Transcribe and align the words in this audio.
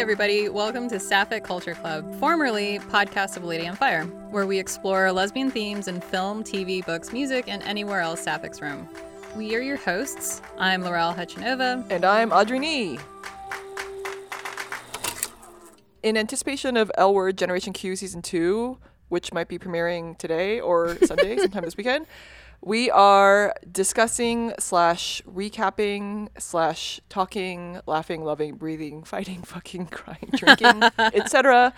everybody. 0.00 0.48
Welcome 0.48 0.88
to 0.88 0.98
Sapphic 0.98 1.44
Culture 1.44 1.74
Club, 1.74 2.14
formerly 2.14 2.78
Podcast 2.78 3.36
of 3.36 3.44
Lady 3.44 3.68
on 3.68 3.76
Fire, 3.76 4.04
where 4.30 4.46
we 4.46 4.58
explore 4.58 5.12
lesbian 5.12 5.50
themes 5.50 5.88
in 5.88 6.00
film, 6.00 6.42
TV, 6.42 6.84
books, 6.86 7.12
music, 7.12 7.48
and 7.48 7.62
anywhere 7.64 8.00
else 8.00 8.22
Sapphic's 8.22 8.62
room. 8.62 8.88
We 9.36 9.54
are 9.54 9.60
your 9.60 9.76
hosts. 9.76 10.40
I'm 10.56 10.80
Laurel 10.80 11.12
Hechanova. 11.12 11.84
And 11.90 12.06
I'm 12.06 12.32
Audrey 12.32 12.58
Nee. 12.58 12.98
In 16.02 16.16
anticipation 16.16 16.78
of 16.78 16.90
L 16.96 17.12
Word 17.12 17.36
Generation 17.36 17.74
Q 17.74 17.94
Season 17.94 18.22
2, 18.22 18.78
which 19.10 19.34
might 19.34 19.48
be 19.48 19.58
premiering 19.58 20.16
today 20.16 20.60
or 20.60 20.96
Sunday, 21.04 21.36
sometime 21.40 21.64
this 21.64 21.76
weekend, 21.76 22.06
we 22.62 22.90
are 22.90 23.54
discussing 23.70 24.52
slash 24.58 25.22
recapping 25.22 26.28
slash 26.38 27.00
talking, 27.08 27.80
laughing, 27.86 28.24
loving, 28.24 28.56
breathing, 28.56 29.02
fighting, 29.04 29.42
fucking, 29.42 29.86
crying, 29.86 30.30
drinking, 30.34 30.82
etc. 30.98 31.72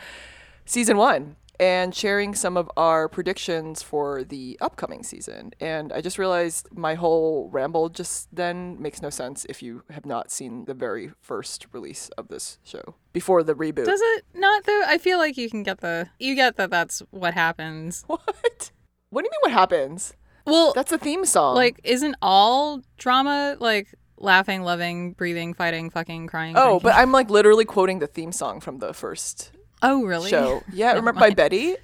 Season 0.65 0.97
1 0.97 1.37
and 1.61 1.95
sharing 1.95 2.35
some 2.35 2.57
of 2.57 2.69
our 2.77 3.09
predictions 3.09 3.83
for 3.85 4.25
the 4.25 4.59
upcoming 4.61 5.05
season. 5.05 5.53
And 5.61 5.93
I 5.93 6.01
just 6.01 6.19
realized 6.19 6.69
my 6.73 6.95
whole 6.95 7.49
ramble 7.53 7.89
just 7.89 8.35
then 8.35 8.81
makes 8.83 9.01
no 9.01 9.11
sense 9.11 9.47
if 9.49 9.63
you 9.63 9.85
have 9.91 10.05
not 10.05 10.33
seen 10.33 10.65
the 10.65 10.75
very 10.75 11.13
first 11.21 11.67
release 11.71 12.09
of 12.19 12.29
this 12.29 12.59
show 12.65 12.97
before 13.13 13.45
the 13.45 13.55
reboot. 13.55 13.85
Does 13.85 14.01
it 14.03 14.25
not 14.35 14.65
though? 14.65 14.83
I 14.87 14.99
feel 14.99 15.19
like 15.19 15.37
you 15.37 15.49
can 15.49 15.63
get 15.63 15.81
the 15.81 16.09
you 16.19 16.35
get 16.35 16.57
that 16.57 16.71
that's 16.71 17.01
what 17.11 17.35
happens. 17.35 18.05
What? 18.13 18.71
What 19.11 19.23
do 19.23 19.27
you 19.27 19.31
mean 19.31 19.53
what 19.53 19.53
happens? 19.53 20.15
Well, 20.45 20.73
That's 20.75 20.93
a 20.93 20.99
theme 20.99 21.25
song. 21.25 21.55
like 21.55 21.81
isn't 21.85 22.17
all 22.23 22.83
drama 22.99 23.57
like 23.61 23.89
laughing, 24.19 24.63
loving, 24.63 25.13
breathing, 25.13 25.55
fighting, 25.55 25.91
fucking, 25.91 26.27
crying? 26.27 26.55
Oh, 26.57 26.79
drinking? 26.79 26.81
but 26.91 26.95
I'm 26.97 27.13
like 27.13 27.31
literally 27.31 27.65
quoting 27.65 27.99
the 28.01 28.07
theme 28.07 28.33
song 28.33 28.61
from 28.61 28.79
the 28.79 28.93
first 28.95 29.53
oh 29.83 30.05
really? 30.05 30.31
show. 30.31 30.63
Yeah, 30.73 30.89
Never 30.89 30.99
remember 31.01 31.21
by. 31.21 31.31
Betty? 31.31 31.77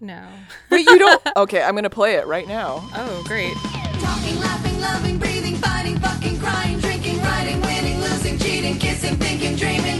No. 0.00 0.26
Wait, 0.70 0.86
you 0.86 0.98
don't 0.98 1.22
Okay, 1.36 1.62
I'm 1.62 1.74
gonna 1.74 1.90
play 1.90 2.14
it 2.14 2.26
right 2.26 2.46
now. 2.46 2.88
Oh 2.94 3.22
great. 3.26 3.54
Talking, 4.00 4.38
laughing, 4.38 4.80
loving, 4.80 5.18
breathing, 5.18 5.56
fighting, 5.56 5.98
fucking, 5.98 6.38
crying, 6.38 6.78
drinking, 6.78 7.18
writing, 7.18 7.60
winning, 7.62 8.00
losing, 8.00 8.38
cheating, 8.38 8.78
kissing, 8.78 9.16
thinking, 9.16 9.56
dreaming. 9.56 9.98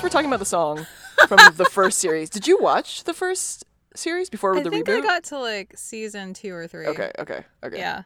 Since 0.00 0.14
we're 0.14 0.16
talking 0.18 0.30
about 0.30 0.38
the 0.38 0.46
song 0.46 0.86
from 1.28 1.38
the 1.56 1.66
first 1.66 1.98
series, 1.98 2.30
did 2.30 2.46
you 2.46 2.58
watch 2.58 3.04
the 3.04 3.12
first 3.12 3.66
series 3.94 4.30
before 4.30 4.56
I 4.56 4.62
the 4.62 4.70
think 4.70 4.88
reboot? 4.88 4.98
I 4.98 5.00
got 5.02 5.24
to 5.24 5.38
like 5.38 5.74
season 5.76 6.32
two 6.32 6.54
or 6.54 6.66
three. 6.66 6.86
Okay, 6.86 7.12
okay, 7.18 7.44
okay. 7.62 7.76
Yeah. 7.78 8.04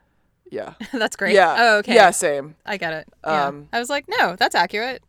Yeah. 0.51 0.75
That's 0.93 1.15
great. 1.15 1.35
Yeah. 1.35 1.55
Oh, 1.57 1.79
okay. 1.79 1.95
Yeah, 1.95 2.11
same. 2.11 2.57
I 2.67 2.79
get 2.79 2.93
it. 2.95 3.09
Yeah. 3.25 3.47
Um, 3.47 3.69
I 3.73 3.79
was 3.79 3.91
like, 3.91 4.07
no, 4.09 4.35
that's 4.37 4.55
accurate. 4.57 5.03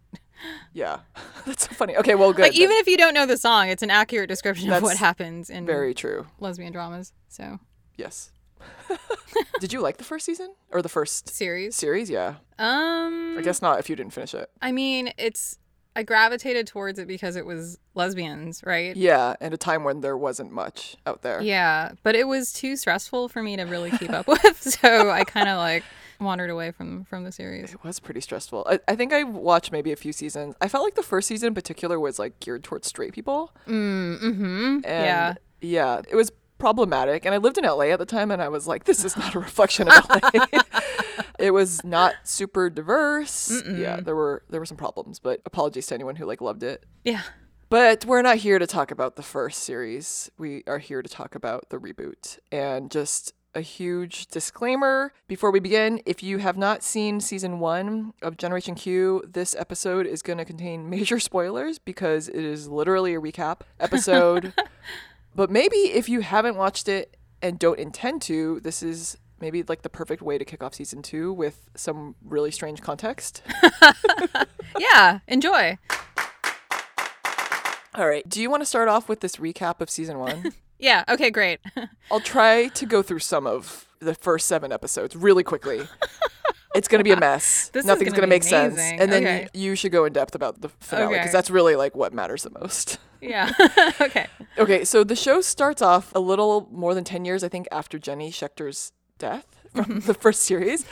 Yeah. 0.73 1.00
That's 1.45 1.67
so 1.67 1.73
funny. 1.73 1.97
Okay, 1.97 2.14
well, 2.14 2.33
good. 2.33 2.44
Like, 2.44 2.55
even 2.55 2.75
if 2.77 2.88
you 2.88 2.97
don't 2.97 3.14
know 3.14 3.25
the 3.25 3.38
song, 3.38 3.70
it's 3.70 3.81
an 3.83 3.89
accurate 3.89 4.30
description 4.30 4.72
of 4.72 4.83
what 4.83 4.97
happens 4.97 5.49
in 5.49 5.66
very 5.66 5.94
true. 5.94 6.27
lesbian 6.39 6.72
dramas. 6.72 7.14
So, 7.30 7.59
Yes. 7.97 8.31
did 9.59 9.73
you 9.73 9.81
like 9.81 9.97
the 9.97 10.03
first 10.03 10.25
season 10.25 10.53
or 10.72 10.81
the 10.81 10.89
first 10.89 11.30
series. 11.30 11.75
series? 11.75 12.09
Yeah. 12.09 12.36
Um, 12.59 13.38
I 13.38 13.42
guess 13.44 13.61
not 13.61 13.80
if 13.80 13.89
you 13.89 13.95
didn't 13.95 14.14
finish 14.14 14.33
it. 14.36 14.49
I 14.61 14.72
mean, 14.72 15.11
it's. 15.17 15.58
I 15.96 16.04
gravitated 16.04 16.68
towards 16.68 17.00
it 17.00 17.08
because 17.08 17.36
it 17.36 17.46
was 17.46 17.78
lesbians, 17.94 18.62
right? 18.66 18.96
Yeah, 18.96 19.36
at 19.40 19.54
a 19.54 19.58
time 19.58 19.84
when 19.84 20.02
there 20.02 20.17
wasn't 20.17 20.52
much 20.52 20.98
out 21.06 21.22
there. 21.22 21.42
Yeah, 21.42 21.94
but 22.04 22.16
it 22.16 22.28
was 22.28 22.52
too 22.52 22.76
stressful 22.76 23.30
for 23.30 23.42
me 23.42 23.56
to 23.56 23.64
really 23.64 23.92
keep 23.92 24.10
up 24.11 24.28
with, 24.28 24.61
so 24.61 25.10
I 25.10 25.23
kind 25.23 25.48
of 25.50 25.58
like 25.58 25.84
wandered 26.20 26.50
away 26.50 26.72
from 26.72 27.04
from 27.05 27.23
the 27.23 27.32
series. 27.32 27.73
It 27.73 27.84
was 27.84 28.00
pretty 28.00 28.22
stressful. 28.22 28.66
I, 28.70 28.80
I 28.88 28.95
think 28.95 29.14
I 29.14 29.23
watched 29.23 29.72
maybe 29.72 29.92
a 29.92 29.95
few 29.95 30.11
seasons. 30.14 30.55
I 30.61 30.67
felt 30.67 30.84
like 30.84 30.95
the 30.95 31.04
first 31.04 31.28
season 31.28 31.48
in 31.48 31.54
particular 31.54 32.00
was 32.00 32.20
like 32.20 32.39
geared 32.39 32.64
towards 32.64 32.88
straight 32.88 33.14
people. 33.14 33.52
Mm, 33.67 34.20
mm-hmm. 34.22 34.45
And 34.45 34.84
Yeah. 34.84 35.34
yeah, 35.61 36.02
it 36.10 36.16
was 36.16 36.32
problematic. 36.58 37.26
And 37.26 37.34
I 37.36 37.38
lived 37.38 37.58
in 37.58 37.66
LA 37.66 37.86
at 37.92 38.00
the 38.00 38.05
time 38.05 38.32
and 38.32 38.42
I 38.42 38.48
was 38.48 38.66
like, 38.67 38.86
this 38.86 39.04
is 39.04 39.17
not 39.17 39.36
a 39.36 39.39
reflection 39.39 39.89
of 39.89 40.05
LA. 40.10 40.30
it 41.40 41.52
was 41.52 41.84
not 41.84 42.16
super 42.23 42.70
diverse. 42.70 43.64
Yeah, 43.68 44.00
there 44.00 44.16
were 44.16 44.44
there 44.50 44.60
were 44.60 44.66
some 44.66 44.78
problems, 44.78 45.20
but 45.20 45.42
apologies 45.46 45.88
to 45.88 45.96
anyone 45.96 46.16
who 46.16 46.26
like 46.26 46.42
loved 46.42 46.64
it. 46.64 46.86
Yeah. 47.04 47.22
But 47.70 48.06
we're 48.06 48.22
not 48.22 48.38
here 48.38 48.60
to 48.60 48.68
talk 48.68 48.92
about 48.92 49.16
the 49.16 49.23
first 49.23 49.64
series. 49.64 50.30
We 50.38 50.64
are 50.68 50.78
here 50.78 51.02
to 51.02 51.10
talk 51.10 51.34
about 51.36 51.70
the 51.70 51.78
reboot. 51.78 52.38
And 52.52 52.92
just 52.92 53.34
a 53.56 53.62
huge 53.62 54.28
disclaimer 54.28 55.14
before 55.28 55.50
we 55.50 55.60
begin 55.60 56.02
if 56.06 56.22
you 56.22 56.38
have 56.40 56.58
not 56.58 56.84
seen 56.84 57.20
season 57.20 57.60
one 57.60 58.14
of 58.22 58.38
Generation 58.38 58.76
Q, 58.76 59.23
this 59.26 59.56
episode 59.56 60.06
is 60.06 60.22
going 60.22 60.38
to 60.38 60.46
contain 60.46 60.90
major 60.90 61.20
spoilers 61.20 61.80
because 61.80 62.28
it 62.28 62.44
is 62.44 62.67
literally 62.67 63.16
a 63.16 63.22
recap 63.22 63.62
episode. 63.80 64.54
but 65.36 65.50
maybe 65.50 65.76
if 65.76 66.08
you 66.08 66.20
haven't 66.20 66.58
watched 66.58 66.88
it 66.88 67.17
and 67.42 67.58
don't 67.58 67.80
intend 67.80 68.22
to, 68.23 68.60
this 68.62 68.84
is 68.84 69.17
maybe 69.40 69.64
like 69.64 69.82
the 69.82 69.90
perfect 69.90 70.22
way 70.22 70.38
to 70.38 70.46
kick 70.46 70.64
off 70.64 70.73
season 70.73 71.02
two 71.02 71.32
with 71.34 71.70
some 71.76 72.16
really 72.23 72.52
strange 72.52 72.82
context. 72.82 73.42
Yeah. 74.78 75.20
Enjoy. 75.30 75.78
All 77.94 78.08
right. 78.08 78.28
Do 78.28 78.42
you 78.42 78.50
want 78.50 78.62
to 78.62 78.66
start 78.66 78.90
off 78.90 79.08
with 79.08 79.22
this 79.22 79.38
recap 79.38 79.80
of 79.80 79.90
season 79.90 80.20
one? 80.20 80.52
Yeah. 80.78 81.06
Okay. 81.08 81.32
Great. 81.32 81.62
I'll 82.12 82.20
try 82.20 82.68
to 82.68 82.86
go 82.86 83.02
through 83.02 83.20
some 83.20 83.48
of 83.48 83.86
the 84.00 84.14
first 84.14 84.46
seven 84.46 84.73
episodes 84.73 85.16
really 85.16 85.42
quickly. 85.42 85.88
It's 86.76 86.90
going 86.90 87.00
to 87.00 87.04
be 87.06 87.14
a 87.14 87.17
mess. 87.17 87.70
This 87.70 87.86
Nothing's 87.86 88.10
gonna 88.12 88.28
going 88.28 88.30
to 88.30 88.36
make 88.36 88.44
sense. 88.44 88.78
And 88.78 89.10
then 89.10 89.23
Okay. 89.23 89.48
you, 89.54 89.70
you 89.70 89.76
should 89.78 89.94
go 89.94 90.04
in 90.04 90.12
depth 90.12 90.36
about 90.36 90.60
the 90.60 90.67
finale 90.82 91.14
because 91.14 91.28
Okay. 91.28 91.32
that's 91.32 91.50
really 91.50 91.78
like 91.78 91.96
what 91.96 92.14
matters 92.14 92.44
the 92.44 92.50
most. 92.60 92.98
yeah. 93.22 93.54
okay. 94.02 94.28
Okay, 94.58 94.84
so 94.84 95.06
the 95.06 95.16
show 95.16 95.40
starts 95.40 95.82
off 95.82 96.12
a 96.14 96.20
little 96.20 96.67
more 96.73 96.94
than 96.94 97.06
10 97.06 97.23
years, 97.23 97.42
I 97.42 97.48
think, 97.48 97.70
after 97.72 97.98
Jenny 97.98 98.30
Schecter's 98.30 98.92
death 99.17 99.45
from 99.73 99.99
the 100.02 100.14
first 100.14 100.42
series. 100.43 100.86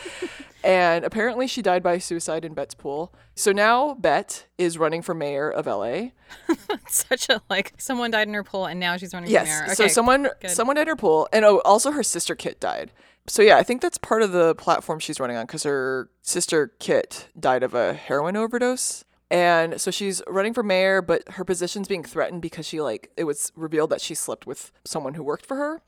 And 0.64 1.04
apparently 1.04 1.48
she 1.48 1.62
died 1.62 1.84
by 1.84 1.98
suicide 1.98 2.46
in 2.46 2.54
Bette's 2.54 2.74
pool. 2.76 3.14
So 3.36 3.52
now 3.52 3.96
Bette 3.96 4.44
is 4.58 4.78
running 4.78 5.02
for 5.02 5.14
mayor 5.14 5.50
of 5.50 5.66
LA. 5.66 6.10
Such 6.88 7.28
a 7.30 7.42
like 7.50 7.74
someone 7.78 8.12
died 8.12 8.28
in 8.30 8.34
her 8.34 8.44
pool 8.44 8.66
and 8.66 8.80
now 8.80 8.96
she's 8.96 9.14
running 9.14 9.30
Yes. 9.30 9.60
for 9.60 9.66
mayor. 9.68 9.76
So 9.76 9.88
someone 9.88 10.30
good. 10.42 10.52
someone 10.52 10.78
at 10.78 10.88
her 10.88 10.96
pool, 10.96 11.28
and 11.34 11.44
oh, 11.44 11.60
also 11.66 11.92
her 11.92 12.04
sister 12.04 12.34
Kit 12.36 12.60
died. 12.62 12.92
So 13.28 13.42
yeah, 13.42 13.58
I 13.58 13.64
think 13.64 13.82
that's 13.82 13.98
part 13.98 14.22
of 14.22 14.32
the 14.32 14.56
platform 14.56 15.00
she's 15.00 15.20
running 15.20 15.36
on 15.38 15.46
because 15.46 15.64
her 15.64 16.10
sister 16.22 16.74
Kit 16.80 17.28
died 17.40 17.64
of 17.64 17.74
a 17.74 17.94
heroin 17.94 18.36
overdose. 18.38 19.04
And 19.32 19.82
so 19.82 19.90
she's 19.92 20.22
running 20.28 20.54
for 20.54 20.62
mayor, 20.64 21.02
but 21.02 21.28
her 21.32 21.44
position's 21.44 21.88
being 21.88 22.04
threatened 22.04 22.42
because 22.42 22.66
she 22.68 22.80
like 22.80 23.10
it 23.18 23.24
was 23.26 23.52
revealed 23.56 23.90
that 23.90 24.00
she 24.00 24.14
slept 24.16 24.46
with 24.48 24.72
someone 24.86 25.16
who 25.16 25.24
worked 25.24 25.46
for 25.46 25.56
her. 25.58 25.82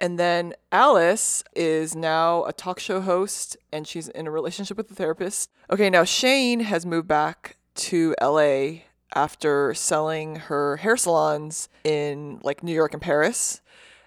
And 0.00 0.18
then 0.18 0.54
Alice 0.72 1.44
is 1.54 1.94
now 1.94 2.44
a 2.44 2.52
talk 2.52 2.78
show 2.78 3.00
host 3.00 3.56
and 3.72 3.86
she's 3.86 4.08
in 4.08 4.26
a 4.26 4.30
relationship 4.30 4.76
with 4.76 4.90
a 4.90 4.94
therapist. 4.94 5.50
Okay, 5.70 5.88
now 5.88 6.04
Shane 6.04 6.60
has 6.60 6.84
moved 6.84 7.08
back 7.08 7.56
to 7.76 8.14
LA 8.20 8.80
after 9.14 9.72
selling 9.74 10.36
her 10.36 10.76
hair 10.78 10.96
salons 10.96 11.68
in 11.84 12.40
like 12.42 12.62
New 12.62 12.74
York 12.74 12.92
and 12.92 13.00
Paris. 13.00 13.60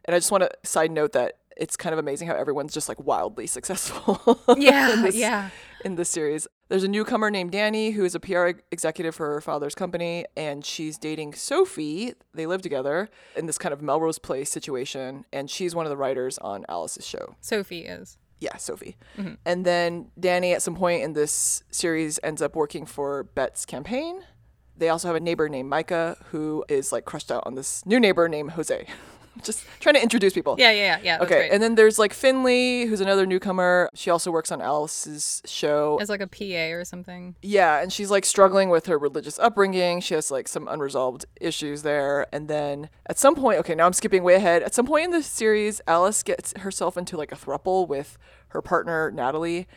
And 0.06 0.14
I 0.14 0.20
just 0.20 0.32
want 0.32 0.44
to 0.44 0.52
side 0.64 0.92
note 0.92 1.14
that 1.14 1.38
it's 1.56 1.76
kind 1.76 1.94
of 1.94 2.00
amazing 2.00 2.28
how 2.28 2.36
everyone's 2.36 2.74
just 2.74 2.88
like 2.88 3.04
wildly 3.04 3.48
successful. 3.48 4.40
Yeah. 4.58 5.02
this, 5.02 5.16
yeah. 5.16 5.50
In 5.86 5.96
this 5.96 6.10
series. 6.10 6.48
There's 6.70 6.84
a 6.84 6.88
newcomer 6.88 7.30
named 7.30 7.52
Dani 7.52 7.94
who 7.94 8.04
is 8.04 8.16
a 8.16 8.20
PR 8.20 8.50
executive 8.72 9.16
for 9.16 9.28
her 9.34 9.42
father's 9.42 9.76
company, 9.76 10.26
and 10.36 10.66
she's 10.66 10.98
dating 10.98 11.34
Sophie. 11.34 12.14
They 12.34 12.46
live 12.46 12.62
together 12.62 13.10
in 13.36 13.46
this 13.46 13.58
kind 13.58 13.72
of 13.72 13.82
Melrose 13.82 14.20
Place 14.20 14.50
situation, 14.50 15.26
and 15.32 15.50
she's 15.50 15.76
one 15.76 15.86
of 15.86 15.90
the 15.90 15.98
writers 15.98 16.38
on 16.40 16.66
Alice's 16.68 17.06
show. 17.06 17.36
Sophie 17.42 17.86
is. 17.86 18.18
Yeah, 18.40 18.58
Sophie. 18.58 18.98
Mm-hmm. 19.18 19.36
And 19.46 19.66
then 19.66 20.12
Dani, 20.20 20.54
at 20.54 20.62
some 20.62 20.76
point 20.76 21.04
in 21.04 21.14
this 21.14 21.64
series, 21.72 22.20
ends 22.22 22.42
up 22.42 22.56
working 22.56 22.86
for 22.86 23.24
Bette's 23.24 23.66
campaign. 23.66 24.22
They 24.76 24.90
also 24.90 25.08
have 25.08 25.16
a 25.16 25.22
neighbor 25.22 25.50
named 25.50 25.70
Micah 25.70 26.18
who 26.32 26.66
is 26.70 26.92
like 26.92 27.06
crushed 27.06 27.32
out 27.32 27.44
on 27.46 27.56
this 27.56 27.86
new 27.86 28.00
neighbor 28.00 28.28
named 28.28 28.52
Jose. 28.52 28.88
Just 29.44 29.66
trying 29.80 29.96
to 29.96 30.04
introduce 30.04 30.34
people. 30.34 30.56
Yeah. 30.58 30.72
Yeah. 30.72 30.98
Yeah. 30.98 31.00
yeah 31.04 31.24
Okay, 31.24 31.50
and 31.52 31.62
then 31.62 31.76
there's 31.76 32.00
like 32.00 32.14
Finley, 32.14 32.86
who's 32.86 33.02
another 33.02 33.26
newcomer. 33.26 33.90
She 33.94 34.10
also 34.10 34.32
works 34.32 34.52
on 34.52 34.62
Alice's 34.62 35.42
show. 35.46 35.98
As 36.02 36.10
like 36.10 36.22
a 36.22 36.28
PA 36.28 36.76
or 36.76 36.86
something. 36.86 37.36
Yeah, 37.42 37.82
and 37.82 37.92
she's 37.92 38.12
like 38.12 38.26
struggling 38.26 38.70
with 38.70 38.86
her 38.88 38.98
religious 38.98 39.40
upbringing. 39.40 40.02
She 40.02 40.14
has 40.14 40.32
like 40.32 40.48
some 40.48 40.68
unresolved 40.68 41.26
issues 41.40 41.82
there. 41.82 42.28
And 42.34 42.48
then 42.48 42.90
at 43.08 43.18
some 43.18 43.36
point, 43.36 43.60
okay, 43.60 43.76
now 43.76 43.86
I'm 43.86 43.94
skipping 43.94 44.24
way 44.24 44.36
ahead. 44.36 44.64
At 44.64 44.74
some 44.74 44.86
point 44.86 45.06
in 45.06 45.12
the 45.12 45.24
series, 45.24 45.82
Alice 45.88 46.24
gets 46.24 46.54
herself 46.58 46.98
into 46.98 47.18
like 47.18 47.32
a 47.32 47.36
thruple 47.36 47.88
with 47.88 48.18
her 48.50 48.62
partner, 48.62 49.12
Natalie, 49.12 49.68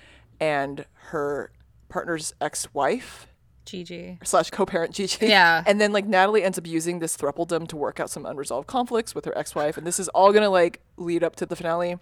and 0.40 0.84
her 1.10 1.50
partner's 1.88 2.34
ex 2.40 2.72
wife. 2.72 3.26
Gigi. 3.70 4.18
slash 4.24 4.50
co-parent 4.50 4.92
Gigi. 4.92 5.26
Yeah. 5.26 5.62
And 5.70 5.80
then 5.80 5.92
like 5.92 6.06
Natalie 6.06 6.42
ends 6.42 6.58
up 6.58 6.66
using 6.66 6.98
this 6.98 7.16
thruppledom 7.16 7.68
to 7.68 7.76
work 7.76 8.00
out 8.00 8.10
some 8.10 8.26
unresolved 8.26 8.66
conflicts 8.66 9.14
with 9.14 9.24
her 9.24 9.36
ex-wife, 9.38 9.76
and 9.76 9.86
this 9.86 10.00
is 10.00 10.08
all 10.08 10.32
gonna 10.32 10.50
like 10.50 10.80
lead 10.96 11.22
up 11.22 11.36
to 11.36 11.46
the 11.46 11.54
finale. 11.54 11.96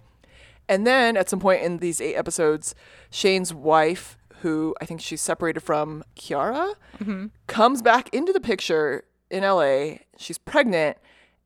And 0.69 0.87
then 0.87 1.17
at 1.17 1.29
some 1.29 1.41
point 1.41 1.63
in 1.63 1.79
these 1.79 2.01
eight 2.01 2.15
episodes, 2.15 2.75
Shane's 3.11 3.53
wife, 3.53 4.17
who 4.41 4.75
I 4.81 4.85
think 4.85 5.01
she's 5.01 5.21
separated 5.21 5.61
from 5.61 6.05
Quiara, 6.17 6.75
mm-hmm. 6.99 7.27
comes 7.47 7.83
back 7.83 8.13
into 8.15 8.33
the 8.33 8.41
picture 8.41 9.05
in 9.31 9.43
LA. 9.43 9.99
She's 10.17 10.39
pregnant, 10.39 10.97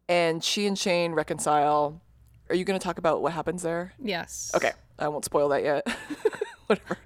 and 0.09 0.43
she 0.45 0.67
and 0.67 0.79
Shane 0.79 1.13
reconcile. 1.13 2.01
Are 2.49 2.55
you 2.55 2.65
gonna 2.65 2.79
talk 2.79 2.99
about 2.99 3.23
what 3.23 3.33
happens 3.33 3.63
there? 3.63 3.95
Yes. 3.99 4.53
Okay, 4.55 4.73
I 4.99 5.09
won't 5.09 5.25
spoil 5.25 5.49
that 5.49 5.65
yet. 5.65 5.87
Whatever. 6.67 6.99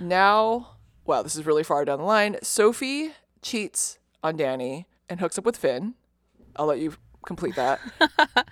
Now, 0.00 0.73
wow, 1.06 1.22
this 1.22 1.36
is 1.36 1.46
really 1.46 1.62
far 1.64 1.84
down 1.84 1.98
the 1.98 2.04
line. 2.04 2.36
Sophie 2.42 3.12
cheats 3.42 3.98
on 4.22 4.36
Dani 4.36 4.84
and 5.08 5.20
hooks 5.20 5.38
up 5.38 5.44
with 5.44 5.56
Finn. 5.56 5.94
I'll 6.56 6.66
let 6.66 6.78
you 6.78 6.94
complete 7.26 7.56
that. 7.56 7.80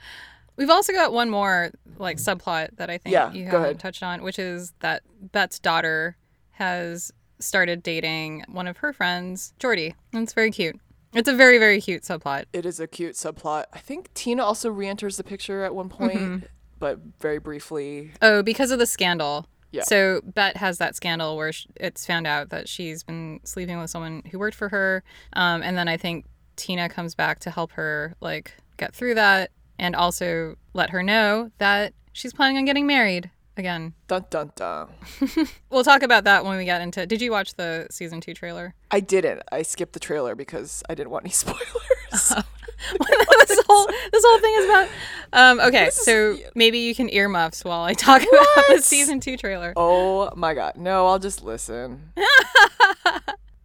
We've 0.56 0.70
also 0.70 0.92
got 0.92 1.12
one 1.12 1.30
more 1.30 1.70
like 1.98 2.18
subplot 2.18 2.76
that 2.76 2.90
I 2.90 2.98
think 2.98 3.12
Yeah, 3.14 3.32
you 3.32 3.46
haven't 3.46 3.78
touched 3.78 4.02
on, 4.02 4.22
which 4.22 4.38
is 4.38 4.72
that 4.80 5.02
Bette's 5.32 5.58
daughter 5.58 6.16
has 6.52 7.10
started 7.38 7.82
dating 7.82 8.44
one 8.48 8.66
of 8.68 8.78
her 8.78 8.92
friends, 8.92 9.54
Jordi. 9.58 9.94
And 10.12 10.22
it's 10.22 10.34
very 10.34 10.50
cute. 10.50 10.78
It's 11.14 11.28
a 11.28 11.34
very, 11.34 11.58
very 11.58 11.80
cute 11.80 12.02
subplot. 12.02 12.44
It 12.52 12.64
is 12.66 12.80
a 12.80 12.86
cute 12.86 13.14
subplot. 13.14 13.64
I 13.72 13.78
think 13.78 14.12
Tina 14.14 14.42
also 14.44 14.70
re-enters 14.70 15.16
the 15.16 15.24
picture 15.24 15.64
at 15.64 15.74
one 15.74 15.88
point, 15.88 16.14
Mm-hmm. 16.18 16.46
but 16.78 16.98
very 17.20 17.38
briefly. 17.38 18.12
Oh, 18.22 18.42
because 18.42 18.70
of 18.70 18.78
the 18.78 18.86
scandal. 18.86 19.46
Yeah. 19.72 19.82
So 19.82 20.20
Bette 20.22 20.58
has 20.58 20.78
that 20.78 20.94
scandal 20.94 21.36
where 21.36 21.52
it's 21.76 22.06
found 22.06 22.26
out 22.26 22.50
that 22.50 22.68
she's 22.68 23.02
been 23.02 23.40
sleeping 23.44 23.78
with 23.78 23.90
someone 23.90 24.22
who 24.30 24.38
worked 24.38 24.56
for 24.56 24.68
her, 24.68 25.02
um, 25.32 25.62
and 25.62 25.76
then 25.76 25.88
I 25.88 25.96
think 25.96 26.26
Tina 26.56 26.88
comes 26.88 27.14
back 27.14 27.40
to 27.40 27.50
help 27.50 27.72
her 27.72 28.14
like 28.20 28.54
get 28.76 28.94
through 28.94 29.14
that, 29.14 29.50
and 29.78 29.96
also 29.96 30.56
let 30.74 30.90
her 30.90 31.02
know 31.02 31.50
that 31.58 31.94
she's 32.12 32.32
planning 32.32 32.58
on 32.58 32.64
getting 32.64 32.86
married 32.86 33.30
again. 33.56 33.94
Dun 34.08 34.24
dun 34.30 34.52
dun. 34.54 34.88
We'll 35.70 35.84
talk 35.84 36.02
about 36.02 36.24
that 36.24 36.44
when 36.44 36.56
we 36.58 36.64
get 36.64 36.80
into. 36.82 37.06
Did 37.06 37.22
you 37.22 37.30
watch 37.30 37.54
the 37.54 37.86
season 37.90 38.20
two 38.20 38.34
trailer? 38.34 38.74
I 38.90 39.00
didn't. 39.00 39.42
I 39.50 39.62
skipped 39.62 39.92
the 39.94 40.00
trailer 40.00 40.34
because 40.34 40.82
I 40.88 40.94
didn't 40.94 41.10
want 41.10 41.24
any 41.24 41.32
spoilers. 41.32 41.58
this 42.10 43.62
whole 43.66 43.86
this 44.12 44.24
whole 44.26 44.38
thing 44.40 44.54
is 44.58 44.64
about. 44.64 44.88
Um, 45.32 45.60
okay, 45.60 45.88
so 45.90 46.36
maybe 46.54 46.78
you 46.78 46.94
can 46.94 47.08
earmuffs 47.10 47.64
while 47.64 47.82
I 47.82 47.94
talk 47.94 48.22
about 48.22 48.46
the 48.68 48.82
season 48.82 49.20
two 49.20 49.36
trailer. 49.36 49.72
oh 49.76 50.30
my 50.36 50.52
god. 50.54 50.76
No, 50.76 51.06
I'll 51.06 51.18
just 51.18 51.42
listen. 51.42 52.12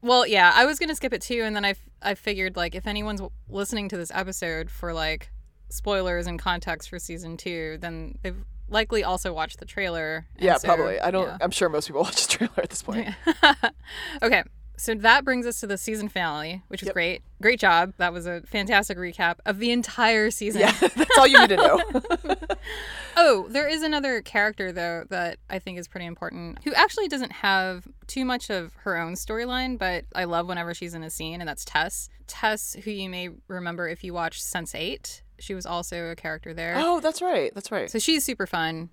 Well, 0.01 0.27
yeah, 0.27 0.51
I 0.55 0.65
was 0.65 0.79
gonna 0.79 0.95
skip 0.95 1.11
it 1.11 1.21
too, 1.21 1.41
and 1.43 1.55
then 1.55 1.65
I 1.65 1.75
I 2.01 2.13
figured 2.15 2.55
like 2.55 2.75
if 2.75 2.87
anyone's 2.87 3.21
listening 3.49 3.89
to 3.89 3.97
this 3.97 4.11
episode 4.13 4.69
for 4.69 4.93
like 4.93 5.31
spoilers 5.69 6.27
and 6.27 6.39
context 6.39 6.89
for 6.89 6.99
season 6.99 7.35
two, 7.35 7.77
then 7.81 8.17
they've 8.21 8.45
likely 8.69 9.03
also 9.03 9.33
watched 9.33 9.59
the 9.59 9.65
trailer. 9.65 10.27
Yeah, 10.39 10.57
so- 10.57 10.67
probably. 10.67 10.99
I 10.99 11.11
don't. 11.11 11.27
yeah. 11.27 11.37
I'm 11.41 11.51
sure 11.51 11.69
most 11.69 11.87
people 11.87 12.01
watch 12.03 12.27
the 12.27 12.33
trailer 12.37 12.53
at 12.63 12.69
this 12.69 12.81
point. 12.83 13.09
Okay, 14.21 14.43
so 14.77 14.93
that 14.95 15.23
brings 15.25 15.45
us 15.45 15.59
to 15.61 15.67
the 15.67 15.77
season 15.77 16.09
finale, 16.09 16.63
which 16.67 16.81
is 16.81 16.87
Yep. 16.87 16.93
great. 16.93 17.21
Great 17.41 17.59
job. 17.59 17.93
That 17.97 18.13
was 18.13 18.25
a 18.27 18.41
fantastic 18.41 18.97
recap 18.97 19.35
of 19.45 19.59
the 19.59 19.71
entire 19.71 20.29
season. 20.31 20.61
Yeah, 20.61 20.71
that's 20.95 21.17
all 21.17 21.27
you 21.27 21.39
need 21.39 21.49
to 21.49 21.55
know. 21.57 21.81
Oh, 23.19 23.47
there 23.49 23.67
is 23.67 23.81
another 23.81 24.21
character 24.21 24.71
though 24.71 25.05
that 25.09 25.39
I 25.49 25.57
think 25.59 25.79
is 25.79 25.87
pretty 25.87 26.05
important, 26.05 26.59
who 26.63 26.73
actually 26.73 27.07
doesn't 27.07 27.31
have 27.31 27.87
too 28.05 28.25
much 28.25 28.49
of 28.51 28.73
her 28.83 28.95
own 28.97 29.13
storyline, 29.13 29.77
but 29.79 30.05
I 30.15 30.25
love 30.25 30.47
whenever 30.47 30.73
she's 30.75 30.93
in 30.93 31.03
a 31.03 31.09
scene, 31.09 31.41
and 31.41 31.47
that's 31.47 31.65
Tess. 31.65 32.09
Tess, 32.27 32.75
who 32.83 32.91
you 32.91 33.09
may 33.09 33.29
remember 33.47 33.87
if 33.87 34.03
you 34.03 34.13
watched 34.13 34.43
Sense8, 34.43 35.21
she 35.39 35.53
was 35.53 35.65
also 35.65 36.09
a 36.09 36.15
character 36.15 36.53
there. 36.53 36.75
oh, 36.77 36.99
that's 36.99 37.21
right. 37.21 37.53
That's 37.53 37.71
right. 37.71 37.89
So 37.89 37.99
she's 37.99 38.23
super 38.23 38.47
fun. 38.47 38.89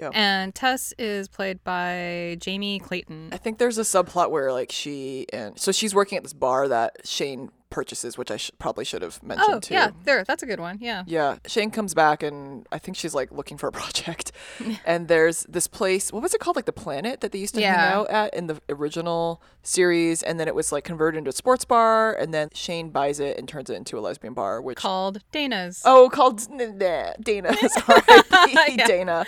Yeah. 0.00 0.10
And 0.12 0.54
Tess 0.54 0.92
is 0.98 1.26
played 1.26 1.64
by 1.64 2.36
Jamie 2.38 2.78
Clayton. 2.78 3.30
I 3.32 3.38
think 3.38 3.58
there's 3.58 3.78
a 3.78 3.82
subplot 3.82 4.30
where 4.30 4.52
like 4.52 4.70
she 4.70 5.26
and 5.32 5.58
so 5.58 5.72
she's 5.72 5.94
working 5.94 6.18
at 6.18 6.22
this 6.22 6.34
bar 6.34 6.68
that 6.68 7.06
Shane 7.06 7.50
purchases, 7.76 8.16
which 8.16 8.30
I 8.30 8.38
sh- 8.38 8.50
probably 8.58 8.86
should 8.86 9.02
have 9.02 9.22
mentioned 9.22 9.54
Oh, 9.54 9.60
too. 9.60 9.74
yeah, 9.74 9.90
there. 10.04 10.24
That's 10.24 10.42
a 10.42 10.46
good 10.46 10.60
one. 10.60 10.78
Yeah. 10.80 11.04
Yeah, 11.06 11.36
Shane 11.46 11.70
comes 11.70 11.92
back 11.92 12.22
and 12.22 12.66
I 12.72 12.78
think 12.78 12.96
she's 12.96 13.14
like 13.14 13.30
looking 13.30 13.58
for 13.58 13.68
a 13.68 13.72
project. 13.80 14.32
and 14.86 15.08
there's 15.08 15.44
this 15.46 15.66
place, 15.66 16.10
what 16.10 16.22
was 16.22 16.32
it 16.32 16.40
called? 16.40 16.56
Like 16.56 16.64
the 16.64 16.72
planet 16.72 17.20
that 17.20 17.32
they 17.32 17.38
used 17.38 17.54
to 17.56 17.60
hang 17.60 17.92
out 17.92 18.08
at 18.08 18.32
in 18.32 18.46
the 18.46 18.62
original 18.70 19.42
series. 19.62 20.22
And 20.22 20.40
then 20.40 20.48
it 20.48 20.54
was 20.54 20.72
like 20.72 20.84
converted 20.84 21.18
into 21.18 21.28
a 21.28 21.34
sports 21.34 21.66
bar. 21.66 22.14
And 22.14 22.32
then 22.32 22.48
Shane 22.54 22.88
buys 22.88 23.20
it 23.20 23.36
and 23.38 23.46
turns 23.46 23.68
it 23.68 23.74
into 23.74 23.98
a 23.98 24.00
lesbian 24.00 24.32
bar, 24.32 24.62
which. 24.62 24.78
Called 24.78 25.18
Dana's. 25.30 25.82
Oh, 25.84 26.08
called 26.10 26.38
Dana's. 26.48 27.16
Dana. 27.22 27.54
Sorry, 27.68 28.76
Dana. 28.86 29.26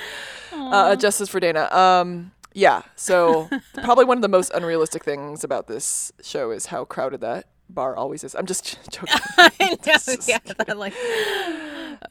Uh, 0.54 0.96
Justice 0.96 1.28
for 1.28 1.38
Dana. 1.38 1.68
Um, 1.70 2.32
yeah. 2.54 2.80
So 2.96 3.50
probably 3.74 4.06
one 4.06 4.16
of 4.16 4.22
the 4.22 4.28
most 4.28 4.50
unrealistic 4.54 5.04
things 5.04 5.44
about 5.44 5.66
this 5.66 6.12
show 6.22 6.50
is 6.50 6.66
how 6.66 6.86
crowded 6.86 7.20
that 7.20 7.44
bar 7.68 7.96
always 7.96 8.24
is. 8.24 8.34
I'm 8.34 8.46
just 8.46 8.78
joking. 8.90 9.14
I 9.38 9.50
know. 9.86 10.16
Yeah. 10.26 10.38
that, 10.58 10.76
like. 10.78 10.94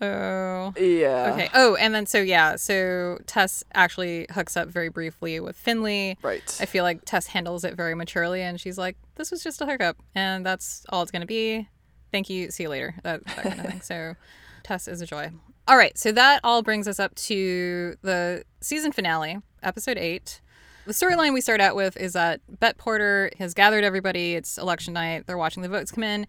Oh. 0.01 0.73
yeah. 0.77 1.31
Okay. 1.33 1.49
Oh, 1.53 1.75
and 1.75 1.95
then 1.95 2.05
so 2.05 2.19
yeah, 2.19 2.57
so 2.57 3.19
Tess 3.25 3.63
actually 3.73 4.27
hooks 4.31 4.57
up 4.57 4.67
very 4.67 4.89
briefly 4.89 5.39
with 5.39 5.55
Finley. 5.55 6.17
Right. 6.21 6.57
I 6.59 6.65
feel 6.65 6.83
like 6.83 7.05
Tess 7.05 7.27
handles 7.27 7.63
it 7.63 7.75
very 7.75 7.95
maturely, 7.95 8.41
and 8.41 8.59
she's 8.59 8.77
like, 8.77 8.97
"This 9.15 9.31
was 9.31 9.41
just 9.41 9.61
a 9.61 9.65
hookup, 9.65 9.95
and 10.13 10.45
that's 10.45 10.85
all 10.89 11.03
it's 11.03 11.11
gonna 11.11 11.25
be. 11.25 11.69
Thank 12.11 12.29
you. 12.29 12.51
See 12.51 12.63
you 12.63 12.69
later." 12.69 12.95
That, 13.03 13.25
that 13.27 13.43
kind 13.43 13.59
of 13.61 13.65
thing. 13.65 13.81
So, 13.81 14.15
Tess 14.63 14.89
is 14.89 14.99
a 15.01 15.05
joy. 15.05 15.31
All 15.69 15.77
right. 15.77 15.97
So 15.97 16.11
that 16.11 16.41
all 16.43 16.63
brings 16.63 16.85
us 16.87 16.99
up 16.99 17.15
to 17.15 17.95
the 18.01 18.43
season 18.59 18.91
finale, 18.91 19.37
episode 19.63 19.97
eight. 19.97 20.41
The 20.87 20.93
storyline 20.93 21.33
we 21.33 21.41
start 21.41 21.59
out 21.59 21.75
with 21.75 21.97
is 21.97 22.13
that 22.13 22.39
Bette 22.47 22.77
Porter 22.77 23.29
has 23.39 23.53
gathered 23.53 23.83
everybody. 23.83 24.35
It's 24.35 24.57
election 24.57 24.93
night. 24.93 25.27
They're 25.27 25.37
watching 25.37 25.61
the 25.61 25.67
votes 25.67 25.91
come 25.91 26.05
in 26.05 26.25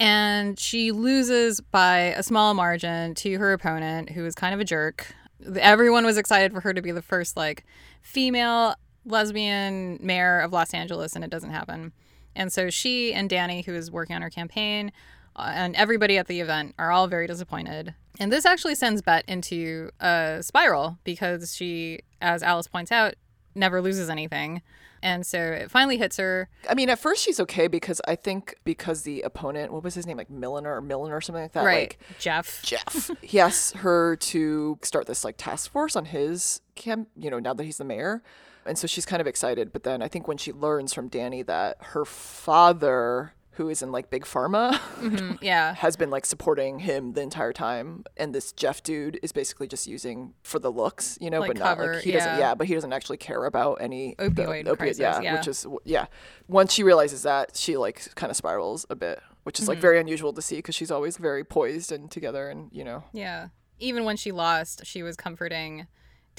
and 0.00 0.58
she 0.58 0.90
loses 0.90 1.60
by 1.60 1.98
a 1.98 2.24
small 2.24 2.54
margin 2.54 3.14
to 3.14 3.38
her 3.38 3.52
opponent 3.52 4.10
who 4.10 4.24
is 4.24 4.34
kind 4.34 4.52
of 4.52 4.60
a 4.60 4.64
jerk 4.64 5.14
everyone 5.60 6.04
was 6.04 6.16
excited 6.16 6.52
for 6.52 6.60
her 6.60 6.74
to 6.74 6.82
be 6.82 6.90
the 6.90 7.02
first 7.02 7.36
like 7.36 7.64
female 8.02 8.74
lesbian 9.04 9.98
mayor 10.00 10.40
of 10.40 10.52
los 10.52 10.74
angeles 10.74 11.14
and 11.14 11.24
it 11.24 11.30
doesn't 11.30 11.50
happen 11.50 11.92
and 12.34 12.52
so 12.52 12.70
she 12.70 13.12
and 13.12 13.30
dani 13.30 13.64
who 13.64 13.74
is 13.74 13.90
working 13.90 14.16
on 14.16 14.22
her 14.22 14.30
campaign 14.30 14.92
uh, 15.36 15.52
and 15.54 15.76
everybody 15.76 16.18
at 16.18 16.26
the 16.26 16.40
event 16.40 16.74
are 16.78 16.90
all 16.90 17.06
very 17.06 17.26
disappointed 17.26 17.94
and 18.20 18.32
this 18.32 18.44
actually 18.44 18.74
sends 18.74 19.00
bette 19.02 19.24
into 19.28 19.90
a 20.00 20.38
spiral 20.42 20.98
because 21.04 21.54
she 21.54 22.00
as 22.20 22.42
alice 22.42 22.66
points 22.68 22.90
out 22.90 23.14
never 23.54 23.80
loses 23.80 24.08
anything. 24.08 24.62
And 25.02 25.24
so 25.24 25.38
it 25.38 25.70
finally 25.70 25.96
hits 25.96 26.16
her. 26.16 26.48
I 26.68 26.74
mean, 26.74 26.90
at 26.90 26.98
first 26.98 27.22
she's 27.22 27.38
okay 27.40 27.68
because 27.68 28.00
I 28.06 28.16
think 28.16 28.56
because 28.64 29.02
the 29.02 29.22
opponent, 29.22 29.72
what 29.72 29.84
was 29.84 29.94
his 29.94 30.06
name, 30.06 30.16
like 30.16 30.30
Milliner 30.30 30.74
or 30.74 30.80
Millen 30.80 31.12
or 31.12 31.20
something 31.20 31.42
like 31.42 31.52
that, 31.52 31.64
right. 31.64 31.90
like 31.90 31.98
jeff. 32.18 32.62
Jeff, 32.62 33.10
he 33.22 33.38
asks 33.38 33.72
her 33.78 34.16
to 34.16 34.78
start 34.82 35.06
this 35.06 35.24
like 35.24 35.36
task 35.36 35.70
force 35.70 35.94
on 35.94 36.06
his 36.06 36.60
camp. 36.74 37.08
You 37.16 37.30
know, 37.30 37.38
now 37.38 37.54
that 37.54 37.64
he's 37.64 37.78
the 37.78 37.84
mayor, 37.84 38.22
and 38.66 38.76
so 38.76 38.86
she's 38.86 39.06
kind 39.06 39.20
of 39.20 39.26
excited. 39.26 39.72
But 39.72 39.84
then 39.84 40.02
I 40.02 40.08
think 40.08 40.26
when 40.26 40.36
she 40.36 40.52
learns 40.52 40.92
from 40.92 41.08
Dani 41.08 41.46
that 41.46 41.76
her 41.80 42.04
father, 42.04 43.34
who 43.58 43.68
is 43.68 43.82
in 43.82 43.92
like 43.92 44.08
big 44.08 44.24
pharma, 44.24 44.72
Mm, 44.98 45.38
yeah 45.42 45.74
has 45.74 45.94
been 45.96 46.08
like 46.10 46.24
supporting 46.24 46.78
him 46.78 47.12
the 47.12 47.20
entire 47.20 47.52
time, 47.52 48.04
and 48.16 48.34
this 48.34 48.52
Jeff 48.52 48.82
dude 48.82 49.20
is 49.22 49.30
basically 49.32 49.68
just 49.68 49.86
using 49.86 50.32
for 50.42 50.58
the 50.58 50.70
looks, 50.72 51.18
you 51.20 51.28
know, 51.28 51.40
Like 51.40 51.48
but 51.50 51.58
not 51.58 51.78
like 51.78 52.00
he 52.02 52.12
doesn't. 52.12 52.28
yeah. 52.34 52.38
Yeah, 52.38 52.54
but 52.54 52.66
he 52.66 52.74
doesn't 52.74 52.92
actually 52.94 53.18
care 53.18 53.44
about 53.44 53.74
any 53.82 54.14
the 54.18 54.30
Opioid 54.30 54.78
crisis, 54.78 54.98
yeah, 54.98 55.20
yeah. 55.20 55.34
which 55.36 55.46
is 55.46 55.66
yeah. 55.84 56.06
Once 56.48 56.72
she 56.72 56.82
realizes 56.82 57.22
that, 57.24 57.54
she 57.56 57.76
like 57.76 58.14
kind 58.14 58.30
of 58.30 58.36
spirals 58.36 58.86
a 58.88 58.96
bit, 58.96 59.20
which 59.42 59.58
is 59.58 59.64
Mm-hmm. 59.64 59.70
like 59.72 59.78
very 59.80 60.00
unusual 60.00 60.32
to 60.32 60.40
see 60.40 60.56
because 60.56 60.74
she's 60.74 60.90
always 60.90 61.18
very 61.18 61.44
poised 61.44 61.92
and 61.92 62.10
together, 62.10 62.48
and 62.48 62.70
you 62.72 62.84
know. 62.84 63.04
Yeah. 63.12 63.48
Even 63.80 64.04
when 64.04 64.16
she 64.16 64.32
lost, 64.32 64.86
she 64.86 65.02
was 65.02 65.14
comforting 65.16 65.86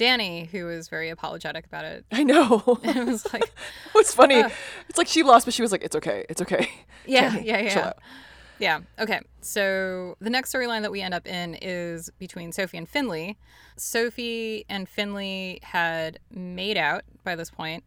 Dani, 0.00 0.48
who 0.48 0.64
was 0.64 0.88
very 0.88 1.10
apologetic 1.10 1.66
about 1.66 1.84
it. 1.84 2.06
I 2.10 2.22
know. 2.22 2.78
It 2.82 3.06
was 3.06 3.30
like, 3.32 3.52
What's 3.92 4.14
funny? 4.14 4.36
Uh, 4.36 4.48
it's 4.88 4.96
like 4.96 5.06
she 5.06 5.22
lost, 5.22 5.44
but 5.44 5.52
she 5.52 5.62
was 5.62 5.70
like, 5.72 5.84
"It's 5.84 5.94
okay, 5.96 6.24
it's 6.28 6.40
okay." 6.40 6.70
yeah, 7.06 7.30
Dani, 7.30 7.44
yeah, 7.44 7.58
yeah. 7.58 7.92
Yeah. 8.58 8.80
Okay. 8.98 9.20
So 9.40 10.16
the 10.20 10.28
next 10.28 10.52
storyline 10.52 10.82
that 10.82 10.92
we 10.92 11.00
end 11.00 11.14
up 11.14 11.26
in 11.26 11.56
is 11.62 12.10
between 12.18 12.52
Sophie 12.52 12.76
and 12.76 12.88
Finley. 12.88 13.38
Sophie 13.76 14.66
and 14.68 14.86
Finley 14.86 15.60
had 15.62 16.18
made 16.30 16.76
out 16.76 17.02
by 17.24 17.36
this 17.36 17.50
point, 17.50 17.84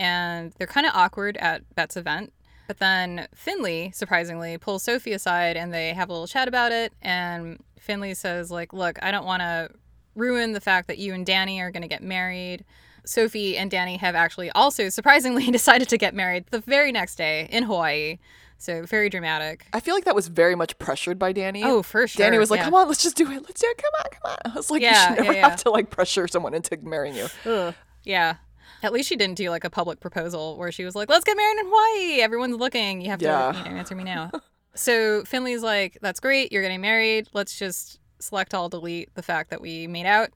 and 0.00 0.52
they're 0.58 0.66
kind 0.66 0.86
of 0.86 0.92
awkward 0.94 1.36
at 1.36 1.62
Bette's 1.76 1.96
event. 1.96 2.32
But 2.66 2.78
then 2.78 3.28
Finley, 3.34 3.92
surprisingly, 3.94 4.58
pulls 4.58 4.82
Sophie 4.82 5.12
aside 5.12 5.56
and 5.56 5.72
they 5.72 5.92
have 5.94 6.08
a 6.08 6.12
little 6.12 6.26
chat 6.26 6.48
about 6.48 6.72
it. 6.72 6.92
And 7.00 7.62
Finley 7.78 8.14
says, 8.14 8.50
like, 8.50 8.72
look, 8.72 8.98
I 9.02 9.12
don't 9.12 9.24
want 9.24 9.42
to 9.42 9.70
ruin 10.16 10.52
the 10.52 10.60
fact 10.60 10.88
that 10.88 10.98
you 10.98 11.14
and 11.14 11.26
Dani 11.26 11.60
are 11.60 11.70
going 11.70 11.82
to 11.82 11.88
get 11.88 12.02
married. 12.02 12.64
Sophie 13.04 13.56
and 13.56 13.70
Dani 13.70 13.98
have 13.98 14.14
actually 14.14 14.50
also 14.50 14.88
surprisingly 14.88 15.50
decided 15.50 15.88
to 15.90 15.98
get 15.98 16.14
married 16.14 16.46
the 16.50 16.60
very 16.60 16.90
next 16.90 17.16
day 17.16 17.48
in 17.50 17.62
Hawaii. 17.62 18.18
So 18.58 18.84
very 18.84 19.10
dramatic. 19.10 19.66
I 19.72 19.80
feel 19.80 19.94
like 19.94 20.06
that 20.06 20.14
was 20.14 20.28
very 20.28 20.54
much 20.54 20.78
pressured 20.78 21.18
by 21.18 21.32
Dani. 21.32 21.62
Oh, 21.62 21.82
for 21.82 22.06
sure. 22.08 22.24
Dani 22.24 22.38
was 22.38 22.50
like, 22.50 22.58
yeah. 22.58 22.64
"Come 22.64 22.74
on, 22.74 22.88
let's 22.88 23.02
just 23.02 23.16
do 23.16 23.30
it. 23.30 23.42
Let's 23.42 23.60
do 23.60 23.66
it. 23.68 23.76
Come 23.76 23.92
on, 23.98 24.04
come 24.10 24.32
on." 24.32 24.52
I 24.52 24.56
was 24.56 24.70
like, 24.70 24.80
Yeah, 24.80 25.10
"You 25.10 25.16
should 25.16 25.24
never 25.24 25.36
yeah. 25.36 25.48
have 25.50 25.62
to 25.64 25.70
like 25.70 25.90
pressure 25.90 26.26
someone 26.26 26.54
into 26.54 26.76
marrying 26.82 27.14
you." 27.14 27.28
Ugh. 27.44 27.74
Yeah. 28.02 28.36
At 28.82 28.92
least 28.92 29.08
she 29.08 29.16
didn't 29.16 29.36
do 29.36 29.50
like 29.50 29.64
a 29.64 29.70
public 29.70 30.00
proposal 30.00 30.56
where 30.56 30.70
she 30.70 30.84
was 30.84 30.94
like, 30.94 31.08
let's 31.08 31.24
get 31.24 31.36
married 31.36 31.58
in 31.58 31.66
Hawaii. 31.66 32.20
Everyone's 32.20 32.56
looking. 32.56 33.00
You 33.00 33.10
have 33.10 33.18
to 33.20 33.24
you 33.24 33.30
know, 33.30 33.76
answer 33.78 33.94
me 33.94 34.04
now. 34.04 34.30
so 34.74 35.24
Finley's 35.24 35.62
like, 35.62 35.98
that's 36.02 36.20
great. 36.20 36.52
You're 36.52 36.62
getting 36.62 36.80
married. 36.80 37.28
Let's 37.32 37.58
just 37.58 37.98
select 38.18 38.54
all 38.54 38.68
delete 38.68 39.14
the 39.14 39.22
fact 39.22 39.50
that 39.50 39.60
we 39.60 39.86
made 39.86 40.06
out. 40.06 40.30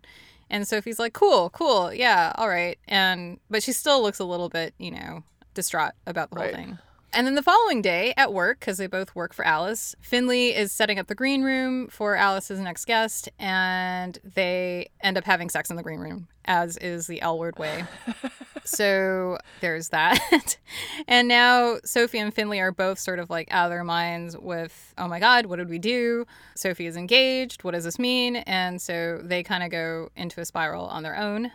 And 0.49 0.67
Sophie's 0.67 0.99
like, 0.99 1.13
cool, 1.13 1.51
cool. 1.51 1.93
Yeah, 1.95 2.33
all 2.37 2.49
right. 2.49 2.79
And, 2.89 3.39
but 3.49 3.63
she 3.63 3.73
still 3.73 4.03
looks 4.03 4.19
a 4.19 4.25
little 4.25 4.49
bit, 4.49 4.75
you 4.79 4.91
know, 4.91 5.23
distraught 5.55 5.93
about 6.07 6.31
the 6.31 6.37
Right. 6.37 6.55
whole 6.55 6.65
thing. 6.65 6.79
And 7.13 7.27
then 7.27 7.35
the 7.35 7.43
following 7.43 7.83
day 7.83 8.15
at 8.17 8.33
work, 8.33 8.61
because 8.61 8.79
they 8.79 8.87
both 8.87 9.17
work 9.17 9.35
for 9.35 9.45
Alice, 9.45 9.97
Finley 10.01 10.55
is 10.55 10.71
setting 10.71 10.99
up 10.99 11.09
the 11.09 11.15
green 11.15 11.43
room 11.43 11.89
for 11.89 12.15
Alice's 12.15 12.61
next 12.61 12.85
guest, 12.85 13.29
and 13.39 14.19
they 14.23 14.91
end 15.01 15.19
up 15.19 15.25
having 15.25 15.51
sex 15.51 15.71
in 15.71 15.77
the 15.77 15.83
green 15.83 15.99
room, 15.99 16.29
as 16.45 16.77
is 16.77 17.09
the 17.09 17.21
L 17.21 17.37
word 17.37 17.59
way. 17.59 17.85
so 18.65 19.39
there's 19.61 19.89
that. 19.89 20.57
and 21.09 21.27
now 21.27 21.79
Sophie 21.85 22.19
and 22.19 22.33
Finley 22.33 22.61
are 22.61 22.71
both 22.73 22.99
sort 23.01 23.19
of 23.19 23.29
like 23.29 23.49
out 23.51 23.67
of 23.67 23.71
their 23.71 23.85
minds 23.85 24.39
with, 24.39 24.95
oh 24.97 25.09
my 25.09 25.19
God, 25.19 25.47
what 25.47 25.57
did 25.57 25.69
we 25.69 25.81
do? 25.81 26.27
Sophie 26.55 26.87
is 26.87 26.97
engaged. 26.97 27.65
What 27.65 27.73
does 27.73 27.85
this 27.85 27.99
mean? 27.99 28.37
And 28.37 28.81
so 28.81 29.21
they 29.23 29.43
kind 29.43 29.65
of 29.65 29.71
go 29.71 30.11
into 30.15 30.41
a 30.41 30.45
spiral 30.45 30.87
on 30.87 31.03
their 31.03 31.17
own 31.17 31.51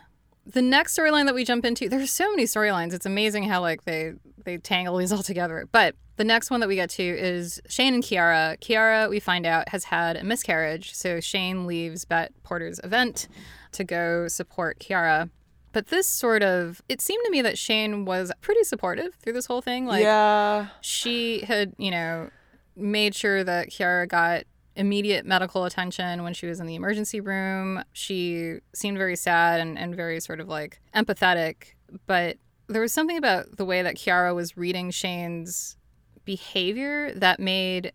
the 0.46 0.62
next 0.62 0.96
storyline 0.96 1.26
that 1.26 1.34
we 1.34 1.44
jump 1.44 1.64
into 1.64 1.88
there's 1.88 2.12
so 2.12 2.30
many 2.30 2.44
storylines. 2.44 2.94
It's 2.94 3.06
amazing 3.06 3.44
how 3.44 3.60
like 3.60 3.84
they 3.84 4.14
they 4.44 4.58
tangle 4.58 4.96
these 4.96 5.12
all 5.12 5.22
together. 5.22 5.68
But 5.70 5.96
the 6.16 6.24
next 6.24 6.50
one 6.50 6.60
that 6.60 6.68
we 6.68 6.76
get 6.76 6.90
to 6.90 7.02
is 7.02 7.60
shane 7.68 7.94
and 7.94 8.02
quiara. 8.02 8.58
Quiara 8.60 9.10
we 9.10 9.20
find 9.20 9.44
out 9.46 9.68
has 9.70 9.84
had 9.84 10.16
a 10.16 10.24
miscarriage. 10.24 10.94
So 10.94 11.20
shane 11.20 11.66
leaves 11.66 12.04
bette 12.04 12.32
porter's 12.42 12.80
event 12.84 13.28
to 13.72 13.84
go 13.84 14.28
support 14.28 14.78
quiara. 14.78 15.30
But 15.72 15.88
this 15.88 16.08
sort 16.08 16.42
of 16.42 16.80
it 16.88 17.00
seemed 17.00 17.22
to 17.26 17.30
me 17.30 17.42
that 17.42 17.58
shane 17.58 18.04
was 18.04 18.32
pretty 18.40 18.64
supportive 18.64 19.14
through 19.16 19.34
this 19.34 19.46
whole 19.46 19.60
thing. 19.60 19.84
Like 19.84 20.02
yeah, 20.02 20.68
she 20.80 21.40
had, 21.40 21.74
you 21.76 21.90
know, 21.90 22.30
made 22.76 23.14
sure 23.14 23.42
that 23.44 23.70
Quiara 23.70 24.08
got 24.08 24.44
immediate 24.76 25.26
medical 25.26 25.64
attention 25.64 26.22
when 26.22 26.34
she 26.34 26.46
was 26.46 26.60
in 26.60 26.66
the 26.66 26.74
emergency 26.74 27.20
room. 27.20 27.82
She 27.92 28.58
seemed 28.74 28.98
very 28.98 29.16
sad 29.16 29.60
and, 29.60 29.78
and 29.78 29.96
very 29.96 30.20
sort 30.20 30.40
of 30.40 30.48
like 30.48 30.80
empathetic. 30.94 31.74
But 32.06 32.36
there 32.68 32.82
was 32.82 32.92
something 32.92 33.16
about 33.16 33.56
the 33.56 33.64
way 33.64 33.82
that 33.82 33.96
Quiara 33.96 34.34
was 34.34 34.56
reading 34.56 34.90
Shane's 34.90 35.76
behavior 36.24 37.12
that 37.14 37.40
made 37.40 37.92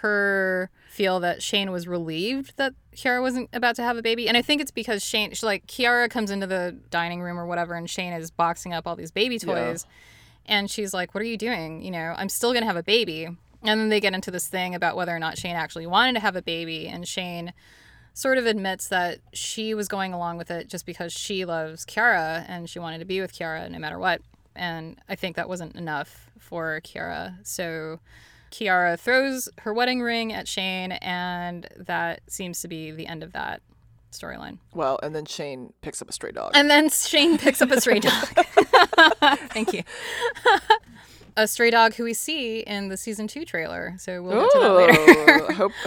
her 0.00 0.70
feel 0.88 1.20
that 1.20 1.42
Shane 1.42 1.70
was 1.70 1.86
relieved 1.86 2.56
that 2.56 2.74
Quiara 2.94 3.20
wasn't 3.20 3.50
about 3.52 3.76
to 3.76 3.82
have 3.82 3.96
a 3.96 4.02
baby. 4.02 4.28
And 4.28 4.36
I 4.36 4.42
think 4.42 4.60
it's 4.60 4.70
because 4.70 5.04
Shane, 5.04 5.32
she, 5.32 5.44
like, 5.44 5.66
Quiara 5.66 6.10
comes 6.10 6.30
into 6.30 6.46
the 6.46 6.76
dining 6.90 7.20
room 7.20 7.38
or 7.38 7.46
whatever, 7.46 7.74
and 7.74 7.88
Shane 7.88 8.12
is 8.12 8.30
boxing 8.30 8.72
up 8.72 8.86
all 8.86 8.96
these 8.96 9.10
baby 9.10 9.38
toys. 9.38 9.86
And 10.46 10.70
she's 10.70 10.94
like, 10.94 11.14
What 11.14 11.22
are 11.22 11.26
you 11.26 11.36
doing? 11.36 11.82
You 11.82 11.90
know, 11.90 12.14
I'm 12.16 12.28
still 12.28 12.52
going 12.52 12.62
to 12.62 12.66
have 12.66 12.76
a 12.76 12.82
baby. 12.82 13.28
And 13.68 13.80
then 13.80 13.88
they 13.88 14.00
get 14.00 14.14
into 14.14 14.30
this 14.30 14.46
thing 14.48 14.74
about 14.74 14.96
whether 14.96 15.14
or 15.14 15.18
not 15.18 15.38
Shane 15.38 15.56
actually 15.56 15.86
wanted 15.86 16.14
to 16.14 16.20
have 16.20 16.36
a 16.36 16.42
baby. 16.42 16.86
And 16.88 17.06
Shane 17.06 17.52
sort 18.14 18.38
of 18.38 18.46
admits 18.46 18.88
that 18.88 19.18
she 19.32 19.74
was 19.74 19.88
going 19.88 20.12
along 20.12 20.38
with 20.38 20.50
it 20.50 20.68
just 20.68 20.86
because 20.86 21.12
she 21.12 21.44
loves 21.44 21.84
Quiara 21.84 22.44
and 22.48 22.68
she 22.68 22.78
wanted 22.78 22.98
to 22.98 23.04
be 23.04 23.20
with 23.20 23.32
Quiara 23.34 23.70
no 23.70 23.78
matter 23.78 23.98
what. 23.98 24.22
And 24.54 24.98
I 25.08 25.16
think 25.16 25.36
that 25.36 25.48
wasn't 25.48 25.76
enough 25.76 26.30
for 26.38 26.80
Quiara. 26.82 27.36
So 27.46 28.00
Quiara 28.50 28.98
throws 28.98 29.48
her 29.58 29.74
wedding 29.74 30.00
ring 30.00 30.32
at 30.32 30.48
Shane, 30.48 30.92
and 30.92 31.68
that 31.76 32.20
seems 32.26 32.60
to 32.62 32.68
be 32.68 32.90
the 32.90 33.06
end 33.06 33.22
of 33.22 33.32
that 33.32 33.60
storyline. 34.12 34.58
well, 34.72 34.98
and 35.02 35.14
then 35.14 35.26
Shane 35.26 35.74
picks 35.82 36.00
up 36.00 36.08
a 36.08 36.12
stray 36.12 36.32
dog. 36.32 36.52
And 36.54 36.70
then 36.70 36.88
Shane 36.88 37.36
picks 37.36 37.60
up 37.60 37.70
a 37.70 37.80
stray 37.80 37.98
dog. 38.00 38.24
Thank 39.50 39.74
you. 39.74 39.82
a 41.36 41.46
stray 41.46 41.70
dog 41.70 41.94
who 41.94 42.04
we 42.04 42.14
see 42.14 42.60
in 42.60 42.88
the 42.88 42.96
season 42.96 43.26
two 43.26 43.44
trailer. 43.44 43.94
So 43.98 44.22
we'll 44.22 44.42
get 44.42 44.52
to 44.52 44.58
that 44.60 44.72
later. 44.72 45.52
Hope 45.56 45.72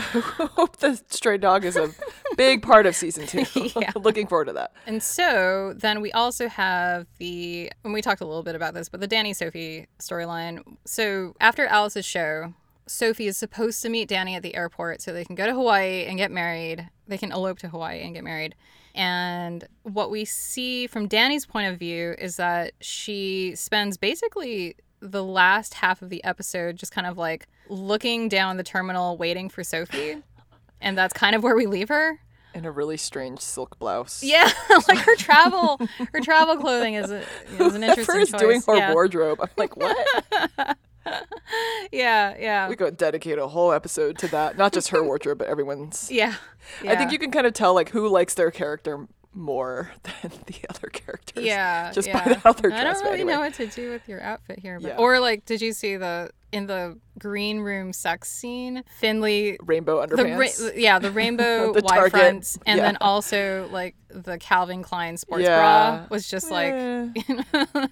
hope 0.56 0.78
the 0.78 1.02
stray 1.10 1.38
dog 1.38 1.66
is 1.66 1.76
a 1.76 1.90
big 2.38 2.62
part 2.62 2.86
of 2.86 2.96
season 2.96 3.28
two. 3.28 3.46
Yeah. 3.80 3.92
Looking 3.96 4.28
forward 4.28 4.46
to 4.46 4.54
that. 4.54 4.74
And 4.88 5.02
so 5.02 5.74
then 5.76 6.02
we 6.02 6.12
also 6.12 6.48
have 6.48 7.08
the, 7.18 7.72
and 7.84 7.94
we 7.94 8.02
talked 8.02 8.22
a 8.22 8.26
little 8.26 8.44
bit 8.44 8.56
about 8.56 8.74
this, 8.74 8.90
but 8.90 9.00
the 9.00 9.08
Dani 9.08 9.36
Sophie 9.36 9.88
storyline. 10.00 10.62
So 10.86 11.36
after 11.40 11.66
Alice's 11.68 12.06
show, 12.06 12.54
Sophie 12.88 13.28
is 13.28 13.38
supposed 13.38 13.82
to 13.84 13.90
meet 13.90 14.10
Dani 14.10 14.36
at 14.36 14.44
the 14.44 14.56
airport 14.56 15.02
so 15.02 15.14
they 15.14 15.24
can 15.24 15.36
go 15.36 15.46
to 15.46 15.54
Hawaii 15.54 16.06
and 16.06 16.18
get 16.18 16.32
married. 16.32 16.90
They 17.08 17.18
can 17.18 17.32
elope 17.32 17.60
to 17.60 17.70
Hawaii 17.70 18.02
and 18.02 18.14
get 18.14 18.24
married. 18.24 18.56
And 18.96 19.66
what 19.84 20.10
we 20.10 20.26
see 20.26 20.88
from 20.88 21.08
Dani's 21.08 21.46
point 21.46 21.72
of 21.72 21.80
view 21.80 22.16
is 22.18 22.38
that 22.38 22.74
she 22.82 23.54
spends 23.56 23.98
basically 23.98 24.76
the 25.02 25.24
last 25.24 25.76
half 25.76 26.02
of 26.02 26.10
the 26.10 26.24
episode 26.24 26.76
just 26.76 26.92
kind 26.92 27.08
of 27.08 27.18
like 27.18 27.48
looking 27.70 28.30
down 28.30 28.58
the 28.58 28.64
terminal 28.64 29.18
waiting 29.18 29.50
for 29.50 29.64
Sophie. 29.64 30.18
And 30.82 30.98
that's 30.98 31.12
kind 31.14 31.36
of 31.36 31.44
where 31.44 31.58
we 31.58 31.66
leave 31.66 31.90
her. 31.90 32.22
In 32.56 32.64
a 32.64 32.72
really 32.72 32.96
strange 32.96 33.42
silk 33.42 33.78
blouse. 33.80 34.24
Yeah, 34.24 34.50
like 34.88 35.00
her 35.00 35.18
travel, 35.18 35.78
her 36.14 36.22
travel 36.22 36.56
clothing 36.56 36.94
is, 36.94 37.12
a, 37.12 37.20
is 37.60 37.76
an 37.76 37.84
interesting 37.84 38.06
Whoever 38.06 38.20
is 38.22 38.32
choice. 38.32 38.40
doing 38.40 38.62
her 38.66 38.78
yeah. 38.78 38.94
wardrobe, 38.94 39.40
I'm 39.42 39.50
like, 39.58 39.76
what? 39.76 40.78
yeah, 41.92 42.34
yeah, 42.40 42.70
we 42.70 42.78
could 42.78 42.96
dedicate 42.96 43.40
a 43.40 43.48
whole 43.48 43.74
episode 43.74 44.18
to 44.20 44.30
that. 44.30 44.58
Not 44.58 44.72
just 44.72 44.88
her 44.88 45.04
wardrobe, 45.04 45.40
but 45.40 45.50
everyone's. 45.50 46.10
yeah, 46.10 46.36
I 46.88 46.96
think 46.96 47.12
you 47.12 47.20
can 47.20 47.32
kind 47.32 47.46
of 47.46 47.52
tell 47.52 47.74
like 47.74 47.90
who 47.90 48.08
likes 48.08 48.36
their 48.36 48.52
character 48.52 49.06
more 49.34 49.92
than 50.04 50.32
the 50.48 50.56
other 50.70 50.88
characters. 50.90 51.44
Yeah, 51.46 51.92
Just 51.92 52.08
yeah. 52.08 52.24
by 52.28 52.34
how 52.36 52.54
they're 52.54 52.72
I 52.74 52.82
dressed. 52.82 53.02
don't 53.02 53.12
really 53.12 53.22
anyway. 53.22 53.34
know 53.34 53.40
what 53.42 53.54
to 53.56 53.68
do 53.68 53.92
with 53.92 54.08
your 54.08 54.22
outfit 54.22 54.60
here, 54.60 54.80
but 54.80 54.90
Yeah. 54.90 54.98
or 54.98 55.20
like, 55.20 55.46
did 55.46 55.62
you 55.62 55.72
see 55.74 55.96
the 55.98 56.32
in 56.52 56.66
the 56.66 56.98
green 57.20 57.60
room 57.60 57.94
sex 57.94 58.30
scene? 58.32 58.84
Finley, 59.00 59.58
Rainbow 59.62 60.06
the 60.08 60.16
underpants. 60.16 60.66
ra- 60.66 60.72
yeah, 60.76 60.98
the 61.00 61.12
rainbow 61.12 61.72
The 61.74 61.82
Target, 61.84 62.12
fronts, 62.12 62.58
and 62.66 62.78
yeah. 62.80 62.84
then 62.86 62.98
also 63.02 63.70
like 63.72 63.96
the 64.10 64.38
Calvin 64.40 64.82
Klein 64.84 65.16
sports 65.18 65.46
bra 65.46 66.06
was 66.10 66.28
just 66.28 66.50
like, 66.50 66.74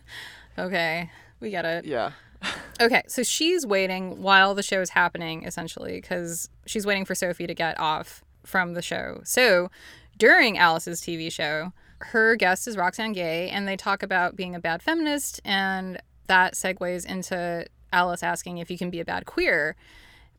okay, 0.58 1.10
we 1.40 1.50
get 1.52 1.66
it. 1.66 1.86
yeah. 1.86 2.12
Okay, 2.80 3.02
so 3.08 3.24
she's 3.24 3.66
waiting 3.66 4.22
while 4.22 4.54
the 4.54 4.62
show 4.64 4.80
is 4.82 4.92
happening, 4.92 5.44
essentially, 5.44 6.00
because 6.00 6.50
she's 6.68 6.86
waiting 6.86 7.06
for 7.06 7.16
Sophie 7.16 7.48
to 7.48 7.54
get 7.56 7.80
off 7.80 8.24
from 8.46 8.74
the 8.76 8.82
show. 8.82 9.22
So 9.24 9.70
during 10.18 10.58
Alice's 10.58 11.02
TV 11.02 11.32
show, 11.32 11.72
her 12.00 12.36
guest 12.36 12.68
is 12.68 12.76
Roxane 12.76 13.14
Gay, 13.14 13.50
and 13.50 13.68
they 13.68 13.78
talk 13.78 14.04
about 14.04 14.36
being 14.36 14.56
a 14.56 14.60
bad 14.60 14.82
feminist, 14.82 15.40
and 15.46 16.02
that 16.28 16.54
segues 16.54 17.06
into 17.06 17.66
Alice 17.92 18.24
asking 18.24 18.58
if 18.58 18.70
you 18.70 18.78
can 18.78 18.90
be 18.90 19.00
a 19.00 19.06
bad 19.06 19.26
queer 19.26 19.76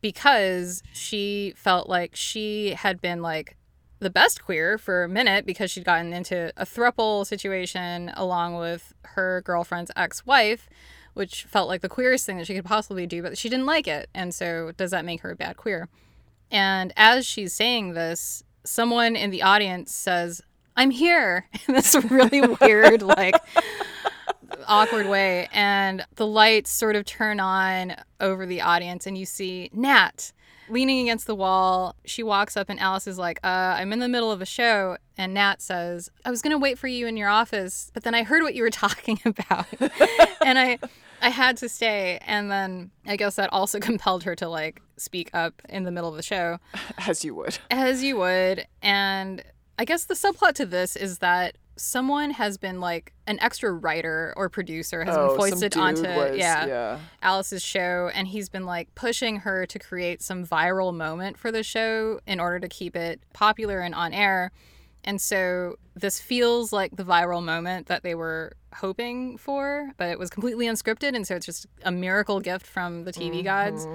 because 0.01 0.83
she 0.93 1.53
felt 1.57 1.89
like 1.89 2.15
she 2.15 2.75
had 2.75 3.01
been 3.01 3.23
like 3.23 3.57
the 3.99 4.11
best 4.11 4.45
queer 4.45 4.79
for 4.79 5.03
a 5.03 5.09
minute 5.09 5.45
because 5.45 5.71
she'd 5.71 5.85
gotten 5.85 6.13
into 6.13 6.53
a 6.57 6.65
thruple 6.65 7.27
situation 7.27 8.13
along 8.15 8.57
with 8.57 8.95
her 9.03 9.43
girlfriend's 9.45 9.91
ex-wife 9.97 10.69
which 11.15 11.43
felt 11.45 11.67
like 11.67 11.81
the 11.81 11.89
queerest 11.89 12.25
thing 12.25 12.37
that 12.37 12.47
she 12.47 12.55
could 12.55 12.65
possibly 12.65 13.07
do 13.07 13.23
but 13.23 13.37
she 13.37 13.49
didn't 13.49 13.67
like 13.67 13.89
it 13.89 14.09
and 14.15 14.33
so 14.33 14.71
does 14.77 14.93
that 14.93 15.05
make 15.05 15.23
her 15.23 15.31
a 15.31 15.37
bad 15.37 15.57
queer? 15.57 15.89
And 16.51 16.93
as 16.97 17.27
she's 17.27 17.53
saying 17.53 17.95
this 17.95 18.45
someone 18.69 19.17
in 19.17 19.31
the 19.31 19.43
audience 19.43 19.95
says 19.95 20.43
i'm 20.77 20.91
here. 20.91 21.49
In 21.69 21.75
this 21.75 21.95
really 22.11 22.41
weird 22.41 23.03
like 23.03 23.35
awkward 24.67 25.09
way. 25.09 25.49
And 25.53 26.05
the 26.17 26.27
lights 26.27 26.71
sort 26.71 26.95
of 26.95 27.05
turn 27.05 27.41
on 27.41 27.97
over 28.21 28.47
the 28.47 28.61
audience 28.61 29.07
and 29.07 29.17
you 29.17 29.27
see 29.27 29.71
nat 29.73 30.33
leaning 30.69 31.01
against 31.01 31.27
the 31.27 31.35
wall. 31.35 31.97
She 32.05 32.23
walks 32.23 32.57
up 32.57 32.69
and 32.69 32.79
alice 32.79 33.07
is 33.07 33.19
like 33.19 33.41
uh, 33.43 33.77
i'm 33.79 33.93
in 33.93 33.99
the 33.99 34.09
middle 34.09 34.31
of 34.31 34.43
a 34.43 34.47
show. 34.47 34.99
And 35.17 35.35
nat 35.35 35.63
says 35.63 36.11
i 36.25 36.31
was 36.31 36.43
going 36.43 36.53
to 36.53 36.59
wait 36.59 36.79
for 36.79 36.89
you 36.89 37.07
in 37.07 37.17
your 37.17 37.29
office 37.31 37.91
but 37.95 38.03
then 38.03 38.15
i 38.15 38.23
heard 38.23 38.43
what 38.43 38.55
you 38.55 38.63
were 38.63 38.71
talking 38.85 39.19
about. 39.25 39.67
And 40.45 40.59
i 40.59 40.79
i 41.23 41.29
had 41.29 41.57
to 41.57 41.69
stay 41.69 42.19
and 42.27 42.51
then 42.51 42.91
i 43.07 43.17
guess 43.17 43.37
that 43.37 43.53
also 43.53 43.79
compelled 43.91 44.25
her 44.25 44.35
to 44.35 44.49
like 44.49 44.81
speak 45.01 45.31
up 45.35 45.63
in 45.69 45.85
the 45.85 45.91
middle 45.91 46.11
of 46.11 46.17
the 46.17 46.23
show 46.23 46.59
As 47.07 47.25
you 47.25 47.35
would. 47.35 47.59
as 47.71 48.03
you 48.03 48.17
would. 48.19 48.67
And 48.83 49.43
I 49.79 49.85
guess 49.85 50.05
the 50.05 50.15
subplot 50.15 50.55
to 50.55 50.67
this 50.67 50.97
is 50.97 51.19
that 51.19 51.57
someone 51.77 52.33
has 52.33 52.59
been 52.59 52.81
like 52.81 53.13
an 53.29 53.39
extra 53.41 53.73
writer 53.73 54.35
or 54.37 54.49
producer 54.49 55.05
has 55.05 55.17
oh, 55.17 55.29
been 55.29 55.37
foisted 55.37 55.77
onto 55.77 56.03
was, 56.03 56.37
yeah, 56.37 56.67
yeah. 56.67 56.99
Alice's 57.23 57.63
show 57.63 58.11
and 58.13 58.27
he's 58.27 58.49
been 58.49 58.67
like 58.67 58.93
pushing 58.97 59.37
her 59.41 59.65
to 59.67 59.79
create 59.79 60.21
some 60.21 60.45
viral 60.45 60.93
moment 60.93 61.39
for 61.39 61.53
the 61.53 61.63
show 61.63 62.19
in 62.27 62.41
order 62.41 62.59
to 62.59 62.69
keep 62.69 62.97
it 62.97 63.21
popular 63.33 63.81
and 63.81 63.95
on 63.95 64.13
air. 64.13 64.51
And 65.09 65.23
so 65.23 65.77
this 65.95 66.21
feels 66.21 66.71
like 66.71 66.95
the 66.95 67.03
viral 67.03 67.43
moment 67.43 67.87
that 67.87 68.03
they 68.03 68.15
were 68.15 68.53
hoping 68.75 69.39
for, 69.39 69.91
but 69.97 70.11
it 70.11 70.19
was 70.19 70.29
completely 70.29 70.67
unscripted. 70.67 71.17
And 71.17 71.27
so 71.27 71.35
it's 71.35 71.47
just 71.47 71.67
a 71.83 71.91
miracle 71.91 72.41
gift 72.41 72.67
from 72.67 73.05
the 73.05 73.11
TV 73.11 73.37
mm-hmm. 73.37 73.45
gods. 73.45 73.87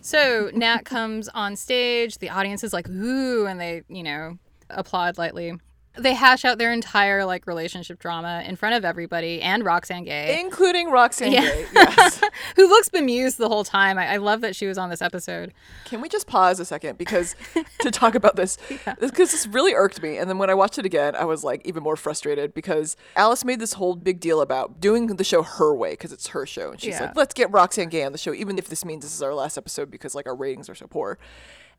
So 0.00 0.50
Nat 0.54 0.86
comes 0.86 1.28
on 1.28 1.56
stage, 1.56 2.16
the 2.16 2.30
audience 2.30 2.64
is 2.64 2.72
like, 2.72 2.88
ooh, 2.88 3.44
and 3.44 3.60
they, 3.60 3.82
you 3.90 4.02
know, 4.02 4.38
applaud 4.70 5.18
lightly. 5.18 5.58
They 5.98 6.14
hash 6.14 6.44
out 6.44 6.58
their 6.58 6.72
entire 6.72 7.24
like 7.24 7.46
relationship 7.48 7.98
drama 7.98 8.44
in 8.46 8.54
front 8.56 8.76
of 8.76 8.84
everybody 8.84 9.42
and 9.42 9.64
Roxane 9.64 10.04
Gay, 10.04 10.40
Including 10.40 10.88
Roxane 10.90 11.32
Yeah. 11.32 11.40
Gay. 11.42 11.66
Yes. 11.74 12.20
who 12.56 12.68
looks 12.68 12.88
bemused 12.88 13.38
the 13.38 13.48
whole 13.48 13.64
time. 13.64 13.98
I, 13.98 14.06
I 14.14 14.16
love 14.18 14.40
that 14.42 14.54
she 14.54 14.66
was 14.66 14.78
on 14.78 14.88
this 14.88 15.02
episode. 15.02 15.52
Can 15.86 16.00
we 16.00 16.08
just 16.08 16.26
pause 16.28 16.60
a 16.60 16.64
second 16.64 16.96
because 16.96 17.34
to 17.80 17.90
talk 17.90 18.14
about 18.14 18.36
this 18.36 18.56
because 19.00 19.32
this 19.32 19.46
really 19.48 19.74
irked 19.74 20.00
me 20.00 20.16
and 20.16 20.30
then 20.30 20.38
when 20.38 20.48
I 20.48 20.54
watched 20.54 20.78
it 20.78 20.86
again 20.86 21.16
I 21.16 21.24
was 21.24 21.42
like 21.42 21.60
even 21.66 21.82
more 21.82 21.96
frustrated 21.96 22.54
because 22.54 22.96
Alice 23.16 23.44
made 23.44 23.58
this 23.60 23.72
whole 23.74 23.96
big 23.96 24.20
deal 24.20 24.40
about 24.40 24.80
doing 24.80 25.08
the 25.08 25.24
show 25.24 25.42
her 25.42 25.74
way 25.74 25.90
because 25.92 26.12
it's 26.12 26.28
her 26.28 26.46
show 26.46 26.70
and 26.70 26.80
she's 26.80 26.94
Yeah. 26.94 27.06
like 27.06 27.16
let's 27.16 27.34
get 27.34 27.50
Roxane 27.50 27.88
Gay 27.88 28.04
on 28.04 28.12
the 28.12 28.18
show 28.18 28.32
even 28.32 28.58
if 28.58 28.68
this 28.68 28.84
means 28.84 29.02
this 29.02 29.14
is 29.14 29.22
our 29.22 29.34
last 29.34 29.58
episode 29.58 29.90
because 29.90 30.14
like 30.14 30.26
our 30.28 30.36
ratings 30.36 30.68
are 30.70 30.74
so 30.76 30.86
poor. 30.86 31.18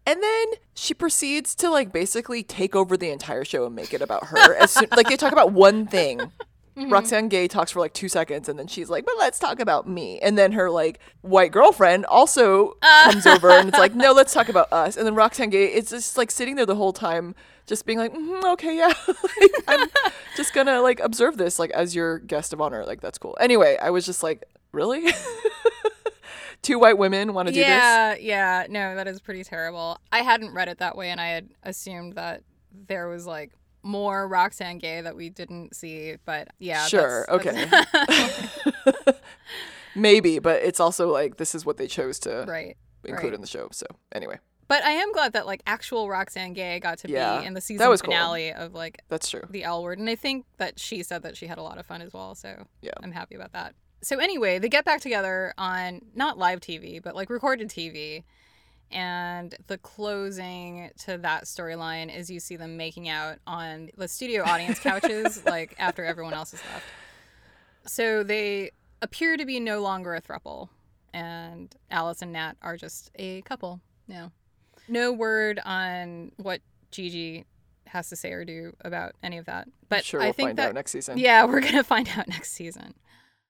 And 0.06 0.22
then 0.22 0.46
she 0.74 0.94
proceeds 0.94 1.54
to 1.56 1.70
like 1.70 1.94
basically 1.94 2.44
take 2.44 2.76
over 2.76 2.98
the 2.98 3.10
entire 3.10 3.46
show 3.46 3.66
and 3.66 3.76
make 3.76 3.94
it 3.94 4.02
about 4.02 4.26
her. 4.28 4.56
As 4.56 4.72
soon, 4.72 4.88
like 4.96 5.08
they 5.08 5.18
talk 5.18 5.32
about 5.32 5.52
one 5.52 5.86
thing. 5.88 6.22
Roxane 6.76 7.28
Gay 7.30 7.48
talks 7.48 7.72
for 7.72 7.80
like 7.82 7.94
two 7.94 8.08
seconds 8.10 8.48
and 8.50 8.58
then 8.58 8.66
she's 8.66 8.90
like, 8.90 9.06
but 9.06 9.14
let's 9.20 9.38
talk 9.38 9.60
about 9.60 9.88
me. 9.88 10.20
And 10.20 10.38
then 10.38 10.54
her 10.54 10.72
like 10.72 11.00
white 11.22 11.52
girlfriend 11.52 12.06
also 12.06 12.78
comes 13.04 13.28
over 13.28 13.52
and 13.52 13.70
it's 13.70 13.78
like, 13.78 13.94
no, 13.94 14.14
let's 14.14 14.34
talk 14.34 14.50
about 14.50 14.72
us. 14.72 14.98
And 14.98 15.06
then 15.06 15.14
Roxane 15.14 15.50
Gay 15.50 15.66
is 15.66 15.90
just 15.90 16.18
like 16.18 16.32
sitting 16.32 16.56
there 16.56 16.66
the 16.66 16.76
whole 16.76 16.94
time, 16.94 17.36
just 17.68 17.86
being 17.86 18.00
like, 18.00 18.14
"Mhm, 18.14 18.44
okay, 18.54 18.76
yeah. 18.78 18.94
Like, 19.08 19.52
I'm 19.68 19.90
just 20.36 20.54
gonna 20.54 20.82
like 20.82 21.00
observe 21.02 21.38
this 21.38 21.60
like 21.60 21.72
as 21.72 21.94
your 21.94 22.20
guest 22.20 22.54
of 22.54 22.62
honor. 22.62 22.86
Like, 22.86 23.02
that's 23.02 23.18
cool. 23.18 23.38
Anyway, 23.40 23.78
I 23.80 23.90
was 23.92 24.06
just 24.06 24.24
like, 24.24 24.46
really? 24.72 25.12
Two 26.62 26.78
white 26.80 26.98
women 26.98 27.34
want 27.34 27.48
to 27.48 27.54
do 27.54 27.60
this? 27.60 27.68
yeah, 27.68 28.16
yeah. 28.20 28.66
No, 28.70 28.96
that 28.96 29.08
is 29.08 29.20
pretty 29.20 29.44
terrible. 29.44 29.98
I 30.12 30.20
hadn't 30.20 30.54
read 30.54 30.68
it 30.68 30.78
that 30.78 30.96
way, 30.96 31.10
and 31.10 31.20
I 31.20 31.28
had 31.30 31.50
assumed 31.64 32.14
that 32.14 32.44
there 32.72 33.08
was 33.08 33.26
like 33.26 33.52
more 33.84 34.28
Roxane 34.28 34.78
Gay 34.78 35.02
that 35.02 35.16
we 35.16 35.30
didn't 35.30 35.76
see. 35.76 36.16
But 36.24 36.50
yeah, 36.60 36.86
Sure, 36.86 37.26
that's- 37.30 37.90
that's- 37.92 39.16
Maybe, 39.96 40.40
but 40.40 40.62
it's 40.64 40.80
also 40.80 41.12
like 41.12 41.38
this 41.38 41.54
is 41.56 41.66
what 41.66 41.78
they 41.78 41.88
chose 41.88 42.20
to 42.20 42.46
right. 42.48 42.78
include 43.04 43.24
right. 43.26 43.34
in 43.34 43.42
the 43.42 43.48
show. 43.48 43.68
So 43.72 43.86
anyway, 44.14 44.38
But 44.68 44.84
I 44.84 44.92
am 44.92 45.12
glad 45.12 45.34
that 45.34 45.46
like 45.46 45.62
actual 45.68 46.08
Roxane 46.10 46.54
Gay 46.54 46.80
got 46.80 47.00
to 47.00 47.10
Yeah, 47.10 47.42
be 47.42 47.48
in 47.48 47.54
the 47.54 47.58
that 47.58 47.62
season 47.64 47.90
was 47.90 48.02
cool. 48.02 48.14
finale 48.14 48.54
of 48.54 48.74
like 48.74 49.00
that's 49.10 49.30
true. 49.30 49.42
the 49.50 49.64
L 49.66 49.84
word, 49.84 50.00
and 50.00 50.10
I 50.10 50.16
think 50.16 50.46
that 50.58 50.80
she 50.80 51.04
said 51.04 51.24
that 51.24 51.36
she 51.36 51.48
had 51.48 51.58
a 51.58 51.64
lot 51.64 51.78
of 51.78 51.86
fun 51.86 52.02
as 52.02 52.14
well. 52.14 52.36
So 52.36 52.68
Yeah. 52.82 52.92
I'm 53.04 53.12
happy 53.12 53.36
about 53.36 53.52
that. 53.54 53.74
So 54.02 54.18
anyway, 54.18 54.60
they 54.60 54.70
get 54.70 54.84
back 54.86 55.02
together 55.02 55.54
on 55.58 56.02
not 56.16 56.38
live 56.38 56.60
TV, 56.60 57.02
but 57.02 57.16
like 57.16 57.30
recorded 57.30 57.70
TV. 57.70 58.24
And 58.90 59.56
the 59.68 59.78
closing 59.78 60.90
to 61.06 61.18
that 61.20 61.46
storyline 61.46 62.14
is 62.14 62.30
you 62.30 62.40
see 62.40 62.58
them 62.58 62.76
making 62.76 63.08
out 63.08 63.38
on 63.48 63.90
the 63.96 64.08
studio 64.08 64.44
audience 64.44 64.80
couches, 64.80 65.44
like 65.46 65.76
after 65.80 66.04
everyone 66.04 66.34
else 66.34 66.52
has 66.52 66.62
left. 66.74 66.86
So 67.86 68.24
they 68.24 68.72
appear 69.02 69.38
to 69.38 69.46
be 69.46 69.60
no 69.60 69.82
longer 69.82 70.14
a 70.16 70.22
throuple, 70.22 70.70
and 71.14 71.74
Alice 71.90 72.22
and 72.22 72.34
Nat 72.34 72.54
are 72.62 72.76
just 72.76 73.12
a 73.16 73.42
couple 73.44 73.80
now. 74.08 74.32
No 74.88 75.14
word 75.14 75.60
on 75.64 76.32
what 76.38 76.62
Gigi 76.92 77.46
has 77.88 78.10
to 78.10 78.16
say 78.16 78.32
or 78.32 78.44
do 78.44 78.74
about 78.82 79.14
any 79.24 79.38
of 79.38 79.46
that. 79.46 79.68
But 79.90 80.04
sure, 80.04 80.22
I 80.22 80.26
we'll 80.26 80.34
think 80.34 80.50
find 80.50 80.58
that 80.58 80.70
out 80.70 80.76
next 80.76 80.92
season. 80.92 81.18
yeah, 81.18 81.46
we're 81.46 81.62
gonna 81.62 81.84
find 81.84 82.10
out 82.18 82.28
next 82.28 82.52
season. 82.52 82.94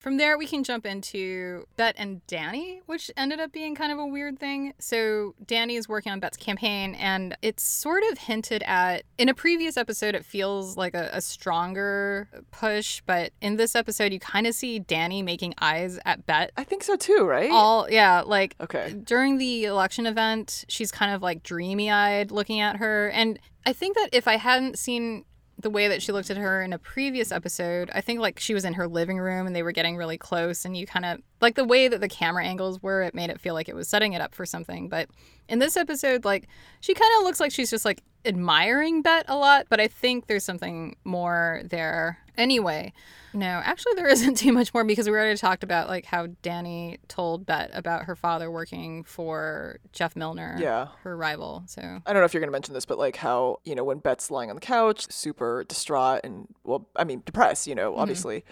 From 0.02 0.18
there, 0.18 0.36
we 0.36 0.48
can 0.48 0.64
jump 0.64 0.88
into 0.88 1.68
Bette 1.78 2.00
and 2.00 2.26
Dani, 2.26 2.80
which 2.88 3.12
ended 3.16 3.40
up 3.40 3.52
being 3.52 3.76
kind 3.76 3.92
of 3.92 4.00
a 4.00 4.06
weird 4.06 4.40
thing. 4.40 4.74
So, 4.80 5.36
Dani 5.46 5.78
is 5.78 5.88
working 5.88 6.12
on 6.12 6.20
Bette's 6.20 6.38
campaign, 6.38 6.96
and 6.96 7.38
it's 7.44 7.62
sort 7.62 8.02
of 8.12 8.18
hinted 8.18 8.64
at 8.64 9.04
in 9.20 9.30
a 9.30 9.36
previous 9.36 9.78
episode, 9.78 10.16
it 10.16 10.26
feels 10.26 10.76
like 10.76 10.96
a, 10.96 11.12
a 11.14 11.22
stronger 11.22 12.28
push, 12.50 13.04
but 13.06 13.32
in 13.42 13.58
this 13.58 13.76
episode, 13.76 14.12
you 14.12 14.20
kind 14.20 14.48
of 14.48 14.56
see 14.56 14.80
Dani 14.80 15.24
making 15.24 15.54
eyes 15.62 16.00
at 16.04 16.26
Bette. 16.26 16.52
I 16.58 16.64
think 16.64 16.82
so 16.82 16.96
too, 16.96 17.24
right? 17.24 17.52
All, 17.52 17.88
yeah, 17.88 18.24
like 18.26 18.56
okay. 18.60 18.96
during 19.04 19.38
the 19.38 19.66
election 19.66 20.08
event, 20.08 20.66
she's 20.68 20.92
kind 20.92 21.14
of 21.14 21.22
like 21.22 21.44
dreamy 21.44 21.92
eyed 21.92 22.32
looking 22.32 22.60
at 22.60 22.78
her. 22.78 23.10
And 23.10 23.38
I 23.68 23.74
think 23.74 23.96
that 23.98 24.10
if 24.12 24.28
I 24.28 24.38
hadn't 24.38 24.80
seen 24.80 25.26
the 25.62 25.70
way 25.70 25.88
that 25.88 26.02
she 26.02 26.12
looked 26.12 26.30
at 26.30 26.38
her 26.38 26.62
in 26.62 26.74
a 26.74 26.78
previous 26.78 27.32
episode, 27.32 27.90
I 27.94 28.02
think 28.02 28.20
like 28.20 28.40
she 28.40 28.54
was 28.54 28.66
in 28.66 28.74
her 28.74 28.88
living 28.88 29.20
room 29.20 29.48
and 29.48 29.56
they 29.56 29.64
were 29.64 29.72
getting 29.72 29.98
really 29.98 30.18
close. 30.18 30.66
And 30.66 30.76
you 30.76 30.86
kind 30.86 31.06
of 31.06 31.20
like 31.40 31.56
the 31.56 31.64
way 31.64 31.88
that 31.88 32.02
the 32.02 32.08
camera 32.08 32.46
angles 32.46 32.82
were, 32.82 33.02
it 33.04 33.16
made 33.16 33.30
it 33.30 33.40
feel 33.40 33.54
like 33.54 33.70
it 33.70 33.76
was 33.76 33.88
setting 33.88 34.14
it 34.14 34.22
up 34.22 34.36
for 34.36 34.46
something. 34.46 34.90
But 34.90 35.10
in 35.48 35.60
this 35.60 35.78
episode, 35.78 36.26
like 36.26 36.48
she 36.80 36.94
kind 36.94 37.12
of 37.20 37.24
looks 37.24 37.40
like 37.40 37.52
she's 37.52 37.70
just 37.70 37.86
like 37.86 38.02
admiring 38.26 39.02
Bette 39.02 39.26
a 39.28 39.36
lot. 39.36 39.68
But 39.70 39.80
I 39.80 39.88
think 39.88 40.28
there's 40.28 40.44
something 40.44 40.96
more 41.04 41.62
there. 41.66 42.20
Anyway, 42.38 42.94
no, 43.34 43.46
actually, 43.46 43.94
there 43.96 44.08
isn't 44.12 44.36
too 44.36 44.52
much 44.52 44.74
more 44.74 44.84
because 44.84 45.08
we 45.08 45.14
already 45.14 45.38
talked 45.38 45.64
about 45.64 45.88
like 45.88 46.06
how 46.06 46.28
Dani 46.44 46.98
told 47.08 47.46
Bette 47.46 47.72
about 47.74 48.06
her 48.06 48.16
father 48.16 48.50
working 48.50 49.04
for 49.04 49.80
Jeff 49.92 50.16
Milner, 50.16 50.58
Yeah. 50.60 50.88
her 51.04 51.16
rival. 51.16 51.64
So 51.68 51.82
I 51.82 52.14
don't 52.14 52.22
know 52.22 52.26
if 52.26 52.34
you're 52.34 52.42
going 52.42 52.50
to 52.50 52.54
mention 52.56 52.74
this, 52.74 52.86
but 52.86 52.98
like 52.98 53.18
how, 53.18 53.60
you 53.64 53.76
know, 53.76 53.84
when 53.84 54.00
Bette's 54.00 54.32
lying 54.32 54.50
on 54.50 54.56
the 54.56 54.62
couch, 54.62 55.12
super 55.12 55.64
distraught 55.68 56.22
and, 56.24 56.48
well, 56.64 56.88
I 56.96 57.04
mean, 57.04 57.24
depressed, 57.26 57.68
you 57.68 57.76
know, 57.76 57.92
mm-hmm. 57.92 58.02
obviously, 58.02 58.46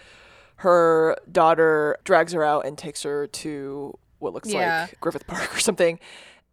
her 0.58 1.16
daughter 1.32 1.98
drags 2.04 2.34
her 2.34 2.44
out 2.44 2.66
and 2.66 2.78
takes 2.78 3.04
her 3.04 3.28
to 3.28 3.98
what 4.20 4.34
looks 4.34 4.50
Yeah. 4.50 4.88
like 4.90 5.00
Griffith 5.00 5.26
Park 5.28 5.56
or 5.56 5.60
something 5.60 6.00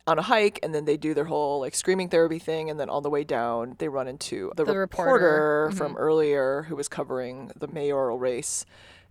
on 0.06 0.18
a 0.18 0.22
hike. 0.22 0.58
And 0.62 0.74
then 0.74 0.84
they 0.84 0.96
do 0.96 1.14
their 1.14 1.24
whole 1.26 1.60
like 1.60 1.74
screaming 1.74 2.08
therapy 2.08 2.38
thing. 2.38 2.70
And 2.70 2.78
then 2.78 2.88
on 2.90 3.02
the 3.02 3.10
way 3.10 3.24
down, 3.24 3.76
they 3.78 3.88
run 3.88 4.08
into 4.08 4.52
the, 4.56 4.64
The 4.64 4.76
reporter, 4.76 5.12
reporter. 5.12 5.66
Mm-hmm. 5.70 5.76
from 5.78 5.96
earlier 5.96 6.62
who 6.68 6.76
was 6.76 6.88
covering 6.88 7.50
the 7.56 7.68
mayoral 7.68 8.18
race. 8.18 8.64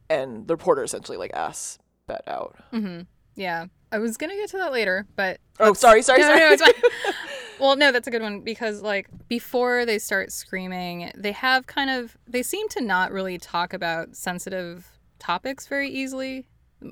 And 0.09 0.47
the 0.47 0.53
reporter 0.55 0.83
essentially 0.83 1.17
like 1.17 1.31
asks 1.33 1.79
Bette 2.07 2.23
out. 2.27 2.55
mm-hmm. 2.71 3.01
yeah, 3.35 3.65
I 3.91 3.97
was 3.97 4.17
gonna 4.17 4.35
get 4.35 4.49
to 4.51 4.57
that 4.57 4.71
later, 4.71 5.07
but 5.15 5.39
Oh, 5.59 5.73
sorry, 5.73 6.01
sorry, 6.03 6.19
no, 6.21 6.27
sorry. 6.27 6.39
no, 6.39 6.51
it's 6.51 6.61
fine. 6.61 7.13
well, 7.59 7.75
no, 7.75 7.91
that's 7.91 8.07
a 8.07 8.11
good 8.11 8.21
one 8.21 8.41
because 8.41 8.81
like 8.83 9.07
before 9.27 9.85
they 9.87 9.97
start 9.97 10.31
screaming, 10.31 11.11
they 11.15 11.31
have 11.31 11.65
kind 11.65 11.89
of 11.89 12.15
they 12.27 12.43
seem 12.43 12.69
to 12.69 12.81
not 12.81 13.11
really 13.11 13.37
talk 13.39 13.73
about 13.73 14.15
sensitive 14.15 14.91
topics 15.17 15.65
very 15.65 15.89
easily, 15.89 16.45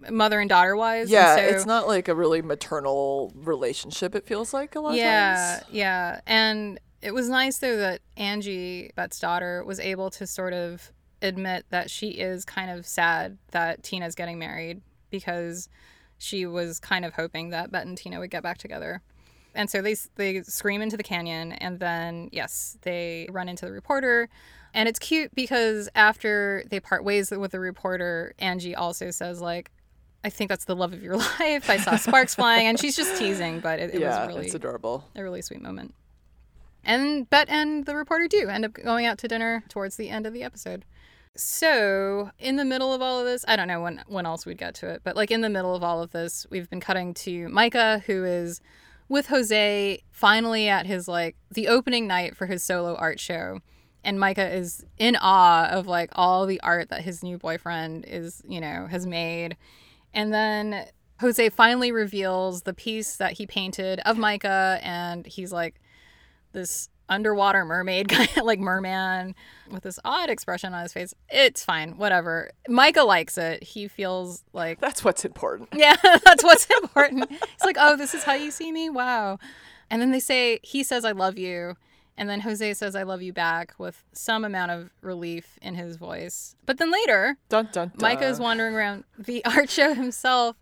mother 0.10 0.40
and 0.40 0.50
daughter 0.50 0.76
wise. 0.76 1.10
Yeah, 1.10 1.36
so, 1.36 1.42
it's 1.42 1.66
not 1.66 1.88
like 1.88 2.08
a 2.08 2.16
really 2.16 2.42
maternal 2.42 3.32
relationship. 3.36 4.16
It 4.16 4.26
feels 4.26 4.54
like 4.54 4.76
a 4.76 4.80
lot 4.80 4.96
yeah, 4.96 5.62
yeah, 5.72 6.22
and 6.26 6.80
it 7.02 7.14
was 7.14 7.30
nice 7.30 7.58
though 7.58 7.78
that 7.78 8.02
Angie, 8.18 8.92
Bette's 8.96 9.20
daughter, 9.20 9.64
was 9.66 9.80
able 9.80 10.10
to 10.12 10.26
sort 10.26 10.54
of 10.54 10.92
admit 11.22 11.66
that 11.70 11.90
she 11.90 12.10
is 12.10 12.46
kind 12.46 12.70
of 12.70 12.86
sad 12.86 13.38
that 13.52 13.84
Tina's 13.84 14.16
getting 14.16 14.40
married 14.40 14.82
because 15.10 15.70
she 16.18 16.46
was 16.46 16.80
kind 16.80 17.06
of 17.06 17.14
hoping 17.14 17.50
that 17.50 17.72
Bette 17.72 17.88
and 17.88 17.98
Tina 17.98 18.20
would 18.20 18.32
get 18.32 18.44
back 18.44 18.58
together. 18.58 19.02
And 19.56 19.70
so 19.70 19.82
they 19.82 19.96
they 20.16 20.42
scream 20.44 20.82
into 20.82 20.98
the 20.98 21.04
canyon, 21.04 21.52
and 21.54 21.80
then 21.80 22.30
yes, 22.32 22.78
they 22.82 23.28
run 23.30 23.48
into 23.48 23.66
the 23.66 23.72
reporter, 23.72 24.30
and 24.74 24.90
it's 24.90 24.98
cute 24.98 25.36
because 25.36 25.90
after 25.94 26.64
they 26.70 26.80
part 26.80 27.04
ways 27.04 27.30
with 27.30 27.52
the 27.52 27.60
reporter, 27.60 28.34
Angie 28.40 28.74
also 28.74 29.12
says 29.12 29.42
like, 29.42 29.70
"I 30.24 30.30
think 30.30 30.50
that's 30.50 30.66
the 30.66 30.76
love 30.76 30.94
of 30.94 31.02
your 31.04 31.18
life." 31.40 31.70
I 31.70 31.78
saw 31.78 31.96
sparks 31.96 32.36
flying, 32.36 32.68
and 32.68 32.80
she's 32.80 32.96
just 32.96 33.18
teasing, 33.18 33.60
but 33.60 33.80
it, 33.80 33.94
it 33.94 34.02
yeah, 34.02 34.26
was 34.26 34.36
really 34.36 34.46
it's 34.46 34.56
adorable. 34.56 35.06
a 35.16 35.24
really 35.24 35.42
sweet 35.42 35.62
moment. 35.62 35.94
And 36.84 37.30
Bette 37.30 37.50
and 37.50 37.86
the 37.86 37.96
reporter 37.96 38.28
do 38.28 38.50
end 38.50 38.66
up 38.66 38.74
going 38.74 39.06
out 39.06 39.18
to 39.20 39.28
dinner 39.28 39.64
towards 39.70 39.96
the 39.96 40.10
end 40.10 40.26
of 40.26 40.34
the 40.34 40.44
episode. 40.44 40.84
So, 41.36 42.30
in 42.38 42.58
the 42.58 42.66
middle 42.66 42.94
of 42.94 43.02
all 43.02 43.20
of 43.20 43.26
this, 43.26 43.44
I 43.48 43.56
don't 43.56 43.68
know 43.68 43.82
when 43.82 44.04
when 44.08 44.26
else 44.26 44.46
we'd 44.46 44.58
get 44.58 44.76
to 44.76 44.90
it, 44.90 45.02
but 45.04 45.16
like 45.16 45.32
in 45.32 45.42
the 45.42 45.50
middle 45.50 45.76
of 45.76 45.84
all 45.84 46.02
of 46.02 46.12
this, 46.12 46.46
we've 46.50 46.70
been 46.70 46.82
cutting 46.82 47.14
to 47.16 47.50
Micah 47.50 48.04
who 48.06 48.24
is 48.24 48.62
with 49.10 49.28
Jose 49.28 50.04
finally 50.12 50.70
at 50.70 50.86
his 50.86 51.08
like 51.08 51.36
the 51.50 51.68
opening 51.68 52.06
night 52.08 52.36
for 52.36 52.46
his 52.46 52.64
solo 52.64 52.96
art 52.96 53.20
show. 53.20 53.60
And 54.04 54.20
Micah 54.20 54.54
is 54.54 54.86
in 54.98 55.16
awe 55.16 55.70
of 55.70 55.88
like 55.88 56.10
all 56.14 56.46
the 56.46 56.60
art 56.62 56.90
that 56.90 57.02
his 57.02 57.24
new 57.24 57.38
boyfriend 57.38 58.06
is, 58.06 58.44
you 58.48 58.60
know, 58.60 58.88
has 58.88 59.08
made. 59.08 59.56
And 60.14 60.34
then 60.34 60.86
Jose 61.20 61.50
finally 61.50 61.92
reveals 61.92 62.64
the 62.64 62.74
piece 62.74 63.16
that 63.18 63.34
he 63.34 63.48
painted 63.48 64.00
of 64.02 64.18
Micah, 64.18 64.80
and 64.84 65.26
he's 65.26 65.52
like 65.52 65.80
this 66.52 66.90
underwater 67.10 67.66
mermaid 67.66 68.08
guy, 68.10 68.28
like 68.42 68.60
merman, 68.60 69.36
with 69.70 69.84
this 69.84 70.00
odd 70.04 70.30
expression 70.30 70.74
on 70.74 70.84
his 70.84 70.94
face. 70.94 71.14
It's 71.30 71.64
fine, 71.64 71.98
whatever. 71.98 72.52
Micah 72.68 73.04
likes 73.04 73.38
it. 73.38 73.64
He 73.64 73.88
feels 73.88 74.44
like, 74.54 74.80
That's 74.80 75.04
what's 75.04 75.26
important. 75.26 75.70
yeah, 75.76 75.96
that's 76.02 76.44
what's 76.44 76.68
important. 76.82 77.30
He's 77.32 77.66
like, 77.66 77.78
oh, 77.80 77.96
this 77.96 78.14
is 78.14 78.24
how 78.24 78.34
you 78.34 78.52
see 78.52 78.72
me? 78.72 78.90
Wow. 78.90 79.40
And 79.90 80.02
then 80.02 80.12
they 80.12 80.20
say, 80.20 80.60
he 80.64 80.84
says, 80.84 81.06
I 81.06 81.12
love 81.12 81.38
you. 81.38 81.76
And 82.18 82.30
then 82.30 82.42
Jose 82.42 82.74
says, 82.76 82.96
I 82.96 83.04
love 83.04 83.22
you 83.24 83.34
back 83.34 83.74
with 83.78 84.04
some 84.14 84.46
amount 84.46 84.72
of 84.72 84.92
relief 85.02 85.58
in 85.62 85.76
his 85.76 85.98
voice. 85.98 86.56
But 86.66 86.78
then 86.78 86.92
later, 86.92 87.38
Dun 87.50 87.70
dun 87.72 87.90
dun. 87.90 88.02
Micah 88.02 88.28
is 88.28 88.40
wandering 88.40 88.76
around 88.76 89.04
the 89.18 89.44
art 89.56 89.70
show 89.70 89.94
himself, 89.96 90.56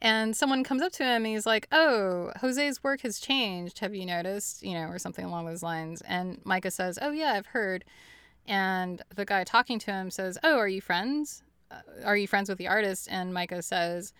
and 0.00 0.36
someone 0.36 0.62
comes 0.64 0.80
up 0.80 0.92
to 0.92 1.02
him 1.04 1.24
and 1.24 1.26
he's 1.26 1.46
like, 1.46 1.66
Oh, 1.72 2.30
Jose's 2.40 2.82
work 2.84 3.00
has 3.02 3.18
changed. 3.18 3.80
Have 3.80 3.94
you 3.94 4.06
noticed? 4.06 4.62
You 4.62 4.74
know, 4.74 4.86
or 4.86 4.98
something 4.98 5.24
along 5.24 5.46
those 5.46 5.62
lines. 5.62 6.02
And 6.02 6.40
Micah 6.44 6.70
says, 6.70 6.98
Oh, 7.02 7.10
yeah, 7.10 7.32
I've 7.32 7.46
heard. 7.46 7.84
And 8.46 9.02
the 9.14 9.24
guy 9.24 9.44
talking 9.44 9.78
to 9.80 9.92
him 9.92 10.10
says, 10.10 10.38
Oh, 10.42 10.56
are 10.58 10.68
you 10.68 10.80
friends? 10.80 11.42
Uh, 11.70 11.80
Are 12.04 12.16
you 12.16 12.26
friends 12.28 12.48
with 12.48 12.58
the 12.58 12.68
artist? 12.68 13.08
And 13.10 13.32
Micah 13.32 13.62
says, 13.62 14.12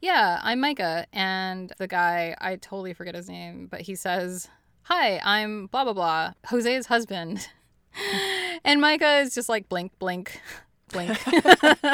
Yeah, 0.00 0.38
I'm 0.42 0.60
Micah. 0.60 1.06
And 1.12 1.72
the 1.78 1.86
guy, 1.88 2.36
I 2.40 2.56
totally 2.56 2.92
forget 2.92 3.14
his 3.14 3.28
name, 3.28 3.66
but 3.70 3.82
he 3.82 3.94
says, 3.94 4.48
Hi, 4.84 5.20
I'm 5.22 5.66
blah, 5.66 5.84
blah, 5.84 5.92
blah, 5.92 6.32
Jose's 6.46 6.86
husband. 6.86 7.48
and 8.64 8.80
Micah 8.80 9.18
is 9.18 9.34
just 9.34 9.48
like, 9.48 9.68
blink, 9.68 9.92
blink, 9.98 10.40
blink. 10.92 11.18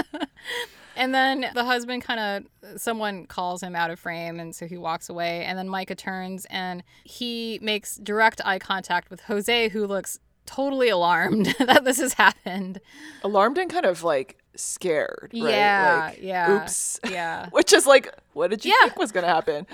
And 0.96 1.12
then 1.12 1.46
the 1.54 1.64
husband 1.64 2.04
kind 2.04 2.46
of, 2.64 2.80
someone 2.80 3.26
calls 3.26 3.60
him 3.64 3.74
out 3.74 3.90
of 3.90 3.98
frame, 3.98 4.38
and 4.38 4.54
so 4.54 4.64
he 4.68 4.78
walks 4.78 5.08
away. 5.08 5.44
And 5.44 5.58
then 5.58 5.68
Micah 5.68 5.96
turns 5.96 6.46
and 6.50 6.84
he 7.02 7.58
makes 7.60 7.96
direct 7.96 8.40
eye 8.44 8.60
contact 8.60 9.10
with 9.10 9.22
Jose, 9.22 9.70
who 9.70 9.88
looks 9.88 10.20
totally 10.46 10.90
alarmed 10.90 11.46
that 11.58 11.82
this 11.82 11.98
has 11.98 12.12
happened. 12.12 12.80
alarmed 13.24 13.58
and 13.58 13.68
kind 13.68 13.86
of 13.86 14.04
like 14.04 14.38
scared. 14.54 15.30
Right? 15.34 15.50
Yeah, 15.50 16.10
Like, 16.12 16.22
yeah, 16.22 16.62
Oops. 16.62 17.00
Yeah. 17.10 17.48
Which 17.50 17.72
is 17.72 17.88
like, 17.88 18.14
what 18.34 18.50
did 18.50 18.64
you 18.64 18.70
Yeah. 18.80 18.86
think 18.90 19.00
was 19.00 19.10
gonna 19.10 19.26
happen? 19.26 19.66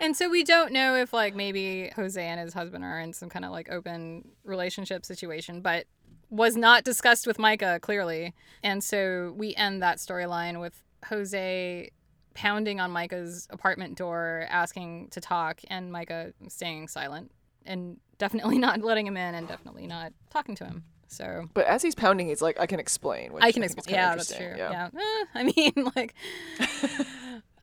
And 0.00 0.16
so 0.16 0.28
we 0.28 0.44
don't 0.44 0.72
know 0.72 0.94
if, 0.94 1.12
like, 1.12 1.34
maybe 1.34 1.90
Jose 1.96 2.22
and 2.22 2.40
his 2.40 2.54
husband 2.54 2.84
are 2.84 3.00
in 3.00 3.12
some 3.12 3.28
kind 3.28 3.44
of 3.44 3.50
like 3.50 3.70
open 3.70 4.28
relationship 4.44 5.04
situation, 5.06 5.60
but 5.60 5.86
was 6.30 6.56
not 6.56 6.84
discussed 6.84 7.26
with 7.26 7.38
Micah 7.38 7.78
clearly. 7.80 8.34
And 8.62 8.82
so 8.82 9.34
we 9.36 9.54
end 9.54 9.82
that 9.82 9.98
storyline 9.98 10.60
with 10.60 10.82
Jose 11.08 11.90
pounding 12.34 12.80
on 12.80 12.90
Micah's 12.90 13.46
apartment 13.50 13.96
door, 13.96 14.46
asking 14.50 15.08
to 15.10 15.20
talk, 15.20 15.60
and 15.68 15.90
Micah 15.90 16.32
staying 16.48 16.88
silent 16.88 17.30
and 17.64 17.98
definitely 18.18 18.58
not 18.66 18.80
letting 18.80 19.06
him 19.06 19.16
in 19.16 19.34
and 19.34 19.48
definitely 19.48 19.86
not 19.86 20.12
talking 20.30 20.54
to 20.56 20.64
him. 20.64 20.84
So 21.08 21.48
But 21.54 21.66
as 21.66 21.82
he's 21.82 21.94
pounding, 21.94 22.28
he's 22.28 22.42
like, 22.42 22.58
I 22.58 22.66
can 22.66 22.80
explain. 22.80 23.32
Which 23.32 23.44
I 23.44 23.52
can 23.52 23.62
is 23.62 23.72
explain. 23.72 23.94
Yeah, 23.94 24.16
that's 24.16 24.34
true. 24.34 24.44
interesting. 24.44 24.72
Yeah. 24.72 24.88
Eh, 24.94 25.24
I 25.34 25.42
mean, 25.44 25.92
like, 25.94 26.14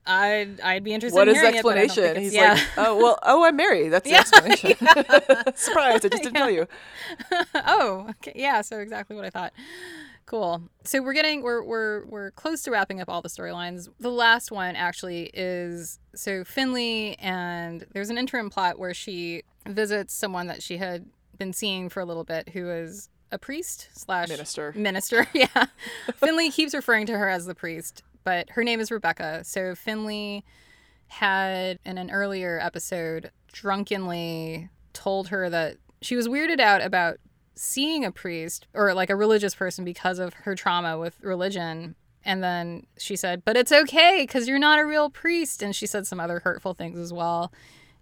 I'd 0.06 0.60
I'd 0.62 0.84
be 0.84 0.94
interested. 0.94 1.18
What 1.18 1.28
in 1.28 1.36
is 1.36 1.42
the 1.42 1.48
hearing 1.48 1.60
it, 1.60 1.64
but 1.64 1.78
I 1.78 1.88
don't 1.88 1.96
think 1.96 2.08
explanation? 2.08 2.24
He's 2.24 2.34
yeah. 2.34 2.54
like, 2.54 2.64
oh 2.78 2.98
well, 2.98 3.20
oh 3.24 3.46
I'm 3.46 3.56
married. 3.56 3.90
That's 3.90 4.10
the 4.10 4.16
explanation. 4.20 4.76
Surprise! 5.56 6.06
I 6.06 6.10
just 6.10 6.24
didn't 6.24 6.34
tell 6.34 6.50
you. 6.50 6.68
oh, 7.56 8.08
okay. 8.10 8.34
Yeah, 8.36 8.62
so 8.62 8.80
exactly 8.80 9.16
what 9.16 9.26
I 9.26 9.30
thought. 9.30 9.54
Cool. 10.26 10.64
So 10.84 11.02
we're 11.02 11.14
getting 11.14 11.42
we're 11.42 11.64
we're 11.64 12.06
we're 12.06 12.32
close 12.32 12.64
to 12.64 12.72
wrapping 12.72 13.02
up 13.02 13.10
all 13.10 13.22
the 13.22 13.30
storylines. 13.30 13.90
The 14.00 14.12
last 14.12 14.52
one 14.52 14.76
actually 14.76 15.30
is 15.34 16.00
so 16.16 16.44
Finley 16.44 17.18
and 17.20 17.86
there's 17.94 18.10
an 18.10 18.18
interim 18.18 18.50
plot 18.50 18.80
where 18.80 18.94
she 18.94 19.44
visits 19.68 20.14
someone 20.14 20.48
that 20.48 20.64
she 20.64 20.78
had 20.78 21.06
been 21.38 21.54
seeing 21.54 21.90
for 21.90 22.00
a 22.00 22.06
little 22.06 22.24
bit 22.24 22.50
who 22.50 22.70
is 22.70 23.10
a 23.32 23.38
priest 23.38 23.90
slash 23.94 24.30
Minister. 24.30 24.74
Minister, 24.76 25.28
yeah. 25.34 25.66
Finley 26.16 26.52
keeps 26.52 26.74
referring 26.74 27.06
to 27.08 27.18
her 27.18 27.28
as 27.28 27.46
the 27.46 27.56
priest, 27.56 28.04
but 28.24 28.50
her 28.52 28.64
name 28.64 28.80
is 28.80 28.92
Rebecca. 28.92 29.44
So 29.44 29.76
Finley 29.76 30.44
had 31.08 31.80
in 31.86 31.98
an 31.98 32.10
earlier 32.10 32.60
episode 32.62 33.32
drunkenly 33.52 34.70
told 34.94 35.30
her 35.30 35.50
that 35.50 35.78
she 36.02 36.16
was 36.16 36.28
weirded 36.28 36.60
out 36.60 36.82
about 36.82 37.18
seeing 37.56 38.04
a 38.04 38.12
priest 38.12 38.68
or 38.74 38.94
like 38.94 39.10
a 39.10 39.16
religious 39.16 39.56
person 39.56 39.86
because 39.86 40.20
of 40.20 40.34
her 40.34 40.56
trauma 40.56 40.98
with 40.98 41.20
religion. 41.22 41.96
And 42.26 42.44
then 42.44 42.86
she 42.98 43.16
said, 43.16 43.44
But 43.46 43.58
it's 43.58 43.72
okay 43.72 44.24
because 44.24 44.48
you're 44.48 44.60
not 44.60 44.80
a 44.80 44.86
real 44.86 45.10
priest. 45.10 45.62
And 45.62 45.76
she 45.76 45.86
said 45.86 46.08
some 46.08 46.20
other 46.20 46.40
hurtful 46.40 46.74
things 46.74 46.98
as 46.98 47.14
well. 47.14 47.52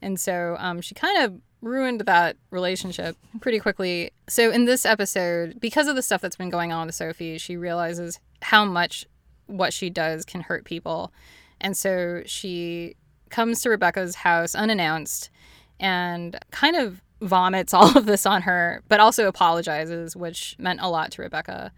And 0.02 0.20
so 0.20 0.56
um, 0.60 0.82
she 0.82 0.96
kind 0.96 1.24
of 1.24 1.42
ruined 1.62 2.02
that 2.02 2.38
relationship 2.50 3.18
pretty 3.40 3.60
quickly. 3.60 4.12
So 4.28 4.52
in 4.52 4.66
this 4.66 4.86
episode, 4.86 5.60
because 5.60 5.88
of 5.88 5.96
the 5.96 6.02
stuff 6.02 6.22
that's 6.22 6.36
been 6.36 6.50
going 6.50 6.72
on 6.72 6.88
with 6.88 6.96
Sophie, 6.96 7.38
she 7.38 7.56
realizes 7.56 8.20
how 8.42 8.66
much 8.66 9.06
what 9.52 9.74
she 9.74 9.90
does 9.90 10.26
can 10.26 10.42
hurt 10.42 10.66
people. 10.66 11.12
And 11.60 11.78
so 11.78 12.24
she 12.26 12.96
comes 13.30 13.62
to 13.62 13.70
Rebecca's 13.70 14.16
house 14.16 14.56
unannounced 14.56 15.30
and 15.80 16.38
kind 16.52 16.76
of 16.76 17.02
vomits 17.22 17.74
all 17.74 17.98
of 17.98 18.06
this 18.06 18.26
on 18.26 18.44
her, 18.44 18.84
but 18.88 19.00
also 19.00 19.28
apologizes, 19.28 20.16
which 20.16 20.56
meant 20.60 20.82
a 20.82 20.90
lot 20.90 21.12
to 21.12 21.22
Rebecca. 21.22 21.72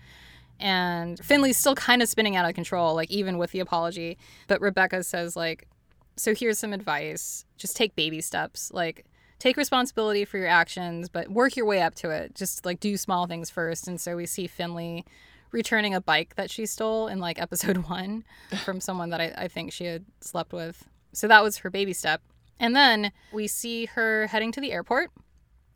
And 0.60 1.20
Finley's 1.20 1.58
still 1.58 1.76
kind 1.76 2.02
of 2.02 2.08
spinning 2.08 2.36
out 2.36 2.48
of 2.48 2.56
control, 2.56 2.96
like 2.96 3.12
even 3.12 3.38
with 3.38 3.52
the 3.52 3.60
apology. 3.60 4.18
But 4.48 4.62
Rebecca 4.62 5.04
says, 5.04 5.36
like, 5.36 5.68
so 6.16 6.34
here's 6.34 6.60
some 6.60 6.74
advice. 6.74 7.46
Just 7.58 7.76
take 7.76 7.96
baby 7.96 8.22
steps. 8.22 8.72
Like, 8.72 9.06
take 9.40 9.58
responsibility 9.58 10.24
for 10.24 10.38
your 10.38 10.48
actions, 10.48 11.10
but 11.10 11.30
work 11.30 11.58
your 11.58 11.66
way 11.66 11.82
up 11.82 11.96
to 11.96 12.10
it. 12.12 12.34
Just 12.36 12.66
like 12.66 12.80
do 12.80 12.96
small 12.96 13.28
things 13.28 13.50
first. 13.50 13.88
And 13.88 14.00
so 14.00 14.16
we 14.16 14.26
see 14.26 14.48
Finley 14.48 15.06
returning 15.54 15.94
a 15.94 16.02
bike 16.02 16.36
that 16.36 16.52
she 16.52 16.66
stole 16.66 17.08
in 17.08 17.20
like 17.20 17.40
episode 17.42 17.78
one 17.78 18.26
from 18.66 18.82
someone 18.82 19.10
that 19.12 19.22
I, 19.22 19.34
I 19.38 19.48
think 19.48 19.72
she 19.72 19.86
had 19.86 20.04
slept 20.20 20.52
with. 20.52 20.86
So 21.14 21.28
that 21.28 21.44
was 21.44 21.58
her 21.58 21.70
baby 21.70 21.94
step. 21.94 22.22
And 22.60 22.76
then 22.76 23.12
we 23.32 23.48
see 23.48 23.86
her 23.86 24.28
heading 24.28 24.52
to 24.54 24.62
the 24.62 24.72
airport. 24.72 25.12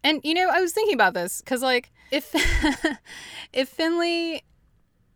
And 0.04 0.22
you 0.24 0.34
know, 0.34 0.50
I 0.50 0.60
was 0.60 0.74
thinking 0.74 0.94
about 0.94 1.14
this 1.14 1.42
because 1.42 1.62
like 1.62 1.92
if 2.12 2.34
if 3.54 3.70
Finley 3.70 4.44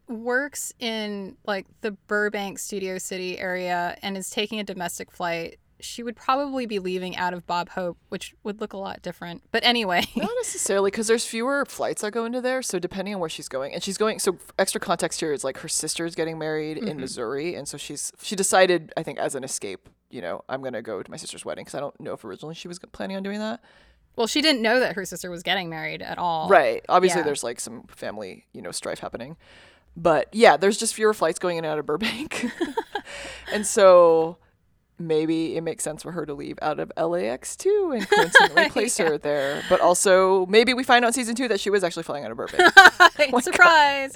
works 0.07 0.73
in 0.79 1.37
like 1.45 1.65
the 1.81 1.91
Burbank 1.91 2.59
Studio 2.59 2.97
City 2.97 3.39
area 3.39 3.97
and 4.01 4.17
is 4.17 4.29
taking 4.29 4.59
a 4.59 4.63
domestic 4.63 5.11
flight, 5.11 5.57
she 5.81 6.03
would 6.03 6.15
probably 6.15 6.65
be 6.65 6.79
leaving 6.79 7.15
out 7.15 7.33
of 7.33 7.45
Bob 7.45 7.69
Hope, 7.69 7.97
which 8.09 8.33
would 8.43 8.61
look 8.61 8.73
a 8.73 8.77
lot 8.77 9.01
different. 9.01 9.43
But 9.51 9.63
anyway, 9.63 10.05
Not 10.15 10.29
necessarily, 10.37 10.91
because 10.91 11.07
there's 11.07 11.25
fewer 11.25 11.65
flights 11.65 12.01
that 12.01 12.11
go 12.11 12.25
into 12.25 12.41
there. 12.41 12.61
So 12.61 12.79
depending 12.79 13.13
on 13.13 13.19
where 13.19 13.29
she's 13.29 13.47
going, 13.47 13.73
and 13.73 13.83
she's 13.83 13.97
going. 13.97 14.19
So 14.19 14.37
extra 14.57 14.79
context 14.79 15.19
here 15.19 15.33
is 15.33 15.43
like 15.43 15.57
her 15.59 15.67
sister's 15.67 16.15
getting 16.15 16.37
married 16.37 16.77
in 16.77 16.85
mm-hmm. 16.85 16.99
Missouri, 17.01 17.55
and 17.55 17.67
so 17.67 17.77
she's 17.77 18.11
she 18.21 18.35
decided, 18.35 18.93
I 18.95 19.03
think, 19.03 19.19
as 19.19 19.35
an 19.35 19.43
escape, 19.43 19.89
you 20.09 20.21
know, 20.21 20.43
I'm 20.49 20.61
gonna 20.61 20.81
go 20.81 21.01
to 21.01 21.11
my 21.11 21.17
sister's 21.17 21.45
wedding 21.45 21.63
because 21.65 21.75
I 21.75 21.79
don't 21.79 21.99
know 21.99 22.13
if 22.13 22.23
originally 22.23 22.55
she 22.55 22.67
was 22.67 22.79
planning 22.79 23.17
on 23.17 23.23
doing 23.23 23.39
that. 23.39 23.61
well, 24.15 24.27
she 24.27 24.41
didn't 24.41 24.61
know 24.61 24.79
that 24.79 24.95
her 24.95 25.05
sister 25.05 25.29
was 25.31 25.41
getting 25.43 25.69
married 25.69 26.01
at 26.01 26.17
all. 26.17 26.49
Right. 26.49 26.85
Obviously, 26.89 27.19
Yeah. 27.21 27.25
there's 27.25 27.43
like 27.43 27.59
some 27.59 27.83
family, 27.83 28.45
you 28.53 28.61
know, 28.61 28.71
strife 28.71 28.99
happening. 28.99 29.37
But 29.95 30.27
yeah, 30.33 30.57
there's 30.57 30.77
just 30.77 30.93
fewer 30.95 31.13
flights 31.13 31.39
going 31.39 31.57
in 31.57 31.65
and 31.65 31.71
out 31.71 31.79
of 31.79 31.85
Burbank. 31.85 32.45
and 33.53 33.65
so 33.65 34.37
maybe 35.01 35.55
it 35.55 35.61
makes 35.61 35.83
sense 35.83 36.03
for 36.03 36.11
her 36.11 36.25
to 36.25 36.33
leave 36.33 36.57
out 36.61 36.79
of 36.79 36.91
LAX 36.97 37.55
too 37.55 37.93
and 37.95 38.09
coincidentally 38.09 38.69
place 38.71 38.97
her 38.97 39.17
there. 39.17 39.63
But 39.69 39.81
also, 39.81 40.45
maybe 40.47 40.73
we 40.73 40.83
find 40.83 41.03
out 41.03 41.09
in 41.09 41.13
season 41.13 41.35
two 41.35 41.47
that 41.47 41.59
she 41.59 41.69
was 41.69 41.83
actually 41.83 42.03
flying 42.03 42.25
out 42.25 42.31
of 42.31 42.37
Burbank. 42.37 43.41
Surprise. 43.41 44.13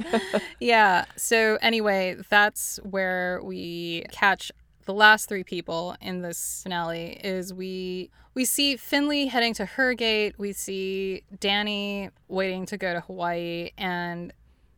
yeah. 0.59 1.05
So 1.15 1.57
anyway, 1.61 2.17
that's 2.29 2.77
where 2.83 3.41
we 3.43 4.05
catch 4.11 4.51
the 4.85 4.93
last 4.93 5.27
three 5.27 5.43
people 5.43 5.95
in 5.99 6.21
this 6.21 6.61
finale 6.63 7.19
is 7.23 7.53
we 7.53 8.11
we 8.35 8.45
see 8.45 8.75
Finley 8.75 9.27
heading 9.27 9.53
to 9.55 9.65
her 9.65 9.93
gate, 9.93 10.35
we 10.37 10.51
see 10.51 11.23
Dani 11.37 12.11
waiting 12.27 12.65
to 12.67 12.77
go 12.77 12.93
to 12.93 12.99
Hawaii, 12.99 13.69
and 13.77 14.33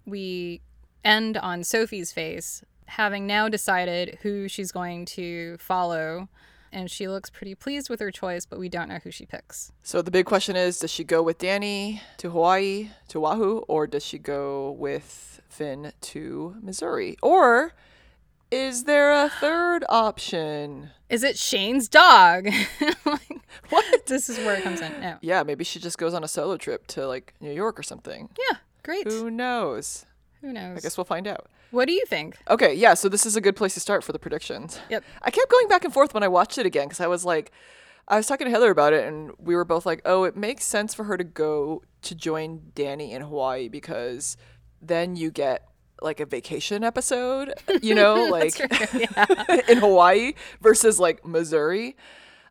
we 0.05 0.61
end 1.03 1.37
on 1.37 1.63
Sophie's 1.63 2.11
face, 2.11 2.63
having 2.87 3.27
now 3.27 3.47
decided 3.49 4.17
who 4.21 4.47
she's 4.47 4.71
going 4.71 5.05
to 5.05 5.57
follow. 5.57 6.29
And 6.71 6.91
she 6.91 7.07
looks 7.07 7.29
pretty 7.29 7.55
pleased 7.55 7.89
with 7.89 8.01
her 8.01 8.11
choice, 8.11 8.45
but 8.45 8.59
we 8.59 8.67
don't 8.67 8.89
know 8.89 8.99
who 9.01 9.09
she 9.09 9.25
picks. 9.25 9.71
so 9.83 10.01
the 10.01 10.11
big 10.11 10.25
question 10.25 10.55
is 10.57 10.79
does 10.79 10.91
she 10.91 11.03
go 11.05 11.23
with 11.23 11.37
Dani 11.37 12.01
to 12.17 12.29
Hawaii, 12.31 12.89
to 13.07 13.25
Oahu, 13.25 13.59
or 13.69 13.87
does 13.87 14.03
she 14.05 14.17
go 14.17 14.71
with 14.71 15.41
Finn 15.47 15.93
to 16.01 16.55
Missouri? 16.61 17.15
Or 17.23 17.71
is 18.51 18.83
there 18.83 19.13
a 19.13 19.29
third 19.29 19.85
option? 19.87 20.89
Is 21.09 21.23
it 21.23 21.37
Shane's 21.37 21.87
dog? 21.87 22.47
like, 23.05 23.39
What? 23.69 24.05
this 24.07 24.29
is 24.29 24.37
where 24.39 24.55
it 24.57 24.63
comes 24.63 24.81
in. 24.81 24.91
No. 24.99 25.17
Yeah, 25.21 25.43
maybe 25.43 25.63
she 25.63 25.79
just 25.79 25.97
goes 25.97 26.13
on 26.13 26.23
a 26.23 26.27
solo 26.27 26.57
trip 26.57 26.85
to 26.87 27.07
like 27.07 27.33
New 27.39 27.51
York 27.53 27.79
or 27.79 27.83
something. 27.83 28.29
Yeah, 28.37 28.57
great. 28.83 29.07
Who, 29.07 29.29
knows? 29.31 30.05
Who 30.41 30.51
knows? 30.51 30.53
knows? 30.53 30.77
I 30.77 30.81
guess 30.81 30.97
we'll 30.97 31.05
find 31.05 31.27
out. 31.27 31.47
What 31.71 31.87
do 31.87 31.93
you 31.93 32.05
think? 32.05 32.37
Okay, 32.49 32.73
yeah, 32.73 32.93
so 32.93 33.09
this 33.09 33.25
is 33.25 33.35
a 33.35 33.41
good 33.41 33.55
place 33.55 33.73
to 33.73 33.79
start 33.79 34.03
for 34.03 34.11
the 34.13 34.19
predictions. 34.19 34.79
Yep. 34.89 35.03
I 35.21 35.31
kept 35.31 35.49
going 35.51 35.67
back 35.67 35.83
and 35.83 35.93
forth 35.93 36.13
when 36.13 36.23
I 36.23 36.27
watched 36.27 36.57
it 36.57 36.65
again 36.65 36.85
because 36.87 37.01
I 37.01 37.07
was 37.07 37.25
like, 37.25 37.51
I 38.07 38.15
was 38.15 38.25
talking 38.25 38.45
to 38.45 38.51
Heather 38.51 38.71
about 38.71 38.93
it, 38.93 39.05
and 39.05 39.31
we 39.37 39.53
were 39.55 39.65
both 39.65 39.85
like, 39.85 40.01
oh, 40.05 40.23
it 40.23 40.37
makes 40.37 40.63
sense 40.63 40.93
for 40.93 41.03
her 41.05 41.17
to 41.17 41.25
go 41.25 41.83
to 42.03 42.15
join 42.15 42.71
Danny 42.73 43.11
in 43.11 43.21
Hawaii 43.21 43.67
because 43.67 44.37
then 44.81 45.15
you 45.17 45.29
get 45.29 45.67
like 46.01 46.19
a 46.19 46.25
vacation 46.25 46.83
episode, 46.83 47.53
you 47.81 47.93
know, 47.95 48.25
like 48.25 48.57
in 49.69 49.77
Hawaii 49.79 50.33
versus 50.61 50.99
like 50.99 51.25
Missouri. 51.25 51.97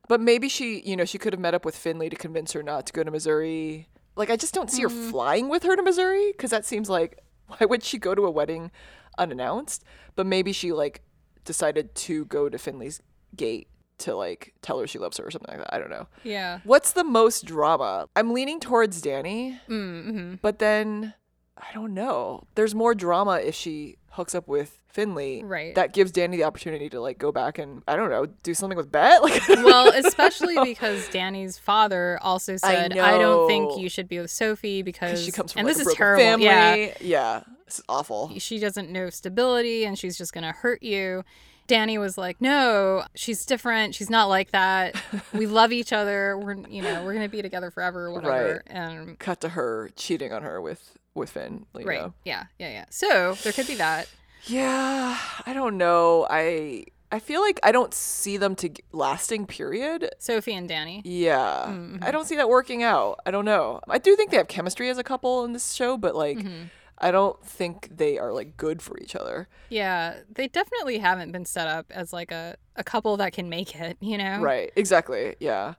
But 0.09 0.21
maybe 0.21 0.49
she, 0.49 0.81
you 0.85 0.97
know, 0.97 1.05
she 1.05 1.19
could 1.19 1.33
have 1.33 1.41
met 1.41 1.55
up 1.55 1.65
with 1.65 1.77
Finley 1.77 2.09
to 2.11 2.17
convince 2.17 2.53
her 2.53 2.63
not 2.63 2.87
to 2.87 2.93
go 2.93 3.03
to 3.03 3.11
Missouri. 3.11 3.89
Like 4.15 4.31
I 4.31 4.37
just 4.37 4.53
don't 4.55 4.71
see 4.71 4.83
her 4.83 4.89
Mm. 4.89 5.11
flying 5.11 5.49
with 5.49 5.63
her 5.65 5.75
to 5.77 5.83
Missouri 5.83 6.33
because 6.33 6.51
that 6.51 6.65
seems 6.65 6.89
like 6.91 7.19
why 7.49 7.67
would 7.67 7.83
she 7.83 7.99
go 7.99 8.15
to 8.15 8.25
a 8.27 8.31
wedding 8.31 8.71
unannounced? 9.19 9.85
But 10.15 10.27
maybe 10.27 10.53
she 10.53 10.73
like 10.73 11.03
decided 11.45 11.95
to 11.95 12.25
go 12.27 12.49
to 12.49 12.59
Finley's 12.59 13.01
gate 13.37 13.69
to 13.99 14.15
like 14.15 14.53
tell 14.63 14.79
her 14.79 14.87
she 14.87 14.99
loves 14.99 15.17
her 15.19 15.25
or 15.25 15.31
something 15.31 15.51
like 15.51 15.59
that. 15.59 15.75
I 15.75 15.79
don't 15.79 15.91
know. 15.91 16.07
Yeah. 16.23 16.61
What's 16.65 16.93
the 16.93 17.05
most 17.05 17.45
drama? 17.47 18.09
I'm 18.17 18.33
leaning 18.33 18.61
towards 18.61 19.01
Dani, 19.03 19.59
Mm-hmm. 19.69 20.35
but 20.43 20.59
then 20.59 21.15
I 21.57 21.73
don't 21.73 21.95
know. 21.95 22.45
There's 22.55 22.75
more 22.75 22.95
drama 22.95 23.37
if 23.39 23.55
she 23.55 23.97
hooks 24.11 24.35
up 24.35 24.49
with 24.49 24.79
Finley. 24.89 25.43
Right. 25.45 25.75
That 25.75 25.93
gives 25.95 26.13
Dani 26.13 26.33
the 26.33 26.45
opportunity 26.45 26.89
to 26.91 27.01
like 27.01 27.17
go 27.19 27.33
back 27.33 27.59
and 27.59 27.83
I 27.89 27.97
don't 27.97 28.11
know, 28.11 28.27
do 28.43 28.53
something 28.53 28.77
with 28.77 28.91
Bette. 28.93 29.17
Like 29.23 29.49
well, 29.49 29.89
especially 29.95 30.57
because 30.65 31.09
Dani's 31.09 31.57
father 31.57 32.19
also 32.23 32.57
said, 32.59 32.99
"I, 32.99 33.17
don't 33.19 33.47
think 33.49 33.79
you 33.81 33.89
should 33.89 34.09
be 34.09 34.19
with 34.19 34.31
Sophie 34.31 34.83
because 34.83 35.23
she 35.25 35.33
comes 35.33 35.53
from 35.53 35.61
and 35.61 35.69
like, 35.69 35.77
this 35.79 35.87
a 35.87 35.91
is 35.91 35.97
terrible. 35.97 36.23
family. 36.23 36.45
Yeah, 36.47 36.93
yeah, 37.01 37.43
is 37.67 37.83
awful. 37.89 38.33
she 38.39 38.59
doesn't 38.59 38.91
know 38.91 39.11
stability 39.11 39.85
and 39.85 39.99
she's 39.99 40.17
just 40.19 40.33
gonna 40.33 40.53
hurt 40.53 40.83
you." 40.83 41.25
Dani 41.69 41.99
was 41.99 42.17
like, 42.17 42.41
"No, 42.41 43.03
she's 43.17 43.45
different. 43.45 43.93
She's 43.95 44.09
not 44.09 44.27
like 44.27 44.53
that. 44.53 44.95
We 45.33 45.47
love 45.61 45.73
each 45.73 45.93
other. 45.93 46.39
We're 46.39 46.55
you 46.69 46.81
know 46.83 47.05
we're 47.05 47.15
gonna 47.15 47.29
be 47.29 47.43
together 47.43 47.71
forever, 47.73 48.13
whatever." 48.13 48.63
Right. 48.69 48.77
And 48.77 49.19
Cut 49.19 49.41
to 49.41 49.49
her 49.51 49.91
cheating 49.97 50.33
on 50.33 50.43
her 50.43 50.61
with 50.61 50.93
with 51.15 51.31
Finn. 51.31 51.67
Right, 51.75 52.13
yeah, 52.25 52.45
yeah, 52.59 52.71
yeah. 52.71 52.85
So 52.91 53.33
there 53.43 53.53
could 53.53 53.67
be 53.67 53.75
that. 53.77 54.09
Yeah, 54.45 55.19
I 55.45 55.53
don't 55.53 55.77
know. 55.77 56.25
I 56.31 56.85
I 57.11 57.19
feel 57.19 57.41
like 57.41 57.59
I 57.65 57.73
don't 57.73 57.93
see 57.93 58.37
them 58.37 58.55
to 58.57 58.71
lasting. 58.93 59.47
Period. 59.47 60.09
Sophie 60.19 60.55
and 60.55 60.71
Dani. 60.71 61.03
Yeah, 61.05 61.65
Mm-hmm. 61.69 62.05
I 62.05 62.11
don't 62.13 62.27
see 62.27 62.37
that 62.37 62.49
working 62.49 62.85
out. 62.85 63.19
I 63.27 63.33
don't 63.33 63.45
know. 63.45 63.81
I 63.89 63.99
do 63.99 64.15
think 64.15 64.31
they 64.31 64.37
have 64.37 64.47
chemistry 64.49 64.89
as 64.89 64.99
a 64.99 65.05
couple 65.05 65.45
in 65.45 65.53
this 65.53 65.73
show, 65.73 65.97
but 65.97 66.15
like, 66.15 66.39
Mm-hmm. 66.39 66.65
I 66.99 67.11
don't 67.11 67.43
think 67.45 67.97
they 67.97 68.19
are 68.19 68.33
like 68.33 68.57
good 68.57 68.81
for 68.81 68.99
each 68.99 69.15
other. 69.15 69.49
Yeah, 69.69 70.19
they 70.33 70.49
definitely 70.49 70.99
haven't 70.99 71.33
been 71.33 71.45
set 71.45 71.69
up 71.69 71.87
as 71.91 72.13
like 72.13 72.31
a, 72.33 72.57
a 72.77 72.85
couple 72.85 73.17
that 73.19 73.33
can 73.33 73.49
make 73.49 73.75
it, 73.77 73.97
you 74.01 74.19
know? 74.19 74.41
Right? 74.41 74.73
Exactly. 74.77 75.37
Yeah. 75.41 75.75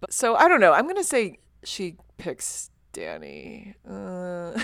But 0.00 0.12
so 0.12 0.34
I 0.36 0.48
don't 0.48 0.60
know. 0.60 0.72
I'm 0.72 0.86
gonna 0.86 1.04
say 1.04 1.38
she 1.64 1.96
picks 2.18 2.70
Dani. 2.92 3.74
Uh, 3.88 4.62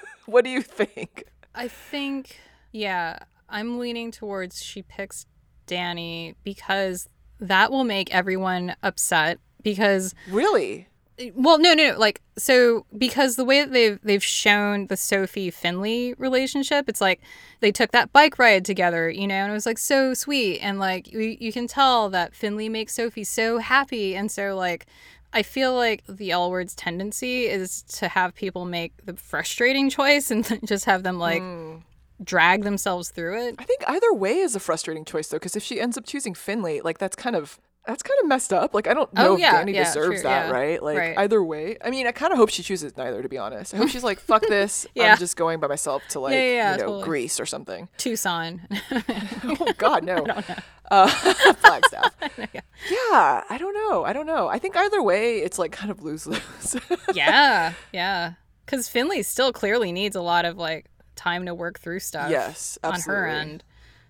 what 0.26 0.44
do 0.44 0.50
you 0.50 0.62
think? 0.62 1.24
I 1.54 1.68
think, 1.68 2.38
yeah, 2.72 3.18
I'm 3.48 3.78
leaning 3.78 4.10
towards 4.10 4.62
she 4.62 4.82
picks 4.82 5.26
Dani 5.66 6.34
because 6.44 7.08
that 7.38 7.70
will 7.70 7.84
make 7.84 8.14
everyone 8.14 8.76
upset. 8.82 9.38
Because, 9.62 10.14
Really? 10.30 10.88
Well, 11.34 11.58
no, 11.58 11.74
no, 11.74 11.90
no, 11.90 11.98
like, 11.98 12.20
so 12.36 12.86
because 12.96 13.36
the 13.36 13.44
way 13.44 13.60
that 13.60 13.72
they've 13.72 13.98
they've 14.02 14.22
shown 14.22 14.86
the 14.86 14.96
Sophie 14.96 15.50
Finley 15.50 16.14
relationship, 16.14 16.88
it's 16.88 17.00
like 17.00 17.20
they 17.60 17.72
took 17.72 17.92
that 17.92 18.12
bike 18.12 18.38
ride 18.38 18.64
together, 18.64 19.10
you 19.10 19.26
know, 19.26 19.34
and 19.34 19.50
it 19.50 19.54
was 19.54 19.66
like 19.66 19.78
so 19.78 20.14
sweet, 20.14 20.60
and 20.60 20.78
like 20.78 21.12
you, 21.12 21.36
you 21.40 21.52
can 21.52 21.66
tell 21.66 22.08
that 22.10 22.34
Finley 22.34 22.68
makes 22.68 22.94
Sophie 22.94 23.24
so 23.24 23.58
happy, 23.58 24.14
and 24.16 24.30
so 24.30 24.56
like. 24.56 24.86
I 25.32 25.44
feel 25.44 25.76
like 25.76 26.02
the 26.08 26.32
L 26.32 26.50
word's 26.50 26.74
tendency 26.74 27.46
is 27.46 27.82
to 27.82 28.08
have 28.08 28.34
people 28.34 28.64
make 28.64 29.06
the 29.06 29.14
frustrating 29.14 29.88
choice 29.88 30.28
and 30.32 30.58
just 30.66 30.86
have 30.86 31.04
them 31.04 31.20
like 31.20 31.40
hmm. 31.40 31.76
drag 32.20 32.64
themselves 32.64 33.10
through 33.10 33.46
it. 33.46 33.54
I 33.56 33.62
think 33.62 33.84
either 33.86 34.12
way 34.12 34.38
is 34.38 34.56
a 34.56 34.58
frustrating 34.58 35.04
choice 35.04 35.28
though, 35.28 35.36
because 35.36 35.54
if 35.54 35.62
she 35.62 35.80
ends 35.80 35.96
up 35.96 36.04
choosing 36.04 36.34
Finley, 36.34 36.80
like 36.80 36.98
that's 36.98 37.14
kind 37.14 37.36
of 37.36 37.60
that's 37.86 38.02
kind 38.02 38.18
of 38.22 38.28
messed 38.28 38.52
up. 38.52 38.74
Like 38.74 38.86
I 38.86 38.94
don't 38.94 39.12
know 39.14 39.30
Oh, 39.32 39.34
if 39.36 39.40
Dani 39.42 39.74
yeah, 39.74 39.84
deserves 39.84 40.20
true, 40.20 40.22
that, 40.22 40.46
yeah. 40.46 40.50
right? 40.52 40.82
Like 40.82 40.98
Right. 40.98 41.18
either 41.18 41.42
way. 41.42 41.76
I 41.84 41.90
mean, 41.90 42.06
I 42.06 42.12
kind 42.12 42.32
of 42.32 42.38
hope 42.38 42.50
she 42.50 42.62
chooses 42.62 42.96
neither. 42.96 43.22
To 43.22 43.28
be 43.28 43.38
honest, 43.38 43.74
I 43.74 43.78
hope 43.78 43.88
she's 43.88 44.04
like, 44.04 44.20
"Fuck 44.20 44.42
this, 44.42 44.86
Yeah. 44.94 45.12
I'm 45.12 45.18
just 45.18 45.36
going 45.36 45.60
by 45.60 45.66
myself 45.66 46.02
to 46.10 46.20
like 46.20 46.34
yeah, 46.34 46.38
yeah, 46.42 46.72
you 46.72 46.78
know 46.78 46.84
totally. 46.86 47.04
Greece 47.04 47.40
or 47.40 47.46
something." 47.46 47.88
Tucson. 47.96 48.60
oh 48.92 49.72
God, 49.78 50.04
no. 50.04 50.24
Uh, 50.92 51.06
Flagstaff. 51.06 52.12
yeah, 52.90 53.44
I 53.48 53.56
don't 53.60 53.74
know. 53.74 54.02
I 54.04 54.12
don't 54.12 54.26
know. 54.26 54.48
I 54.48 54.58
think 54.58 54.76
either 54.76 55.00
way, 55.00 55.38
it's 55.38 55.56
like 55.56 55.70
kind 55.70 55.88
of 55.88 56.02
lose 56.02 56.26
lose. 56.26 56.76
yeah, 57.14 57.74
yeah. 57.92 58.32
Because 58.66 58.88
Finley 58.88 59.22
still 59.22 59.52
clearly 59.52 59.92
needs 59.92 60.16
a 60.16 60.20
lot 60.20 60.44
of 60.44 60.56
like 60.56 60.86
time 61.14 61.46
to 61.46 61.54
work 61.54 61.78
through 61.78 62.00
stuff. 62.00 62.28
Yes, 62.30 62.76
on 62.82 63.00
her 63.02 63.28
end. 63.28 63.62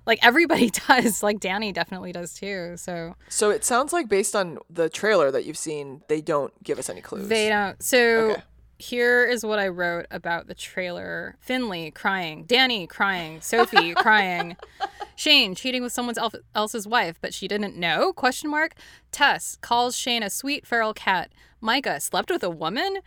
Like 0.06 0.18
everybody 0.22 0.70
does. 0.88 1.22
Like 1.22 1.38
Dani 1.40 1.72
definitely 1.72 2.12
does 2.12 2.34
too. 2.34 2.76
So 2.76 3.14
so 3.28 3.50
it 3.50 3.64
sounds 3.64 3.92
like 3.92 4.08
based 4.08 4.34
on 4.34 4.58
the 4.68 4.88
trailer 4.88 5.30
that 5.30 5.44
you've 5.44 5.58
seen, 5.58 6.02
they 6.08 6.20
don't 6.20 6.52
give 6.62 6.78
us 6.78 6.88
any 6.88 7.00
clues. 7.00 7.28
they 7.28 7.48
don't. 7.48 7.80
So 7.82 8.30
Okay. 8.32 8.42
here 8.78 9.24
is 9.26 9.44
what 9.44 9.58
I 9.58 9.68
wrote 9.68 10.06
about 10.10 10.46
the 10.46 10.54
trailer: 10.54 11.36
Finley 11.40 11.90
crying, 11.90 12.44
Dani 12.46 12.88
crying, 12.88 13.40
Sophie 13.40 13.94
crying. 13.96 14.56
Shane 15.16 15.54
cheating 15.54 15.82
with 15.82 15.92
someone 15.92 16.14
elf- 16.18 16.34
else's 16.54 16.86
wife, 16.88 17.18
but 17.20 17.34
she 17.34 17.46
didn't 17.46 17.76
know? 17.76 18.10
Question 18.14 18.50
mark. 18.50 18.72
Tess 19.12 19.58
calls 19.60 19.94
Shane 19.94 20.22
a 20.22 20.30
sweet 20.30 20.66
feral 20.66 20.94
cat. 20.94 21.30
Micah 21.60 22.00
slept 22.00 22.30
with 22.30 22.42
a 22.42 22.48
woman. 22.48 23.00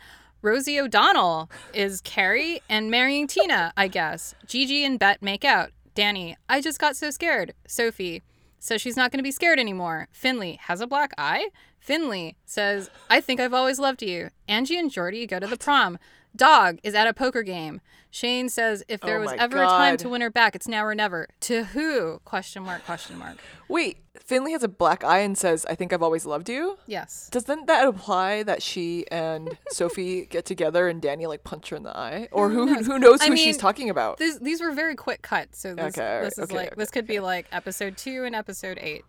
Rosie 0.44 0.80
O'Donnell 0.80 1.50
is 1.74 2.02
Carrie 2.02 2.62
and 2.70 2.92
marrying 2.92 3.26
Tina, 3.26 3.74
I 3.76 3.88
guess. 3.88 4.36
Gigi 4.46 4.84
and 4.86 5.00
Bette 5.00 5.20
make 5.26 5.44
out. 5.44 5.72
Dani, 5.96 6.36
I 6.50 6.62
just 6.62 6.80
got 6.80 6.96
so 6.96 7.12
scared. 7.12 7.54
Sophie 7.68 8.24
so 8.64 8.78
she's 8.78 8.96
not 8.96 9.12
going 9.12 9.20
to 9.20 9.24
be 9.24 9.32
scared 9.32 9.60
anymore. 9.60 10.08
Finley 10.14 10.58
has 10.68 10.80
a 10.80 10.88
black 10.88 11.12
eye. 11.18 11.50
Finley 11.82 12.38
says, 12.46 12.90
I 13.10 13.20
think 13.20 13.42
I've 13.42 13.54
always 13.54 13.78
loved 13.78 14.02
you. 14.02 14.30
Angie 14.48 14.80
and 14.80 14.90
Jordi 14.90 15.28
go 15.28 15.38
to 15.38 15.48
the 15.48 15.58
prom. 15.58 16.00
Dog 16.36 16.80
is 16.84 16.96
at 16.96 17.08
a 17.08 17.14
poker 17.14 17.44
game. 17.44 17.82
Shane 18.10 18.48
says, 18.48 18.84
if 18.88 19.02
there 19.02 19.18
Oh 19.18 19.22
was 19.22 19.34
ever 19.40 19.64
a 19.64 19.66
time 19.66 19.98
to 19.98 20.10
win 20.10 20.22
her 20.22 20.30
back, 20.30 20.56
it's 20.56 20.68
now 20.68 20.86
or 20.86 20.94
never. 20.94 21.28
To 21.42 21.64
who? 21.64 22.20
Question 22.26 22.62
mark, 22.64 22.86
question 22.86 23.18
mark. 23.18 23.38
Wait, 23.68 23.98
Finley 24.20 24.52
has 24.52 24.64
a 24.64 24.68
black 24.68 25.04
eye 25.04 25.20
and 25.20 25.36
says, 25.36 25.66
"I 25.68 25.74
think 25.74 25.92
I've 25.92 26.04
always 26.04 26.24
loved 26.24 26.48
you." 26.48 26.78
Yes. 26.86 27.28
Doesn't 27.32 27.66
that 27.66 27.86
imply 27.88 28.44
that 28.44 28.62
she 28.62 29.06
and 29.10 29.58
Sophie 29.70 30.28
get 30.28 30.46
together 30.46 30.88
and 30.88 31.02
Dani 31.02 31.28
like 31.28 31.44
punch 31.44 31.70
her 31.70 31.76
in 31.76 31.82
the 31.82 31.98
eye? 31.98 32.28
Or 32.32 32.50
who 32.50 32.84
who 32.84 33.00
knows 33.00 33.22
I 33.22 33.30
who 33.30 33.38
she's 33.38 33.58
talking 33.58 33.90
about? 33.90 34.18
These, 34.18 34.40
these 34.40 34.62
were 34.62 34.72
very 34.72 34.96
quick 34.96 35.24
cuts. 35.24 35.60
So 35.60 35.74
this, 35.74 35.98
Okay, 35.98 36.18
right, 36.18 36.24
this 36.24 36.38
is 36.38 36.44
okay, 36.44 36.56
like, 36.56 36.68
okay. 36.68 36.76
this 36.78 36.92
could 36.92 37.08
be 37.08 37.20
like 37.20 37.48
episode 37.52 37.98
two 37.98 38.26
and 38.26 38.36
episode 38.36 38.78
eight. 38.80 39.04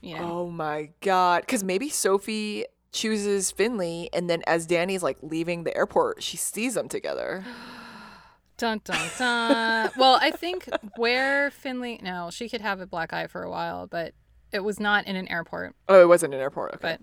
You 0.00 0.18
know? 0.18 0.40
Oh 0.40 0.50
my 0.50 0.90
god. 1.02 1.42
Because 1.42 1.62
maybe 1.62 1.88
Sophie 1.90 2.64
chooses 2.94 3.50
Finley 3.50 4.08
and 4.14 4.30
then 4.30 4.42
as 4.46 4.64
Dani's 4.66 5.02
like 5.02 5.18
leaving 5.20 5.64
the 5.64 5.76
airport, 5.76 6.22
she 6.22 6.38
sees 6.38 6.72
them 6.74 6.88
together. 6.88 7.44
Dun 8.56 8.80
dun 8.84 9.10
dun. 9.18 9.90
well, 9.98 10.16
I 10.22 10.30
think 10.30 10.68
where 10.96 11.50
Finley, 11.50 11.98
no, 12.04 12.30
she 12.30 12.48
could 12.48 12.60
have 12.60 12.80
a 12.80 12.86
black 12.86 13.12
eye 13.12 13.26
for 13.26 13.42
a 13.42 13.50
while, 13.50 13.88
but 13.88 14.14
it 14.52 14.60
was 14.60 14.78
not 14.78 15.08
in 15.08 15.16
an 15.16 15.26
airport. 15.26 15.74
Oh, 15.88 16.00
it 16.00 16.06
wasn't 16.06 16.34
an 16.34 16.40
airport. 16.40 16.74
Okay. 16.74 16.78
But 16.80 17.00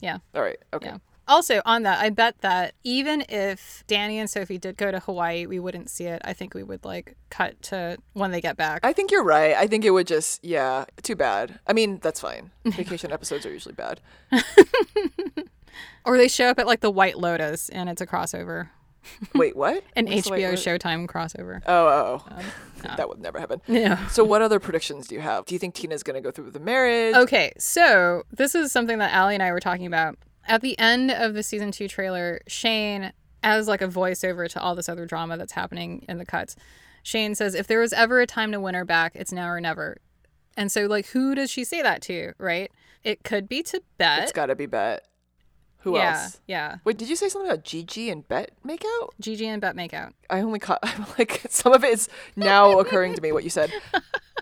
yeah, 0.00 0.18
All 0.34 0.40
right. 0.40 0.56
Okay. 0.72 0.86
yeah. 0.88 0.98
Also, 1.26 1.62
on 1.64 1.82
that, 1.82 2.00
I 2.00 2.10
bet 2.10 2.40
that 2.40 2.74
even 2.84 3.24
if 3.28 3.84
Dani 3.88 4.14
and 4.14 4.28
Sophie 4.28 4.58
did 4.58 4.76
go 4.76 4.90
to 4.90 5.00
Hawaii, 5.00 5.46
we 5.46 5.58
wouldn't 5.58 5.90
see 5.90 6.04
it. 6.04 6.20
I 6.24 6.32
think 6.32 6.54
we 6.54 6.62
would 6.62 6.84
like 6.84 7.16
cut 7.30 7.60
to 7.62 7.98
when 8.12 8.30
they 8.30 8.40
get 8.40 8.56
back. 8.56 8.80
I 8.84 8.92
think 8.92 9.10
you're 9.10 9.24
right. 9.24 9.54
I 9.54 9.66
think 9.66 9.84
it 9.84 9.90
would 9.90 10.06
just, 10.06 10.44
yeah, 10.44 10.84
too 11.02 11.16
bad. 11.16 11.58
I 11.66 11.72
mean, 11.72 11.98
that's 12.02 12.20
fine. 12.20 12.50
Vacation 12.64 13.12
episodes 13.12 13.46
are 13.46 13.52
usually 13.52 13.74
bad. 13.74 14.00
or 16.04 16.16
they 16.18 16.28
show 16.28 16.46
up 16.46 16.58
at 16.58 16.66
like 16.66 16.80
the 16.80 16.90
White 16.90 17.18
Lotus 17.18 17.68
and 17.68 17.88
it's 17.88 18.00
a 18.00 18.06
crossover, 18.06 18.68
Wait, 19.34 19.56
what? 19.56 19.82
an 19.96 20.06
What's 20.06 20.28
HBO 20.28 20.52
Showtime 20.52 21.06
crossover. 21.06 21.62
Oh, 21.66 21.86
oh, 21.86 22.24
oh. 22.30 22.36
Um, 22.36 22.96
that 22.96 23.08
would 23.08 23.20
never 23.20 23.38
happen. 23.38 23.60
Yeah. 23.66 24.06
So, 24.08 24.24
what 24.24 24.42
other 24.42 24.58
predictions 24.58 25.08
do 25.08 25.14
you 25.14 25.20
have? 25.20 25.46
Do 25.46 25.54
you 25.54 25.58
think 25.58 25.74
Tina's 25.74 26.02
going 26.02 26.14
to 26.14 26.20
go 26.20 26.30
through 26.30 26.44
with 26.44 26.54
the 26.54 26.60
marriage? 26.60 27.14
Okay, 27.14 27.52
so 27.58 28.24
this 28.30 28.54
is 28.54 28.72
something 28.72 28.98
that 28.98 29.12
Allie 29.12 29.34
and 29.34 29.42
I 29.42 29.52
were 29.52 29.60
talking 29.60 29.86
about. 29.86 30.18
At 30.46 30.60
the 30.60 30.78
end 30.78 31.10
of 31.10 31.34
the 31.34 31.42
season 31.42 31.72
two 31.72 31.88
trailer, 31.88 32.40
Shane, 32.46 33.12
as 33.42 33.68
like 33.68 33.82
a 33.82 33.88
voiceover 33.88 34.48
to 34.50 34.60
all 34.60 34.74
this 34.74 34.88
other 34.88 35.06
drama 35.06 35.36
that's 35.36 35.52
happening 35.52 36.04
in 36.08 36.18
the 36.18 36.26
cuts, 36.26 36.56
Shane 37.02 37.34
says, 37.34 37.54
If 37.54 37.66
there 37.66 37.80
was 37.80 37.92
ever 37.92 38.20
a 38.20 38.26
time 38.26 38.52
to 38.52 38.60
win 38.60 38.74
her 38.74 38.84
back, 38.84 39.12
it's 39.14 39.32
now 39.32 39.48
or 39.48 39.60
never. 39.60 39.98
And 40.56 40.70
so, 40.70 40.86
like, 40.86 41.06
who 41.06 41.34
does 41.34 41.50
she 41.50 41.64
say 41.64 41.82
that 41.82 42.00
to, 42.02 42.32
right? 42.38 42.70
It 43.02 43.24
could 43.24 43.48
be 43.48 43.62
to 43.64 43.82
Bette. 43.98 44.22
It's 44.22 44.32
got 44.32 44.46
to 44.46 44.54
be 44.54 44.66
Bette. 44.66 45.02
Who 45.80 45.96
yeah, 45.96 46.22
else? 46.22 46.40
yeah. 46.46 46.76
Wait, 46.84 46.96
did 46.96 47.10
you 47.10 47.16
say 47.16 47.28
something 47.28 47.50
about 47.50 47.62
Gigi 47.62 48.08
and 48.08 48.26
Bette 48.26 48.52
make 48.64 48.82
out? 49.00 49.14
Gigi 49.20 49.46
and 49.46 49.60
Bette 49.60 49.76
make 49.76 49.92
out. 49.92 50.14
I 50.30 50.40
only 50.40 50.58
caught, 50.58 50.78
I'm 50.82 51.04
like, 51.18 51.42
some 51.50 51.74
of 51.74 51.84
it 51.84 51.92
is 51.92 52.08
now 52.36 52.78
occurring 52.78 53.12
to 53.14 53.20
me 53.20 53.32
what 53.32 53.44
you 53.44 53.50
said. 53.50 53.70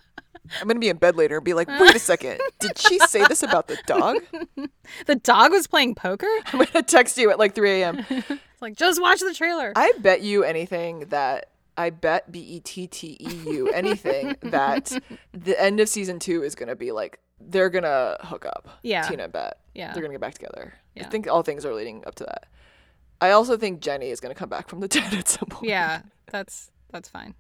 I'm 0.60 0.66
going 0.66 0.76
to 0.76 0.80
be 0.80 0.88
in 0.88 0.96
bed 0.96 1.16
later 1.16 1.36
and 1.36 1.44
be 1.44 1.54
like, 1.54 1.68
wait 1.80 1.94
a 1.94 1.98
second. 1.98 2.40
Did 2.60 2.78
she 2.78 2.98
say 3.00 3.24
this 3.26 3.42
about 3.42 3.68
the 3.68 3.78
dog? 3.86 4.18
The 5.06 5.14
dog 5.14 5.52
was 5.52 5.66
playing 5.66 5.94
poker? 5.94 6.26
I'm 6.46 6.58
going 6.58 6.66
to 6.66 6.82
text 6.82 7.16
you 7.16 7.30
at 7.30 7.38
like 7.38 7.54
3 7.54 7.82
a.m. 7.82 8.04
It's 8.10 8.40
like, 8.60 8.76
just 8.76 9.00
watch 9.00 9.20
the 9.20 9.32
trailer. 9.32 9.72
I 9.74 9.92
bet 9.98 10.22
you 10.22 10.44
anything 10.44 11.00
that 11.08 11.50
I 11.76 11.90
bet 11.90 12.30
B 12.30 12.40
E 12.40 12.60
T 12.60 12.86
T 12.86 13.16
E 13.18 13.50
U 13.52 13.68
anything 13.70 14.36
that 14.42 14.92
the 15.32 15.60
end 15.60 15.80
of 15.80 15.88
season 15.88 16.18
two 16.18 16.42
is 16.42 16.54
gonna 16.54 16.76
be 16.76 16.92
like 16.92 17.20
they're 17.40 17.70
gonna 17.70 18.18
hook 18.20 18.44
up. 18.44 18.68
Yeah. 18.82 19.02
Tina 19.02 19.24
and 19.24 19.32
Bette. 19.32 19.56
Yeah. 19.74 19.92
They're 19.92 20.02
gonna 20.02 20.14
get 20.14 20.20
back 20.20 20.34
together. 20.34 20.74
I 21.00 21.04
think 21.04 21.26
all 21.26 21.42
things 21.42 21.64
are 21.64 21.74
leading 21.74 22.04
up 22.06 22.16
to 22.16 22.24
that. 22.24 22.46
I 23.22 23.30
also 23.30 23.56
think 23.56 23.80
Jenny 23.80 24.10
is 24.10 24.18
going 24.18 24.34
to 24.34 24.38
come 24.38 24.48
back 24.48 24.68
from 24.68 24.80
the 24.80 24.88
dead 24.88 25.14
at 25.14 25.28
some 25.28 25.48
point. 25.48 25.68
Yeah, 25.68 26.02
that's 26.32 26.72
that's 26.90 27.08
fine. 27.08 27.34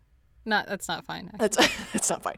Not 0.44 0.66
that's 0.66 0.88
not 0.88 1.04
fine. 1.04 1.30
actually. 1.32 1.38
That's 1.38 1.56
that's 1.92 2.10
not 2.10 2.22
fine. 2.22 2.36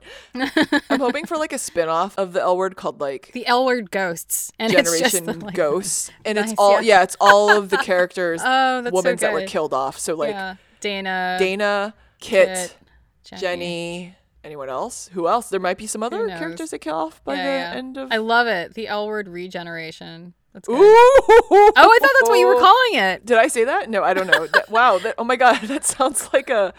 I'm 0.91 1.01
hoping 1.01 1.25
for 1.27 1.37
like 1.39 1.53
a 1.53 1.59
spin-off 1.59 2.19
of 2.19 2.33
the 2.35 2.41
L 2.43 2.57
word 2.57 2.77
called 2.77 3.01
like 3.01 3.31
the 3.33 3.47
L 3.47 3.65
word 3.65 3.91
ghosts 3.91 4.53
and 4.59 4.71
Generation 4.73 5.25
the, 5.25 5.33
like, 5.35 5.55
Ghosts. 5.55 6.11
And 6.25 6.37
Nice, 6.37 6.53
it's 6.53 6.59
all 6.59 6.73
yeah. 6.83 6.99
yeah. 6.99 7.03
it's 7.03 7.17
all 7.21 7.51
of 7.57 7.71
the 7.71 7.79
characters, 7.83 8.43
Oh, 8.45 8.83
that's 8.83 8.95
so 8.95 9.03
women 9.03 9.17
that 9.17 9.33
were 9.33 9.43
killed 9.47 9.73
off. 9.73 9.99
So 9.99 10.15
like 10.17 10.31
yeah, 10.31 10.57
Dana, 10.81 11.37
Dana, 11.39 11.95
Kit, 12.21 12.49
Kit, 12.49 12.77
Jenny. 13.25 13.41
Jenny, 13.41 14.17
anyone 14.45 14.69
else? 14.69 15.09
Who 15.15 15.27
else? 15.27 15.49
There 15.49 15.61
might 15.61 15.79
be 15.79 15.87
some 15.87 16.03
other 16.03 16.29
characters 16.29 16.71
that 16.71 16.81
kill 16.81 16.97
off 16.97 17.25
by 17.25 17.37
Yeah, 17.37 17.71
the 17.71 17.77
end 17.79 17.97
of 17.97 18.13
I 18.13 18.19
love 18.19 18.47
it. 18.47 18.75
The 18.75 18.89
L 18.89 19.07
word 19.07 19.29
regeneration. 19.29 20.35
That's 20.53 20.69
good. 20.69 20.79
Ooh! 20.79 20.85
Oh, 20.87 21.73
I 21.77 21.99
thought 22.01 22.11
that's 22.21 22.29
what 22.29 22.39
you 22.39 22.47
were 22.47 22.61
calling 22.61 22.95
it. 22.95 23.27
Did 23.27 23.39
I 23.39 23.49
say 23.49 23.65
that? 23.65 23.91
No, 23.91 24.05
I 24.05 24.15
don't 24.15 24.29
know. 24.29 24.47
That- 24.47 24.71
wow. 24.71 24.99
That, 24.99 25.17
oh 25.19 25.25
my 25.25 25.35
god, 25.37 25.61
that 25.63 25.85
sounds 25.85 26.29
like 26.33 26.49
a 26.49 26.73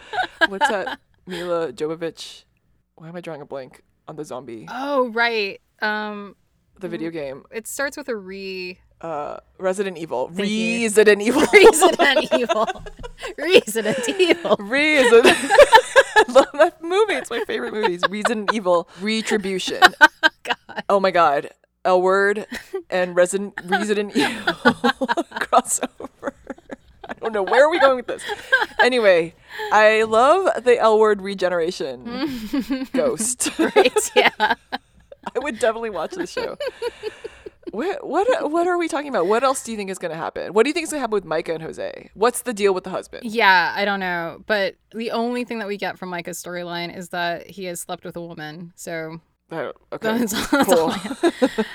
what's 0.48 0.70
that? 0.70 1.00
Milla 1.28 1.72
Jovovich. 1.74 2.44
Why 2.96 3.10
am 3.10 3.16
I 3.16 3.22
drawing 3.22 3.42
a 3.42 3.46
blank 3.46 3.84
on 4.08 4.16
the 4.16 4.24
zombie? 4.24 4.68
Oh, 4.70 5.10
right. 5.10 5.60
Um, 5.82 6.36
The 6.80 6.88
video 6.88 7.10
game. 7.10 7.44
it 7.52 7.68
starts 7.68 7.98
with 7.98 8.10
a 8.10 8.16
re. 8.16 8.80
Uh, 9.02 9.38
Resident 9.60 9.98
Evil. 9.98 10.30
Thank 10.30 10.50
you. 10.50 10.84
Resident 10.84 11.22
Evil. 11.22 11.42
Resident 11.52 12.34
Evil. 12.34 12.68
Resident 13.38 14.10
Evil. 14.10 14.56
Reason. 14.58 15.22
I 15.26 16.24
love 16.30 16.48
that 16.54 16.78
movie. 16.82 17.14
It's 17.16 17.30
my 17.30 17.44
favorite 17.46 17.74
movies. 17.74 18.02
Resident 18.10 18.54
Evil 18.54 18.88
Retribution. 19.02 19.82
God. 20.44 20.84
Oh 20.88 21.00
my 21.00 21.12
god. 21.12 21.50
L 21.84 22.02
word 22.02 22.48
and 22.90 23.16
Resident 23.16 23.54
Resident 23.66 24.16
Evil 24.16 24.54
crossover. 25.42 26.32
I 27.26 27.30
don't 27.30 27.34
know 27.34 27.52
where 27.52 27.66
are 27.66 27.70
we 27.72 27.80
going 27.80 27.96
with 27.96 28.06
this. 28.06 28.22
Anyway, 28.80 29.34
I 29.72 30.04
love 30.04 30.64
the 30.64 30.78
L 30.78 31.00
word 31.00 31.22
regeneration 31.24 32.88
ghost. 32.94 33.50
Right. 33.60 34.12
Yeah. 34.16 34.30
I 34.38 35.40
would 35.40 35.58
definitely 35.58 35.90
watch 35.90 36.12
this 36.12 36.32
show. 36.32 36.56
What 37.72 38.06
what 38.06 38.52
what 38.52 38.68
are 38.68 38.78
we 38.78 38.88
talking 38.88 39.10
about? 39.10 39.26
What 39.26 39.44
else 39.44 39.64
do 39.64 39.72
you 39.72 39.78
think 39.78 39.90
is 39.90 39.98
going 39.98 40.12
to 40.12 40.18
happen? 40.18 40.54
What 40.54 40.64
do 40.64 40.70
you 40.70 40.74
think 40.74 40.84
is 40.84 40.92
going 40.92 41.00
to 41.00 41.02
happen 41.02 41.16
with 41.16 41.26
Micah 41.26 41.56
and 41.56 41.64
Jose? 41.64 42.12
What's 42.14 42.44
the 42.44 42.54
deal 42.54 42.76
with 42.76 42.84
the 42.84 42.92
husband? 42.92 43.26
Yeah, 43.26 43.74
I 43.76 43.86
don't 43.86 44.00
know. 44.00 44.44
But 44.46 44.76
the 44.92 45.10
only 45.12 45.46
thing 45.46 45.58
that 45.60 45.68
we 45.68 45.78
get 45.78 45.98
from 45.98 46.10
Micah's 46.10 46.42
storyline 46.42 46.96
is 46.96 47.10
that 47.10 47.50
he 47.50 47.66
has 47.66 47.82
slept 47.82 48.06
with 48.06 48.16
a 48.16 48.22
woman. 48.22 48.72
So 48.76 49.20
Okay, 49.52 50.18
That's 50.18 50.50
that's 50.50 50.68
cool. 50.68 50.94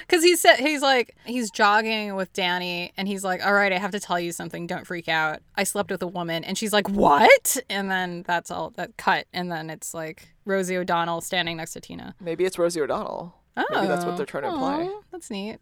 Because 0.07 0.23
he 0.25 0.37
said 0.37 0.57
he's 0.57 0.83
like 0.83 1.17
he's 1.25 1.51
jogging 1.51 2.17
with 2.17 2.33
Dani, 2.33 2.91
and 2.97 3.07
he's 3.07 3.25
like, 3.25 3.45
"All 3.47 3.55
right, 3.55 3.73
I 3.73 3.79
have 3.79 3.93
to 3.93 4.01
tell 4.01 4.19
you 4.19 4.33
something. 4.33 4.67
Don't 4.67 4.87
freak 4.87 5.09
out. 5.09 5.39
I 5.55 5.63
slept 5.63 5.91
with 5.91 6.03
a 6.03 6.07
woman." 6.07 6.43
And 6.45 6.59
she's 6.59 6.73
like, 6.73 6.89
"What?" 6.89 7.57
And 7.71 7.91
then 7.91 8.25
that's 8.27 8.51
all 8.51 8.71
that 8.71 8.97
cut, 8.97 9.27
and 9.33 9.51
then 9.51 9.71
it's 9.71 9.95
like 9.95 10.29
Rosie 10.45 10.77
O'Donnell 10.77 11.21
standing 11.21 11.57
next 11.57 11.73
to 11.75 11.81
Tina. 11.81 12.15
Maybe 12.21 12.45
it's 12.45 12.59
Rosie 12.59 12.81
O'Donnell. 12.81 13.35
Oh, 13.57 13.65
Maybe 13.71 13.87
that's 13.87 14.05
what 14.05 14.17
they're 14.17 14.27
trying 14.27 14.45
to 14.45 14.51
oh, 14.51 14.55
imply. 14.55 14.85
Aw, 14.85 15.01
That's 15.13 15.31
neat. 15.31 15.59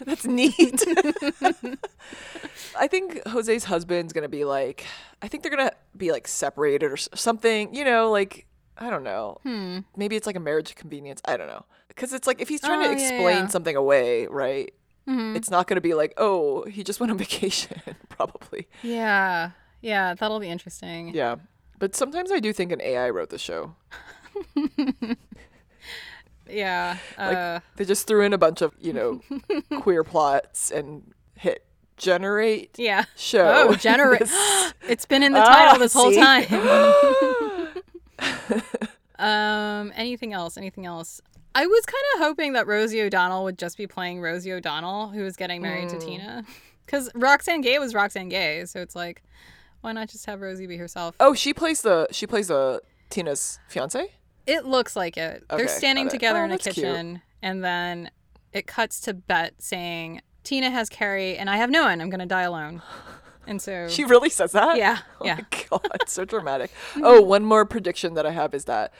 That's 0.06 0.24
neat. 0.24 0.82
I 2.78 2.86
think 2.86 3.20
Jose's 3.26 3.64
husband's 3.64 4.14
gonna 4.14 4.30
be 4.30 4.44
like, 4.44 4.86
I 5.20 5.28
think 5.28 5.42
they're 5.42 5.54
gonna 5.54 5.72
be 5.94 6.10
like 6.10 6.26
separated 6.26 6.90
or 6.90 6.96
something. 6.96 7.74
You 7.74 7.84
know, 7.84 8.10
like 8.10 8.46
I 8.78 8.90
don't 8.90 9.04
know. 9.04 9.38
Hmm. 9.44 9.78
Maybe 9.96 10.16
it's 10.16 10.26
like 10.26 10.36
a 10.36 10.40
marriage 10.40 10.70
of 10.70 10.76
convenience. 10.76 11.20
I 11.24 11.36
don't 11.36 11.46
know. 11.46 11.64
Because 11.88 12.12
it's 12.12 12.26
like 12.26 12.40
if 12.40 12.48
he's 12.48 12.60
trying 12.60 12.80
Oh, 12.80 12.86
to 12.88 12.92
explain 12.92 13.36
yeah. 13.36 13.46
something 13.46 13.76
away, 13.76 14.26
right? 14.26 14.72
Mhm. 15.08 15.36
It's 15.36 15.50
not 15.50 15.66
gonna 15.66 15.80
be 15.80 15.94
like, 15.94 16.14
oh, 16.16 16.64
he 16.64 16.82
just 16.82 16.98
went 16.98 17.12
on 17.12 17.18
vacation, 17.26 17.80
probably. 18.08 18.66
Yeah, 18.82 19.50
yeah, 19.80 20.14
that'll 20.14 20.40
be 20.40 20.48
interesting. 20.48 21.14
Yeah. 21.14 21.36
But 21.78 21.94
sometimes 21.94 22.32
I 22.32 22.40
do 22.40 22.52
think 22.52 22.72
an 22.72 22.80
AI 22.80 23.10
wrote 23.10 23.30
the 23.30 23.38
show. 23.38 23.74
Yeah. 26.48 26.98
Like 27.16 27.36
uh, 27.36 27.60
they 27.76 27.84
just 27.86 28.06
threw 28.06 28.20
in 28.22 28.34
a 28.34 28.38
bunch 28.38 28.60
of, 28.60 28.74
you 28.78 28.92
know, 28.92 29.22
queer 29.80 30.04
plots 30.04 30.70
and 30.70 31.12
hit 31.36 31.64
generate 31.96 32.78
yeah. 32.78 33.04
show. 33.16 33.68
Oh, 33.70 33.74
generate. 33.74 34.22
It's 34.86 35.06
been 35.06 35.22
in 35.22 35.32
the 35.32 35.40
Ah, 35.40 35.44
title 35.46 35.78
this 35.78 35.94
whole 35.94 36.10
see? 36.12 36.20
time. 36.20 36.44
um, 39.18 39.92
anything 39.94 40.32
else? 40.32 40.56
Anything 40.56 40.86
else? 40.86 41.20
I 41.54 41.66
was 41.66 41.84
kind 41.86 42.02
of 42.14 42.20
hoping 42.26 42.52
that 42.54 42.66
Rosie 42.66 43.00
O'Donnell 43.02 43.44
would 43.44 43.58
just 43.58 43.76
be 43.78 43.86
playing 43.86 44.20
Rosie 44.20 44.52
O'Donnell, 44.52 45.08
who 45.08 45.22
was 45.22 45.36
getting 45.36 45.62
married 45.62 45.90
Hmm. 45.90 45.98
to 45.98 46.04
Tina, 46.06 46.44
because 46.84 47.10
Roxane 47.14 47.60
Gay 47.60 47.78
was 47.78 47.94
Roxane 47.94 48.28
Gay, 48.28 48.64
so 48.64 48.80
it's 48.80 48.96
like, 48.96 49.22
why 49.80 49.92
not 49.92 50.08
just 50.08 50.26
have 50.26 50.40
Rosie 50.40 50.66
be 50.66 50.76
herself? 50.78 51.14
Oh, 51.20 51.32
she 51.34 51.54
plays 51.54 51.82
the 51.82 52.08
she 52.10 52.26
plays 52.26 52.48
the 52.48 52.80
Tina's 53.10 53.60
fiance. 53.68 54.08
It 54.46 54.64
looks 54.66 54.96
like 54.96 55.16
it. 55.16 55.44
Okay, 55.50 55.56
They're 55.56 55.68
standing 55.68 56.08
it. 56.08 56.10
together 56.10 56.40
Oh, 56.40 56.44
in 56.44 56.50
a 56.50 56.54
that's 56.54 56.64
cute. 56.64 56.74
kitchen, 56.76 57.22
and 57.40 57.62
then 57.64 58.10
it 58.52 58.66
cuts 58.66 59.00
to 59.02 59.14
Bette 59.14 59.54
saying, 59.60 60.22
"Tina 60.42 60.70
has 60.70 60.88
Carrie, 60.88 61.36
and 61.38 61.48
I 61.48 61.56
have 61.58 61.70
no 61.70 61.82
one. 61.84 62.00
I'm 62.00 62.10
gonna 62.10 62.26
die 62.26 62.42
alone." 62.42 62.82
And 63.46 63.60
so 63.60 63.88
She 63.88 64.04
really 64.04 64.30
says 64.30 64.52
that. 64.52 64.76
Yeah, 64.76 64.98
Oh 65.20 65.24
yeah. 65.26 65.36
my 65.36 65.66
god, 65.70 65.98
so 66.08 66.24
dramatic. 66.34 66.70
Oh, 66.96 67.20
one 67.20 67.44
more 67.44 67.64
prediction 67.64 68.14
that 68.14 68.26
I 68.26 68.30
have 68.32 68.54
is 68.54 68.64
that 68.66 68.92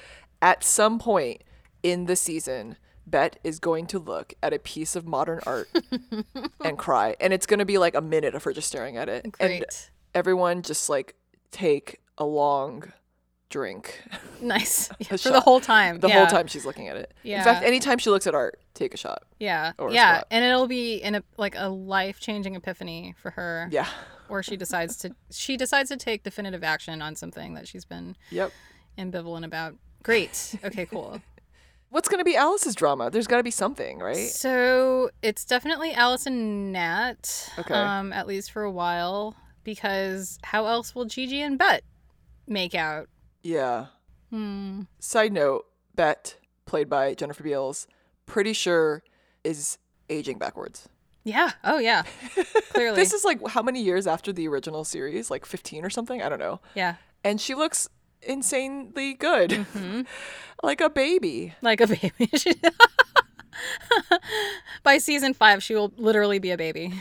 at 0.43 0.63
some 0.65 0.99
point 0.99 1.43
in 1.83 2.07
the 2.07 2.17
season, 2.17 2.77
Bette 3.07 3.39
is 3.45 3.59
going 3.59 3.87
to 3.89 3.99
look 3.99 4.35
at 4.43 4.53
a 4.53 4.59
piece 4.59 4.97
of 4.97 5.07
modern 5.07 5.41
art 5.47 5.69
and 6.65 6.79
cry, 6.79 7.17
and 7.21 7.33
it's 7.33 7.47
going 7.47 7.59
to 7.59 7.65
be 7.67 7.79
like 7.79 7.95
a 7.95 8.01
minute 8.01 8.35
of 8.35 8.45
her 8.45 8.53
just 8.53 8.69
staring 8.69 8.97
at 8.97 9.09
it. 9.09 9.35
And 9.41 9.65
everyone 10.15 10.63
just 10.63 10.89
like 10.89 11.15
take 11.51 12.01
a 12.19 12.25
long 12.25 12.93
drink 13.51 14.03
nice 14.41 14.89
Yeah, 14.99 15.17
for 15.17 15.29
the 15.31 15.41
whole 15.41 15.61
time. 15.61 16.01
the 16.01 16.09
yeah. 16.09 16.19
whole 16.19 16.27
time 16.27 16.47
she's 16.49 16.65
looking 16.67 16.89
at 16.89 16.97
it. 16.97 17.15
Yeah. 17.23 17.39
In 17.39 17.45
fact, 17.45 17.65
anytime 17.65 17.99
she 17.99 18.11
looks 18.11 18.27
at 18.27 18.35
art, 18.35 18.59
take 18.75 18.95
a 18.95 18.97
shot. 18.97 19.23
Yeah, 19.39 19.73
yeah, 19.91 20.17
spot. 20.17 20.27
and 20.31 20.45
it'll 20.45 20.67
be 20.67 20.97
in 20.97 21.15
a 21.15 21.23
like 21.37 21.55
a 21.57 21.69
life 21.69 22.19
changing 22.21 22.57
epiphany 22.57 23.15
for 23.21 23.31
her. 23.33 23.69
Yeah. 23.71 23.87
Or 24.29 24.43
she 24.43 24.57
decides 24.57 24.97
to 24.99 25.15
she 25.31 25.57
decides 25.57 25.91
to 25.91 25.97
take 25.97 26.23
definitive 26.23 26.65
action 26.65 27.03
on 27.03 27.15
something 27.17 27.55
that 27.55 27.69
she's 27.69 27.85
been 27.85 28.17
Yep. 28.31 28.53
ambivalent 28.99 29.45
about. 29.45 29.75
Great. 30.03 30.55
Okay, 30.65 30.87
cool. 30.87 31.21
What's 31.91 32.09
going 32.09 32.19
to 32.19 32.25
be 32.25 32.35
Alice's 32.37 32.75
drama? 32.75 33.11
There's 33.11 33.27
got 33.29 33.37
to 33.37 33.43
be 33.45 33.53
something, 33.53 34.01
right? 34.01 34.29
So 34.31 35.11
it's 35.23 35.45
definitely 35.45 35.93
Alice 35.95 36.27
and 36.27 36.73
Nat. 36.73 37.51
Okay. 37.59 37.75
Um, 37.75 38.13
at 38.13 38.27
least 38.27 38.51
for 38.51 38.63
a 38.65 38.71
while, 38.71 39.37
because 39.63 40.39
how 40.43 40.67
else 40.67 40.95
will 40.95 41.05
Gigi 41.05 41.41
and 41.41 41.57
Bette 41.57 41.85
make 42.49 42.75
out? 42.75 43.09
Yeah. 43.43 43.87
Hmm. 44.31 44.83
Side 44.99 45.33
note, 45.33 45.67
Bette, 45.95 46.33
played 46.67 46.89
by 46.89 47.15
Jennifer 47.15 47.45
Beals, 47.45 47.87
pretty 48.27 48.55
sure 48.55 49.05
is 49.45 49.79
aging 50.11 50.39
backwards. 50.39 50.89
Yeah. 51.25 51.51
Oh 51.65 51.79
yeah. 51.79 52.03
Clearly. 52.75 52.97
This 52.97 53.13
is 53.13 53.25
like 53.25 53.47
how 53.49 53.63
many 53.63 53.83
years 53.83 54.07
after 54.07 54.33
the 54.33 54.47
original 54.49 54.85
series? 54.85 55.31
Like 55.31 55.47
15 55.47 55.85
or 55.85 55.91
something? 55.91 56.23
I 56.23 56.29
don't 56.29 56.39
know. 56.39 56.61
yeah. 56.75 56.97
And 57.25 57.41
she 57.41 57.55
looks 57.55 57.89
insanely 58.21 59.15
good. 59.15 59.51
Mm-hmm. 59.51 60.03
like 60.63 60.83
a 60.83 60.91
baby. 60.91 61.55
Like 61.63 61.81
a 61.81 61.87
baby. 61.87 62.31
By 64.83 64.99
season 64.99 65.33
five, 65.33 65.63
she 65.63 65.75
will 65.75 65.93
literally 65.97 66.39
be 66.39 66.51
a 66.51 66.59
baby. 66.59 66.93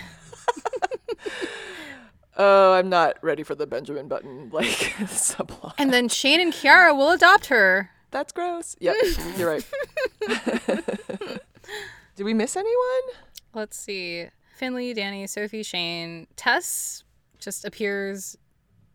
Oh, 2.36 2.74
I'm 2.74 2.90
not 2.90 3.18
ready 3.22 3.44
for 3.44 3.54
the 3.54 3.68
Benjamin 3.68 4.08
Button 4.08 4.50
like 4.52 4.66
subplot. 5.06 5.74
And 5.78 5.94
then 5.94 6.10
Shane 6.10 6.40
and 6.40 6.52
Quiara 6.52 6.96
will 6.98 7.12
adopt 7.12 7.46
her. 7.48 7.92
That's 8.10 8.32
gross. 8.32 8.76
Yep, 8.80 8.96
you're 9.38 9.50
right. 9.50 9.66
Did 12.16 12.24
we 12.24 12.34
miss 12.34 12.56
anyone? 12.56 13.02
Let's 13.54 13.78
see. 13.78 14.26
Finley, 14.56 14.94
Dani, 14.94 15.28
Sophie, 15.28 15.64
Shane, 15.64 16.28
Tess 16.36 17.04
just 17.40 17.66
appears 17.66 18.38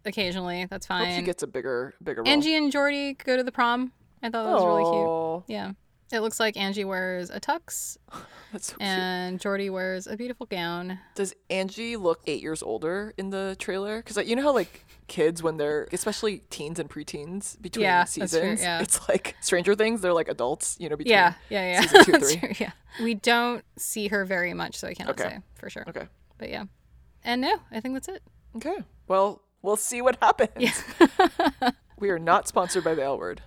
occasionally. 0.04 0.66
That's 0.70 0.86
Hope 0.86 1.06
she 1.08 1.22
gets 1.22 1.42
a 1.42 1.46
bigger, 1.46 1.94
bigger 2.02 2.22
role. 2.22 2.28
Angie 2.32 2.54
and 2.56 2.72
Jordi 2.72 3.22
go 3.24 3.36
to 3.36 3.42
the 3.42 3.52
prom. 3.52 3.92
I 4.22 4.30
thought 4.30 4.44
that 4.44 4.52
was 4.52 4.64
really 4.64 4.84
cute. 4.84 5.44
Yeah. 5.56 5.72
It 6.10 6.20
looks 6.20 6.40
like 6.40 6.56
Angie 6.56 6.84
wears 6.86 7.28
a 7.28 7.38
tux 7.38 7.98
That's 8.52 8.68
so 8.68 8.76
cute. 8.76 8.88
and 8.88 9.38
Jordi 9.38 9.70
wears 9.70 10.06
a 10.06 10.16
beautiful 10.16 10.46
gown. 10.46 10.98
Does 11.14 11.34
Angie 11.50 11.96
look 11.96 12.22
eight 12.26 12.40
years 12.40 12.62
older 12.62 13.12
in 13.18 13.28
the 13.28 13.56
trailer? 13.58 13.98
Because 13.98 14.16
like, 14.16 14.26
you 14.26 14.34
know 14.34 14.42
how 14.42 14.54
like 14.54 14.86
kids 15.06 15.42
when 15.42 15.58
they're 15.58 15.86
especially 15.92 16.38
teens 16.48 16.78
and 16.78 16.88
preteens 16.88 17.60
between 17.60 17.82
Yeah, 17.84 18.04
seasons, 18.04 18.62
yeah. 18.62 18.80
it's 18.80 19.06
like 19.08 19.36
Stranger 19.42 19.74
Things. 19.74 20.00
They're 20.00 20.14
like 20.14 20.28
adults, 20.28 20.76
you 20.80 20.88
know. 20.88 20.96
Between, 20.96 21.12
Yeah, 21.12 21.34
yeah, 21.50 21.72
yeah. 21.72 21.80
season 21.82 22.04
two, 22.04 22.20
three. 22.38 22.56
yeah 22.58 22.70
we 23.02 23.14
don't 23.14 23.64
see 23.76 24.08
her 24.08 24.24
very 24.24 24.54
much, 24.54 24.76
so 24.76 24.88
I 24.88 24.94
cannot 24.94 25.20
okay. 25.20 25.28
say 25.28 25.38
for 25.54 25.70
sure. 25.70 25.84
Okay. 25.88 26.06
But 26.38 26.50
yeah. 26.50 26.64
And 27.24 27.40
no, 27.40 27.56
I 27.70 27.80
think 27.80 27.94
that's 27.94 28.08
it. 28.08 28.22
Okay. 28.56 28.78
Well, 29.06 29.42
we'll 29.62 29.76
see 29.76 30.02
what 30.02 30.16
happens. 30.20 30.50
Yeah. 30.58 31.70
we 31.98 32.10
are 32.10 32.18
not 32.18 32.48
sponsored 32.48 32.84
by 32.84 32.94
the 32.94 33.02
L 33.02 33.18
word. 33.18 33.42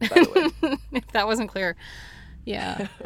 By 0.00 0.08
the 0.08 0.78
if 0.92 1.06
that 1.08 1.26
wasn't 1.26 1.50
clear. 1.50 1.76
Yeah. 2.44 2.88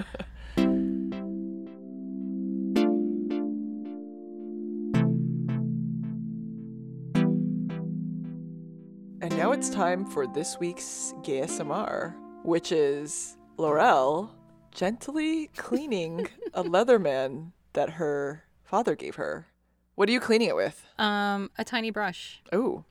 And 9.21 9.37
now 9.37 9.53
it's 9.53 9.69
time 9.69 10.07
for 10.07 10.27
this 10.27 10.59
week's 10.59 11.13
GSMR, 11.23 12.15
which 12.45 12.73
is 12.73 13.37
Laurel 13.59 14.31
gently 14.73 15.51
cleaning 15.57 16.29
a 16.55 16.63
Leatherman 16.63 17.53
that 17.73 17.91
her 17.91 18.45
father 18.65 18.95
gave 18.95 19.17
her. 19.17 19.47
What 19.95 20.09
are 20.09 20.13
you 20.13 20.21
cleaning 20.21 20.49
it 20.49 20.57
with? 20.57 20.85
Um, 20.99 21.51
a 21.59 21.65
tiny 21.65 21.91
brush. 21.91 22.41
Oh, 22.53 22.85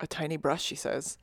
a 0.00 0.06
tiny 0.06 0.36
brush, 0.36 0.62
she 0.62 0.76
says. 0.76 1.18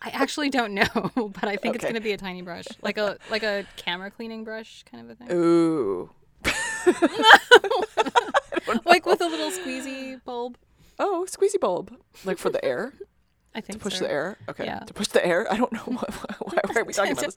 I 0.00 0.10
actually 0.10 0.50
don't 0.50 0.74
know, 0.74 1.10
but 1.40 1.44
I 1.44 1.56
think 1.56 1.74
it's 1.74 1.84
gonna 1.84 2.00
be 2.00 2.12
a 2.12 2.16
tiny 2.16 2.42
brush, 2.42 2.66
like 2.82 2.98
a 2.98 3.18
like 3.30 3.42
a 3.42 3.66
camera 3.76 4.10
cleaning 4.10 4.44
brush 4.44 4.84
kind 4.90 5.04
of 5.04 5.10
a 5.10 5.14
thing, 5.14 5.28
Ooh. 5.32 6.10
like 8.84 9.06
with 9.06 9.20
a 9.20 9.26
little 9.26 9.50
squeezy 9.50 10.22
bulb. 10.24 10.58
Oh, 10.98 11.26
squeezy 11.28 11.60
bulb. 11.60 11.96
Like 12.24 12.38
for 12.38 12.50
the 12.50 12.64
air? 12.64 12.94
I 13.54 13.60
think 13.60 13.80
Push 13.80 13.98
so. 13.98 14.04
the 14.04 14.10
air? 14.10 14.38
Okay. 14.48 14.64
Yeah. 14.64 14.80
To 14.80 14.94
push 14.94 15.08
the 15.08 15.24
air? 15.24 15.50
I 15.52 15.56
don't 15.56 15.72
know. 15.72 15.80
Why, 15.86 16.02
why, 16.40 16.60
why 16.66 16.80
are 16.80 16.84
we 16.84 16.92
talking 16.92 17.12
about 17.12 17.24
this? 17.24 17.34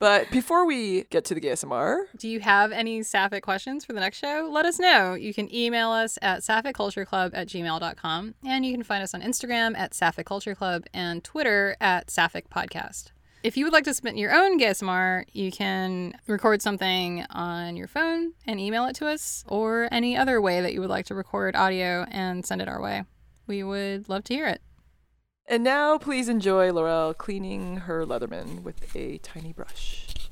But 0.00 0.30
before 0.30 0.64
we 0.64 1.04
get 1.10 1.24
to 1.26 1.34
the 1.34 1.40
ASMR, 1.40 2.04
Do 2.16 2.28
you 2.28 2.38
have 2.38 2.70
any 2.70 3.02
sapphic 3.02 3.42
questions 3.42 3.84
for 3.84 3.92
the 3.92 3.98
next 4.00 4.18
show? 4.18 4.48
Let 4.50 4.64
us 4.64 4.78
know. 4.78 5.14
You 5.14 5.34
can 5.34 5.52
email 5.52 5.90
us 5.90 6.18
at 6.22 6.40
sapphiccultureclub 6.42 7.32
at 7.34 7.48
gmail.com 7.48 8.34
and 8.46 8.64
you 8.64 8.72
can 8.72 8.84
find 8.84 9.02
us 9.02 9.12
on 9.12 9.22
Instagram 9.22 9.76
at 9.76 9.94
Sapphic 9.94 10.24
Culture 10.24 10.54
Club 10.54 10.84
and 10.94 11.24
Twitter 11.24 11.76
at 11.80 12.10
Sapphic 12.12 12.48
Podcast. 12.48 13.10
If 13.42 13.56
you 13.56 13.64
would 13.64 13.72
like 13.72 13.84
to 13.84 13.94
submit 13.94 14.16
your 14.16 14.32
own 14.32 14.60
GSMR, 14.60 15.24
you 15.32 15.50
can 15.50 16.12
record 16.28 16.62
something 16.62 17.24
on 17.30 17.76
your 17.76 17.88
phone 17.88 18.34
and 18.46 18.60
email 18.60 18.84
it 18.86 18.94
to 18.96 19.06
us 19.08 19.44
or 19.48 19.88
any 19.90 20.16
other 20.16 20.40
way 20.40 20.60
that 20.60 20.72
you 20.72 20.80
would 20.80 20.90
like 20.90 21.06
to 21.06 21.14
record 21.16 21.56
audio 21.56 22.06
and 22.10 22.46
send 22.46 22.62
it 22.62 22.68
our 22.68 22.80
way. 22.80 23.02
We 23.48 23.64
would 23.64 24.08
love 24.08 24.22
to 24.24 24.34
hear 24.34 24.46
it. 24.46 24.60
And 25.48 25.64
now 25.64 25.98
please 25.98 26.28
enjoy 26.28 26.72
Laurel 26.72 27.14
cleaning 27.14 27.78
her 27.78 28.04
Leatherman 28.04 28.62
with 28.62 28.94
a 28.94 29.18
tiny 29.18 29.52
brush. 29.52 30.27